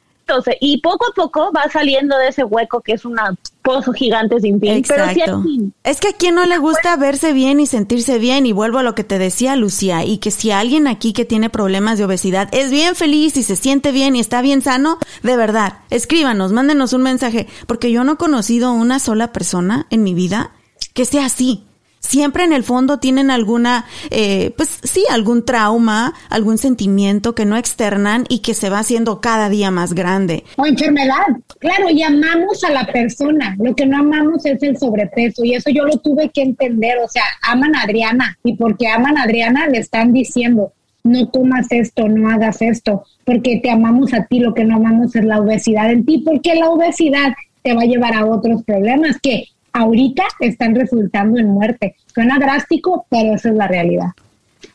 y 0.59 0.81
poco 0.81 1.07
a 1.07 1.13
poco 1.13 1.51
va 1.55 1.69
saliendo 1.71 2.17
de 2.17 2.29
ese 2.29 2.43
hueco 2.43 2.81
que 2.81 2.93
es 2.93 3.05
un 3.05 3.17
pozo 3.61 3.93
gigante 3.93 4.39
sin 4.39 4.59
fin. 4.59 4.73
Exacto. 4.73 5.43
es 5.83 5.99
que 5.99 6.09
a 6.09 6.13
quien 6.13 6.35
no 6.35 6.45
le 6.45 6.57
gusta 6.57 6.95
verse 6.95 7.33
bien 7.33 7.59
y 7.59 7.65
sentirse 7.65 8.19
bien, 8.19 8.45
y 8.45 8.51
vuelvo 8.51 8.79
a 8.79 8.83
lo 8.83 8.95
que 8.95 9.03
te 9.03 9.19
decía 9.19 9.55
Lucía, 9.55 10.03
y 10.05 10.17
que 10.17 10.31
si 10.31 10.51
alguien 10.51 10.87
aquí 10.87 11.13
que 11.13 11.25
tiene 11.25 11.49
problemas 11.49 11.97
de 11.97 12.05
obesidad 12.05 12.49
es 12.51 12.71
bien 12.71 12.95
feliz 12.95 13.37
y 13.37 13.43
se 13.43 13.55
siente 13.55 13.91
bien 13.91 14.15
y 14.15 14.19
está 14.19 14.41
bien 14.41 14.61
sano, 14.61 14.97
de 15.23 15.35
verdad, 15.35 15.79
escríbanos, 15.89 16.51
mándenos 16.51 16.93
un 16.93 17.03
mensaje, 17.03 17.47
porque 17.67 17.91
yo 17.91 18.03
no 18.03 18.13
he 18.13 18.17
conocido 18.17 18.71
una 18.71 18.99
sola 18.99 19.31
persona 19.31 19.87
en 19.89 20.03
mi 20.03 20.13
vida 20.13 20.51
que 20.93 21.05
sea 21.05 21.25
así 21.25 21.68
siempre 21.99 22.43
en 22.43 22.53
el 22.53 22.63
fondo 22.63 22.99
tienen 22.99 23.31
alguna, 23.31 23.85
eh, 24.09 24.51
pues 24.57 24.79
sí, 24.83 25.03
algún 25.09 25.45
trauma, 25.45 26.13
algún 26.29 26.57
sentimiento 26.57 27.35
que 27.35 27.45
no 27.45 27.57
externan 27.57 28.25
y 28.29 28.39
que 28.39 28.53
se 28.53 28.69
va 28.69 28.79
haciendo 28.79 29.21
cada 29.21 29.49
día 29.49 29.71
más 29.71 29.93
grande. 29.93 30.43
O 30.57 30.65
enfermedad. 30.65 31.27
Claro, 31.59 31.89
y 31.89 32.01
amamos 32.03 32.63
a 32.63 32.71
la 32.71 32.85
persona. 32.87 33.55
Lo 33.59 33.75
que 33.75 33.85
no 33.85 33.97
amamos 33.97 34.45
es 34.45 34.61
el 34.63 34.77
sobrepeso 34.77 35.43
y 35.43 35.53
eso 35.53 35.69
yo 35.69 35.85
lo 35.85 35.97
tuve 35.97 36.29
que 36.29 36.41
entender. 36.41 36.97
O 37.03 37.07
sea, 37.07 37.23
aman 37.43 37.75
a 37.75 37.83
Adriana 37.83 38.37
y 38.43 38.55
porque 38.55 38.87
aman 38.87 39.17
a 39.17 39.23
Adriana 39.23 39.67
le 39.67 39.79
están 39.79 40.13
diciendo, 40.13 40.73
no 41.03 41.29
comas 41.29 41.67
esto, 41.71 42.07
no 42.07 42.29
hagas 42.29 42.61
esto, 42.61 43.03
porque 43.25 43.59
te 43.61 43.71
amamos 43.71 44.13
a 44.13 44.25
ti, 44.25 44.39
lo 44.39 44.53
que 44.53 44.65
no 44.65 44.77
amamos 44.77 45.15
es 45.15 45.23
la 45.23 45.39
obesidad 45.39 45.91
en 45.91 46.05
ti, 46.05 46.23
porque 46.25 46.55
la 46.55 46.69
obesidad 46.69 47.33
te 47.63 47.73
va 47.73 47.83
a 47.83 47.85
llevar 47.85 48.13
a 48.13 48.25
otros 48.25 48.63
problemas 48.63 49.17
que 49.21 49.45
ahorita 49.73 50.23
están 50.39 50.75
resultando 50.75 51.39
en 51.39 51.49
muerte. 51.49 51.95
Suena 52.13 52.37
drástico, 52.39 53.05
pero 53.09 53.35
esa 53.35 53.49
es 53.49 53.55
la 53.55 53.67
realidad. 53.67 54.09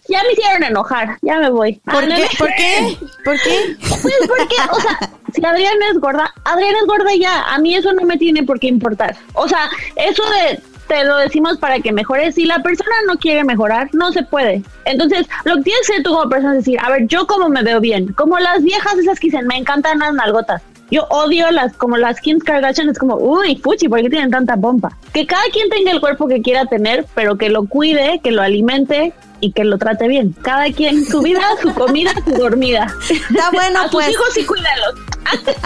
Ya 0.08 0.22
me 0.22 0.32
hicieron 0.32 0.62
enojar, 0.64 1.18
ya 1.22 1.38
me 1.38 1.50
voy. 1.50 1.80
¿Por, 1.84 2.06
qué? 2.06 2.26
¿Por 2.38 2.48
qué? 2.54 2.96
¿Por 3.24 3.36
qué? 3.42 3.76
Pues 4.02 4.14
porque, 4.28 4.56
o 4.70 4.80
sea, 4.80 5.10
si 5.32 5.44
Adriana 5.44 5.86
es 5.92 5.98
gorda, 5.98 6.32
Adriana 6.44 6.78
es 6.80 6.86
gorda 6.86 7.14
ya. 7.18 7.42
A 7.54 7.58
mí 7.58 7.74
eso 7.74 7.92
no 7.92 8.02
me 8.02 8.18
tiene 8.18 8.42
por 8.42 8.60
qué 8.60 8.66
importar. 8.68 9.16
O 9.32 9.48
sea, 9.48 9.70
eso 9.96 10.22
de 10.30 10.60
te 10.86 11.04
lo 11.04 11.16
decimos 11.16 11.58
para 11.58 11.80
que 11.80 11.92
mejores. 11.92 12.34
Si 12.34 12.44
la 12.44 12.62
persona 12.62 12.94
no 13.06 13.16
quiere 13.16 13.44
mejorar, 13.44 13.88
no 13.92 14.12
se 14.12 14.22
puede. 14.22 14.62
Entonces, 14.84 15.26
lo 15.44 15.56
que 15.56 15.62
tienes 15.62 15.86
que 15.86 15.92
hacer 15.94 16.04
tú 16.04 16.10
como 16.10 16.28
persona 16.28 16.52
es 16.52 16.64
decir, 16.64 16.78
a 16.80 16.90
ver, 16.90 17.06
yo 17.06 17.26
cómo 17.26 17.48
me 17.48 17.62
veo 17.62 17.80
bien. 17.80 18.12
Como 18.12 18.38
las 18.38 18.62
viejas 18.62 18.98
esas 18.98 19.18
que 19.18 19.28
dicen, 19.28 19.46
me 19.46 19.56
encantan 19.56 19.98
las 19.98 20.12
nalgotas. 20.14 20.62
Yo 20.94 21.08
odio 21.10 21.50
las, 21.50 21.72
como 21.72 21.96
las 21.96 22.20
Kim 22.20 22.38
Kardashian, 22.38 22.88
es 22.88 23.00
como, 23.00 23.16
uy, 23.16 23.56
fuchi, 23.56 23.88
¿por 23.88 24.00
qué 24.00 24.08
tienen 24.08 24.30
tanta 24.30 24.56
pompa? 24.56 24.96
Que 25.12 25.26
cada 25.26 25.42
quien 25.52 25.68
tenga 25.68 25.90
el 25.90 25.98
cuerpo 26.00 26.28
que 26.28 26.40
quiera 26.40 26.66
tener, 26.66 27.04
pero 27.16 27.36
que 27.36 27.48
lo 27.48 27.66
cuide, 27.66 28.20
que 28.22 28.30
lo 28.30 28.42
alimente 28.42 29.12
y 29.40 29.50
que 29.50 29.64
lo 29.64 29.76
trate 29.76 30.06
bien. 30.06 30.36
Cada 30.42 30.70
quien, 30.70 31.04
su 31.04 31.20
vida, 31.20 31.42
su 31.62 31.74
comida, 31.74 32.12
su 32.24 32.36
dormida. 32.36 32.94
Está 33.10 33.50
bueno, 33.50 33.80
a 33.80 33.90
pues. 33.90 34.06
sus 34.06 34.14
hijos 34.14 34.38
y 34.38 34.44
cuídalos. 34.44 34.94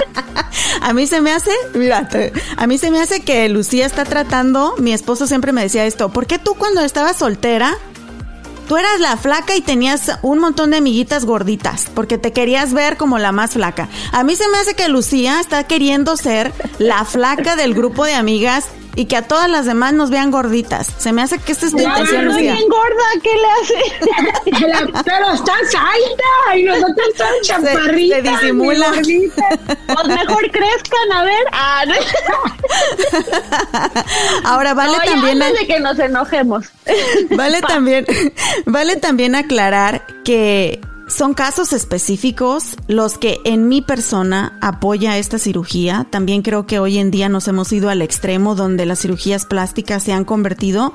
a 0.81 0.95
mí 0.95 1.07
se 1.07 1.21
me 1.21 1.33
hace, 1.33 1.51
mira, 1.75 2.09
a 2.57 2.67
mí 2.67 2.79
se 2.79 2.91
me 2.91 2.99
hace 2.99 3.21
que 3.21 3.51
Lucía 3.51 3.85
está 3.85 4.07
tratando, 4.07 4.77
mi 4.79 4.95
esposo 4.95 5.27
siempre 5.27 5.53
me 5.53 5.61
decía 5.61 5.85
esto, 5.85 6.09
¿por 6.09 6.27
qué 6.27 6.39
tú 6.39 6.55
cuando 6.55 6.81
estabas 6.81 7.19
soltera 7.19 7.77
Tú 8.69 8.77
eras 8.77 9.01
la 9.01 9.17
flaca 9.17 9.57
y 9.57 9.63
tenías 9.63 10.19
un 10.21 10.41
montón 10.41 10.71
de 10.71 10.77
amiguitas 10.77 11.25
gorditas, 11.25 11.91
porque 11.95 12.19
te 12.19 12.35
querías 12.35 12.75
ver 12.75 12.99
como 12.99 13.19
la 13.19 13.33
más 13.33 13.53
flaca. 13.53 13.89
A 14.13 14.25
mí 14.25 14.37
se 14.37 14.47
me 14.49 14.59
hace 14.59 14.75
que 14.75 14.89
Lucía 14.89 15.41
está 15.41 15.65
queriendo 15.65 16.19
ser 16.19 16.53
la 16.79 17.07
flaca 17.07 17.57
del 17.57 17.73
grupo 17.73 18.05
de 18.05 18.13
amigas 18.13 18.67
y 18.99 19.05
que 19.05 19.17
a 19.17 19.23
todas 19.23 19.49
las 19.49 19.65
demás 19.65 19.93
nos 19.93 20.11
vean 20.11 20.33
gorditas. 20.33 20.93
Se 20.99 21.13
me 21.13 21.23
hace 21.23 21.39
que 21.39 21.53
esta 21.53 21.67
es 21.67 21.73
tu 21.73 21.79
intención, 21.79 22.25
no 22.25 22.33
Lucía. 22.33 22.53
bien 22.53 22.69
gorda, 22.69 23.05
¿qué 23.23 23.31
le 23.31 23.47
hace? 23.63 25.03
Pero 25.05 25.35
estás 25.35 25.75
alta 25.77 26.57
y 26.57 26.65
nosotros 26.65 27.07
estamos 27.13 27.41
chaparritas. 27.43 28.25
Se, 28.25 28.31
disimula. 28.31 28.91
Pues 28.91 30.09
mejor 30.09 30.51
crezcan, 30.51 31.13
a 31.15 31.23
ver. 31.23 31.45
Ah, 31.53 31.85
Ahora 34.45 34.75
vale 34.75 34.99
también 35.05 35.43
antes 35.43 35.61
de 35.61 35.67
que 35.69 35.79
nos 35.79 35.97
enojemos. 36.01 36.67
Vale 37.31 37.61
también 37.61 38.05
vale 38.65 38.97
también 38.97 39.35
aclarar 39.35 40.05
que 40.25 40.81
son 41.09 41.33
casos 41.35 41.73
específicos 41.73 42.77
los 42.87 43.19
que 43.19 43.39
en 43.45 43.67
mi 43.67 43.83
persona 43.83 44.59
apoya 44.61 45.17
esta 45.17 45.39
cirugía. 45.39 46.07
También 46.11 46.43
creo 46.43 46.67
que 46.67 46.79
hoy 46.79 46.99
en 46.99 47.11
día 47.11 47.29
nos 47.29 47.49
hemos 47.49 47.73
ido 47.73 47.89
al 47.89 48.03
extremo 48.03 48.55
donde 48.55 48.87
las 48.87 49.01
cirugías 49.01 49.47
plásticas 49.47 50.03
se 50.03 50.13
han 50.13 50.25
convertido 50.25 50.95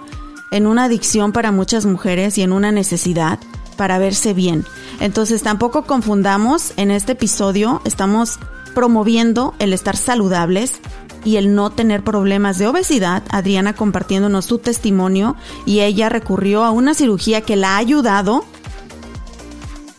en 0.52 0.68
una 0.68 0.86
adicción 0.86 1.32
para 1.32 1.52
muchas 1.52 1.86
mujeres 1.86 2.38
y 2.38 2.44
en 2.44 2.54
una 2.54 2.72
necesidad 2.72 3.40
para 3.76 3.98
verse 3.98 4.34
bien. 4.34 4.66
Entonces 5.00 5.42
tampoco 5.42 5.84
confundamos, 5.84 6.74
en 6.78 6.92
este 6.92 7.14
episodio 7.14 7.82
estamos 7.84 8.38
promoviendo 8.76 9.56
el 9.58 9.74
estar 9.74 9.98
saludables 9.98 10.80
y 11.26 11.38
el 11.38 11.56
no 11.56 11.72
tener 11.72 12.04
problemas 12.04 12.60
de 12.60 12.68
obesidad. 12.68 13.24
Adriana 13.30 13.74
compartiéndonos 13.74 14.46
su 14.46 14.60
testimonio 14.60 15.36
y 15.66 15.80
ella 15.80 16.10
recurrió 16.10 16.64
a 16.64 16.72
una 16.72 16.94
cirugía 16.94 17.42
que 17.42 17.56
la 17.56 17.76
ha 17.76 17.78
ayudado 17.78 18.46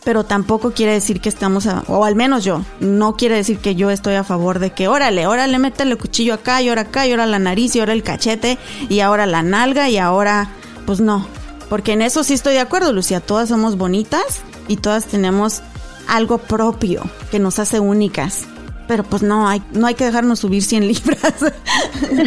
pero 0.05 0.23
tampoco 0.23 0.71
quiere 0.71 0.93
decir 0.93 1.19
que 1.19 1.27
estamos, 1.27 1.65
a, 1.65 1.83
o 1.87 2.05
al 2.05 2.15
menos 2.15 2.45
yo, 2.45 2.61
no 2.79 3.17
quiere 3.17 3.35
decir 3.35 3.57
que 3.57 3.75
yo 3.75 3.89
estoy 3.89 4.13
a 4.13 4.23
favor 4.23 4.59
de 4.59 4.71
que, 4.71 4.87
órale, 4.87 5.27
órale, 5.27 5.59
métele 5.59 5.91
el 5.91 5.97
cuchillo 5.97 6.35
acá 6.35 6.61
y 6.61 6.69
ahora 6.69 6.83
acá 6.83 7.07
y 7.07 7.11
ahora 7.11 7.25
la 7.25 7.39
nariz 7.39 7.75
y 7.75 7.79
ahora 7.79 7.93
el 7.93 8.03
cachete 8.03 8.57
y 8.87 8.99
ahora 8.99 9.25
la 9.25 9.41
nalga 9.41 9.89
y 9.89 9.97
ahora, 9.97 10.51
pues 10.85 11.01
no, 11.01 11.27
porque 11.69 11.93
en 11.93 12.03
eso 12.03 12.23
sí 12.23 12.35
estoy 12.35 12.53
de 12.53 12.59
acuerdo, 12.59 12.93
Lucía, 12.93 13.19
todas 13.19 13.49
somos 13.49 13.77
bonitas 13.77 14.41
y 14.67 14.77
todas 14.77 15.05
tenemos 15.05 15.61
algo 16.07 16.37
propio 16.37 17.01
que 17.31 17.39
nos 17.39 17.57
hace 17.57 17.79
únicas. 17.79 18.45
Pero 18.87 19.03
pues 19.03 19.23
no 19.23 19.47
hay, 19.47 19.61
no 19.71 19.87
hay 19.87 19.95
que 19.95 20.05
dejarnos 20.05 20.39
subir 20.39 20.63
100 20.63 20.87
libras. 20.87 21.33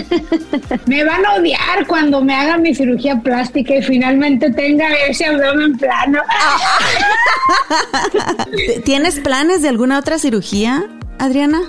me 0.87 1.05
van 1.05 1.25
a 1.27 1.35
odiar 1.35 1.87
cuando 1.87 2.23
me 2.23 2.35
haga 2.35 2.59
mi 2.59 2.75
cirugía 2.75 3.21
plástica 3.21 3.77
y 3.77 3.83
finalmente 3.83 4.51
tenga 4.51 4.87
ese 5.09 5.27
abdomen 5.27 5.77
plano. 5.77 6.21
¿Tienes 8.85 9.21
planes 9.21 9.63
de 9.63 9.69
alguna 9.69 9.99
otra 9.99 10.19
cirugía, 10.19 10.85
Adriana? 11.19 11.61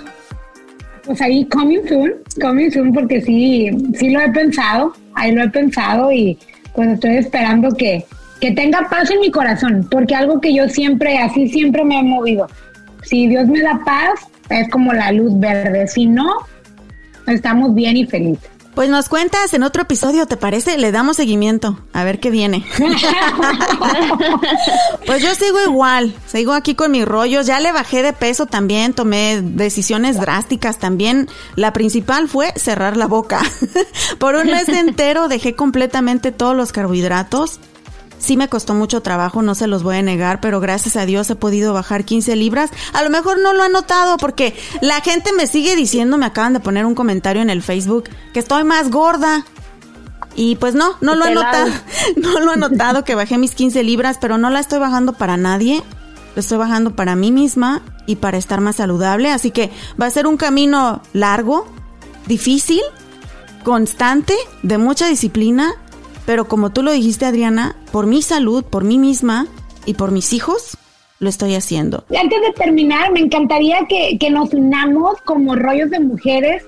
Pues 1.04 1.20
ahí 1.20 1.44
coming 1.46 1.86
soon, 1.88 2.12
coming 2.40 2.70
soon 2.70 2.92
porque 2.92 3.20
sí, 3.20 3.70
sí 3.98 4.10
lo 4.10 4.20
he 4.20 4.30
pensado, 4.30 4.92
ahí 5.14 5.32
lo 5.32 5.44
he 5.44 5.48
pensado 5.48 6.12
y 6.12 6.38
pues 6.74 6.90
estoy 6.90 7.16
esperando 7.16 7.70
que, 7.76 8.04
que 8.40 8.52
tenga 8.52 8.88
paz 8.88 9.10
en 9.10 9.20
mi 9.20 9.30
corazón, 9.30 9.86
porque 9.90 10.14
algo 10.14 10.40
que 10.40 10.54
yo 10.54 10.68
siempre, 10.68 11.18
así 11.18 11.48
siempre 11.48 11.84
me 11.84 11.98
he 11.98 12.02
movido. 12.02 12.46
Si 13.02 13.26
Dios 13.26 13.48
me 13.48 13.60
da 13.60 13.80
paz, 13.84 14.29
es 14.50 14.68
como 14.70 14.92
la 14.92 15.12
luz 15.12 15.38
verde. 15.38 15.86
Si 15.88 16.06
no, 16.06 16.46
estamos 17.26 17.74
bien 17.74 17.96
y 17.96 18.06
felices. 18.06 18.50
Pues 18.74 18.88
nos 18.88 19.08
cuentas 19.08 19.52
en 19.52 19.64
otro 19.64 19.82
episodio, 19.82 20.26
¿te 20.26 20.36
parece? 20.36 20.78
Le 20.78 20.92
damos 20.92 21.16
seguimiento, 21.16 21.80
a 21.92 22.04
ver 22.04 22.20
qué 22.20 22.30
viene. 22.30 22.64
pues 25.06 25.22
yo 25.22 25.34
sigo 25.34 25.58
igual, 25.66 26.14
sigo 26.26 26.52
aquí 26.52 26.76
con 26.76 26.92
mis 26.92 27.04
rollos, 27.04 27.46
ya 27.46 27.58
le 27.58 27.72
bajé 27.72 28.02
de 28.02 28.12
peso 28.12 28.46
también, 28.46 28.94
tomé 28.94 29.42
decisiones 29.42 30.20
drásticas 30.20 30.78
también. 30.78 31.28
La 31.56 31.72
principal 31.72 32.28
fue 32.28 32.52
cerrar 32.56 32.96
la 32.96 33.06
boca. 33.06 33.42
Por 34.18 34.36
un 34.36 34.46
mes 34.46 34.68
entero 34.68 35.26
dejé 35.26 35.56
completamente 35.56 36.30
todos 36.30 36.56
los 36.56 36.70
carbohidratos 36.70 37.58
Sí 38.20 38.36
me 38.36 38.48
costó 38.48 38.74
mucho 38.74 39.00
trabajo, 39.00 39.40
no 39.40 39.54
se 39.54 39.66
los 39.66 39.82
voy 39.82 39.96
a 39.96 40.02
negar, 40.02 40.40
pero 40.40 40.60
gracias 40.60 40.94
a 40.96 41.06
Dios 41.06 41.28
he 41.30 41.36
podido 41.36 41.72
bajar 41.72 42.04
15 42.04 42.36
libras. 42.36 42.70
A 42.92 43.02
lo 43.02 43.08
mejor 43.08 43.40
no 43.40 43.54
lo 43.54 43.62
han 43.62 43.72
notado 43.72 44.18
porque 44.18 44.54
la 44.82 45.00
gente 45.00 45.32
me 45.32 45.46
sigue 45.46 45.74
diciendo, 45.74 46.18
me 46.18 46.26
acaban 46.26 46.52
de 46.52 46.60
poner 46.60 46.84
un 46.84 46.94
comentario 46.94 47.40
en 47.40 47.48
el 47.48 47.62
Facebook, 47.62 48.04
que 48.34 48.38
estoy 48.38 48.62
más 48.62 48.90
gorda. 48.90 49.46
Y 50.36 50.56
pues 50.56 50.74
no, 50.74 50.96
no 51.00 51.14
lo 51.16 51.24
he 51.24 51.34
notado. 51.34 51.72
No 52.16 52.40
lo 52.40 52.52
he 52.52 52.56
notado 52.56 53.04
que 53.04 53.14
bajé 53.14 53.38
mis 53.38 53.54
15 53.54 53.82
libras, 53.82 54.18
pero 54.20 54.36
no 54.36 54.50
la 54.50 54.60
estoy 54.60 54.78
bajando 54.78 55.14
para 55.14 55.36
nadie. 55.36 55.82
Lo 56.34 56.40
estoy 56.40 56.58
bajando 56.58 56.94
para 56.94 57.16
mí 57.16 57.32
misma 57.32 57.82
y 58.06 58.16
para 58.16 58.36
estar 58.36 58.60
más 58.60 58.76
saludable. 58.76 59.30
Así 59.30 59.50
que 59.50 59.70
va 60.00 60.06
a 60.06 60.10
ser 60.10 60.26
un 60.26 60.36
camino 60.36 61.02
largo, 61.12 61.66
difícil, 62.26 62.82
constante, 63.64 64.34
de 64.62 64.78
mucha 64.78 65.06
disciplina, 65.06 65.74
pero 66.26 66.46
como 66.46 66.70
tú 66.70 66.82
lo 66.82 66.92
dijiste, 66.92 67.24
Adriana, 67.26 67.76
por 67.92 68.06
mi 68.06 68.22
salud, 68.22 68.64
por 68.64 68.84
mí 68.84 68.98
misma 68.98 69.46
y 69.86 69.94
por 69.94 70.12
mis 70.12 70.32
hijos, 70.32 70.76
lo 71.18 71.28
estoy 71.28 71.54
haciendo. 71.54 72.04
Antes 72.18 72.40
de 72.40 72.52
terminar, 72.52 73.12
me 73.12 73.20
encantaría 73.20 73.86
que, 73.88 74.16
que 74.18 74.30
nos 74.30 74.52
unamos 74.54 75.20
como 75.24 75.54
rollos 75.54 75.90
de 75.90 76.00
mujeres 76.00 76.64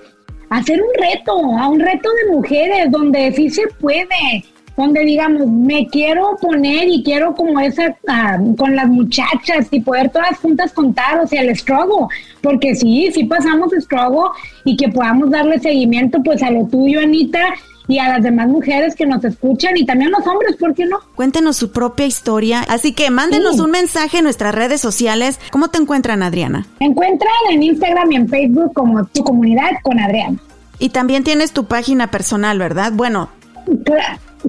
a 0.49 0.57
hacer 0.57 0.81
un 0.81 0.89
reto, 0.99 1.33
a 1.57 1.67
un 1.67 1.79
reto 1.79 2.09
de 2.09 2.35
mujeres 2.35 2.91
donde 2.91 3.31
sí 3.33 3.49
se 3.49 3.63
puede, 3.79 4.45
donde 4.77 5.01
digamos, 5.01 5.47
me 5.47 5.87
quiero 5.87 6.37
poner 6.39 6.87
y 6.87 7.03
quiero 7.03 7.33
como 7.33 7.59
esa, 7.59 7.95
ah, 8.07 8.37
con 8.57 8.75
las 8.75 8.87
muchachas 8.87 9.67
y 9.71 9.79
poder 9.79 10.09
todas 10.09 10.37
juntas 10.39 10.71
contar, 10.71 11.19
o 11.19 11.27
sea, 11.27 11.41
el 11.41 11.49
estrogo, 11.49 12.09
porque 12.41 12.75
sí, 12.75 13.09
sí 13.13 13.23
pasamos 13.25 13.73
estrogo 13.73 14.31
y 14.63 14.77
que 14.77 14.89
podamos 14.89 15.31
darle 15.31 15.59
seguimiento 15.59 16.21
pues 16.23 16.43
a 16.43 16.51
lo 16.51 16.65
tuyo, 16.67 16.99
Anita, 16.99 17.55
y 17.87 17.99
a 17.99 18.09
las 18.09 18.23
demás 18.23 18.47
mujeres 18.47 18.95
que 18.95 19.05
nos 19.05 19.23
escuchan 19.23 19.75
y 19.77 19.85
también 19.85 20.13
a 20.13 20.19
los 20.19 20.27
hombres, 20.27 20.55
¿por 20.55 20.73
qué 20.73 20.85
no? 20.85 20.99
Cuéntenos 21.15 21.57
su 21.57 21.71
propia 21.71 22.05
historia. 22.05 22.61
Así 22.69 22.93
que 22.93 23.09
mándenos 23.09 23.59
un 23.59 23.71
mensaje 23.71 24.19
en 24.19 24.23
nuestras 24.23 24.55
redes 24.55 24.81
sociales. 24.81 25.39
¿Cómo 25.51 25.67
te 25.69 25.79
encuentran, 25.79 26.23
Adriana? 26.23 26.65
Me 26.79 26.87
encuentran 26.87 27.31
en 27.51 27.63
Instagram 27.63 28.11
y 28.11 28.15
en 28.15 28.29
Facebook 28.29 28.73
como 28.73 29.05
tu 29.05 29.23
comunidad 29.23 29.71
con 29.81 29.99
Adriana. 29.99 30.37
Y 30.79 30.89
también 30.89 31.23
tienes 31.23 31.51
tu 31.51 31.65
página 31.65 32.09
personal, 32.11 32.57
¿verdad? 32.57 32.91
Bueno. 32.93 33.29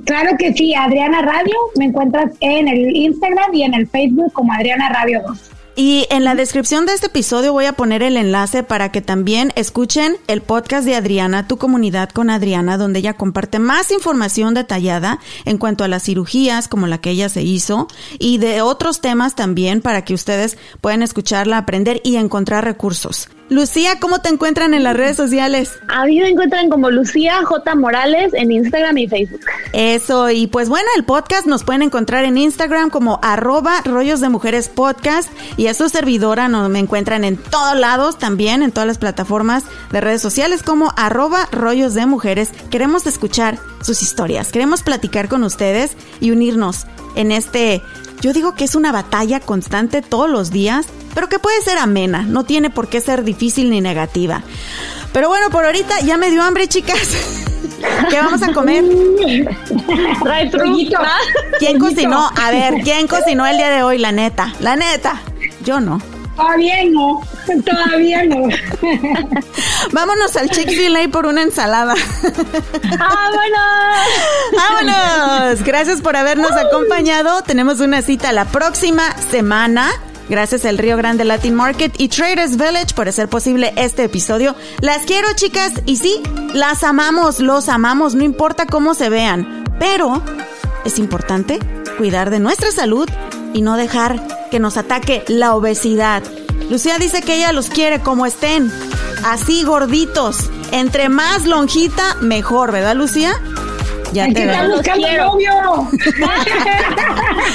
Claro, 0.04 0.36
que 0.38 0.52
sí, 0.52 0.74
Adriana 0.74 1.22
Radio. 1.22 1.54
Me 1.76 1.86
encuentras 1.86 2.32
en 2.40 2.68
el 2.68 2.96
Instagram 2.96 3.54
y 3.54 3.62
en 3.62 3.74
el 3.74 3.86
Facebook 3.86 4.32
como 4.32 4.52
Adriana 4.52 4.88
Radio 4.88 5.22
2. 5.26 5.50
Y 5.76 6.06
en 6.10 6.22
la 6.22 6.36
descripción 6.36 6.86
de 6.86 6.92
este 6.92 7.08
episodio 7.08 7.52
voy 7.52 7.64
a 7.64 7.72
poner 7.72 8.04
el 8.04 8.16
enlace 8.16 8.62
para 8.62 8.92
que 8.92 9.02
también 9.02 9.52
escuchen 9.56 10.16
el 10.28 10.40
podcast 10.40 10.86
de 10.86 10.94
Adriana, 10.94 11.48
Tu 11.48 11.58
comunidad 11.58 12.10
con 12.10 12.30
Adriana, 12.30 12.78
donde 12.78 13.00
ella 13.00 13.14
comparte 13.14 13.58
más 13.58 13.90
información 13.90 14.54
detallada 14.54 15.18
en 15.44 15.58
cuanto 15.58 15.82
a 15.82 15.88
las 15.88 16.04
cirugías 16.04 16.68
como 16.68 16.86
la 16.86 16.98
que 16.98 17.10
ella 17.10 17.28
se 17.28 17.42
hizo 17.42 17.88
y 18.20 18.38
de 18.38 18.62
otros 18.62 19.00
temas 19.00 19.34
también 19.34 19.80
para 19.80 20.04
que 20.04 20.14
ustedes 20.14 20.58
puedan 20.80 21.02
escucharla, 21.02 21.58
aprender 21.58 22.00
y 22.04 22.16
encontrar 22.16 22.64
recursos. 22.64 23.28
Lucía, 23.50 24.00
¿cómo 24.00 24.20
te 24.20 24.30
encuentran 24.30 24.72
en 24.72 24.82
las 24.82 24.96
redes 24.96 25.16
sociales? 25.16 25.78
A 25.88 26.06
mí 26.06 26.18
me 26.18 26.30
encuentran 26.30 26.70
como 26.70 26.90
Lucía 26.90 27.44
J. 27.44 27.74
Morales 27.74 28.32
en 28.32 28.50
Instagram 28.50 28.96
y 28.96 29.06
Facebook. 29.06 29.42
Eso, 29.74 30.30
y 30.30 30.46
pues 30.46 30.70
bueno, 30.70 30.88
el 30.96 31.04
podcast 31.04 31.46
nos 31.46 31.62
pueden 31.62 31.82
encontrar 31.82 32.24
en 32.24 32.38
Instagram 32.38 32.88
como 32.88 33.20
arroba 33.22 33.82
rollos 33.84 34.20
de 34.20 34.30
mujeres 34.30 34.70
podcast 34.70 35.30
y 35.58 35.66
a 35.66 35.74
su 35.74 35.90
servidora 35.90 36.48
nos 36.48 36.70
me 36.70 36.78
encuentran 36.78 37.22
en 37.22 37.36
todos 37.36 37.76
lados 37.78 38.18
también, 38.18 38.62
en 38.62 38.72
todas 38.72 38.86
las 38.86 38.98
plataformas 38.98 39.64
de 39.92 40.00
redes 40.00 40.22
sociales 40.22 40.62
como 40.62 40.92
arroba 40.96 41.46
rollos 41.52 41.92
de 41.92 42.06
mujeres. 42.06 42.50
Queremos 42.70 43.06
escuchar 43.06 43.58
sus 43.82 44.02
historias, 44.02 44.52
queremos 44.52 44.82
platicar 44.82 45.28
con 45.28 45.44
ustedes 45.44 45.98
y 46.18 46.30
unirnos 46.30 46.86
en 47.14 47.30
este 47.30 47.82
yo 48.24 48.32
digo 48.32 48.54
que 48.54 48.64
es 48.64 48.74
una 48.74 48.90
batalla 48.90 49.38
constante 49.38 50.00
todos 50.00 50.30
los 50.30 50.50
días, 50.50 50.86
pero 51.14 51.28
que 51.28 51.38
puede 51.38 51.60
ser 51.60 51.76
amena, 51.76 52.22
no 52.22 52.44
tiene 52.44 52.70
por 52.70 52.88
qué 52.88 53.02
ser 53.02 53.22
difícil 53.22 53.68
ni 53.68 53.82
negativa. 53.82 54.42
Pero 55.12 55.28
bueno, 55.28 55.50
por 55.50 55.66
ahorita 55.66 56.00
ya 56.00 56.16
me 56.16 56.30
dio 56.30 56.42
hambre, 56.42 56.66
chicas. 56.66 57.00
¿Qué 58.08 58.16
vamos 58.16 58.42
a 58.42 58.50
comer? 58.54 58.82
¿Quién 61.58 61.78
cocinó? 61.78 62.30
A 62.34 62.50
ver, 62.50 62.80
¿quién 62.82 63.06
cocinó 63.06 63.46
el 63.46 63.58
día 63.58 63.68
de 63.68 63.82
hoy? 63.82 63.98
La 63.98 64.10
neta, 64.10 64.54
la 64.58 64.74
neta. 64.74 65.20
Yo 65.62 65.80
no. 65.80 66.00
Todavía 66.36 66.84
no, 66.90 67.20
todavía 67.64 68.24
no. 68.24 68.48
Vámonos 69.92 70.36
al 70.36 70.50
Chick-fil-A 70.50 71.08
por 71.08 71.26
una 71.26 71.42
ensalada. 71.42 71.94
¡Vámonos! 72.98 74.06
¡Vámonos! 74.56 75.62
Gracias 75.62 76.00
por 76.00 76.16
habernos 76.16 76.50
acompañado. 76.52 77.42
Tenemos 77.42 77.80
una 77.80 78.02
cita 78.02 78.32
la 78.32 78.46
próxima 78.46 79.14
semana. 79.30 79.90
Gracias 80.28 80.64
al 80.64 80.78
Río 80.78 80.96
Grande 80.96 81.24
Latin 81.24 81.54
Market 81.54 81.94
y 81.98 82.08
Traders 82.08 82.56
Village 82.56 82.94
por 82.94 83.08
hacer 83.08 83.28
posible 83.28 83.72
este 83.76 84.04
episodio. 84.04 84.56
Las 84.80 85.02
quiero, 85.02 85.28
chicas, 85.34 85.72
y 85.84 85.96
sí, 85.96 86.20
las 86.54 86.82
amamos, 86.82 87.40
los 87.40 87.68
amamos, 87.68 88.14
no 88.14 88.24
importa 88.24 88.66
cómo 88.66 88.94
se 88.94 89.10
vean. 89.10 89.64
Pero 89.78 90.22
es 90.84 90.98
importante 90.98 91.58
cuidar 91.98 92.30
de 92.30 92.40
nuestra 92.40 92.70
salud 92.72 93.08
y 93.52 93.60
no 93.60 93.76
dejar 93.76 94.20
que 94.54 94.60
nos 94.60 94.76
ataque 94.76 95.24
la 95.26 95.56
obesidad. 95.56 96.22
Lucía 96.70 96.96
dice 96.98 97.22
que 97.22 97.34
ella 97.34 97.50
los 97.50 97.70
quiere 97.70 97.98
como 97.98 98.24
estén, 98.24 98.70
así 99.24 99.64
gorditos. 99.64 100.48
Entre 100.70 101.08
más 101.08 101.44
lonjita, 101.44 102.14
mejor, 102.20 102.70
¿verdad, 102.70 102.94
Lucía? 102.94 103.32
Ya 104.12 104.32
te 104.32 104.46
veo. 104.46 104.68
Los 104.68 104.82
quiero. 104.82 105.24
Novio. 105.24 105.50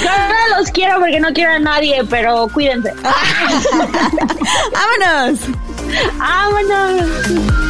No 0.04 0.58
los 0.58 0.70
quiero 0.72 1.00
porque 1.00 1.20
no 1.20 1.32
quiero 1.32 1.52
a 1.52 1.58
nadie, 1.58 2.04
pero 2.10 2.46
cuídense. 2.48 2.92
¡Vámonos! 4.74 5.40
¡Vámonos! 6.18 7.69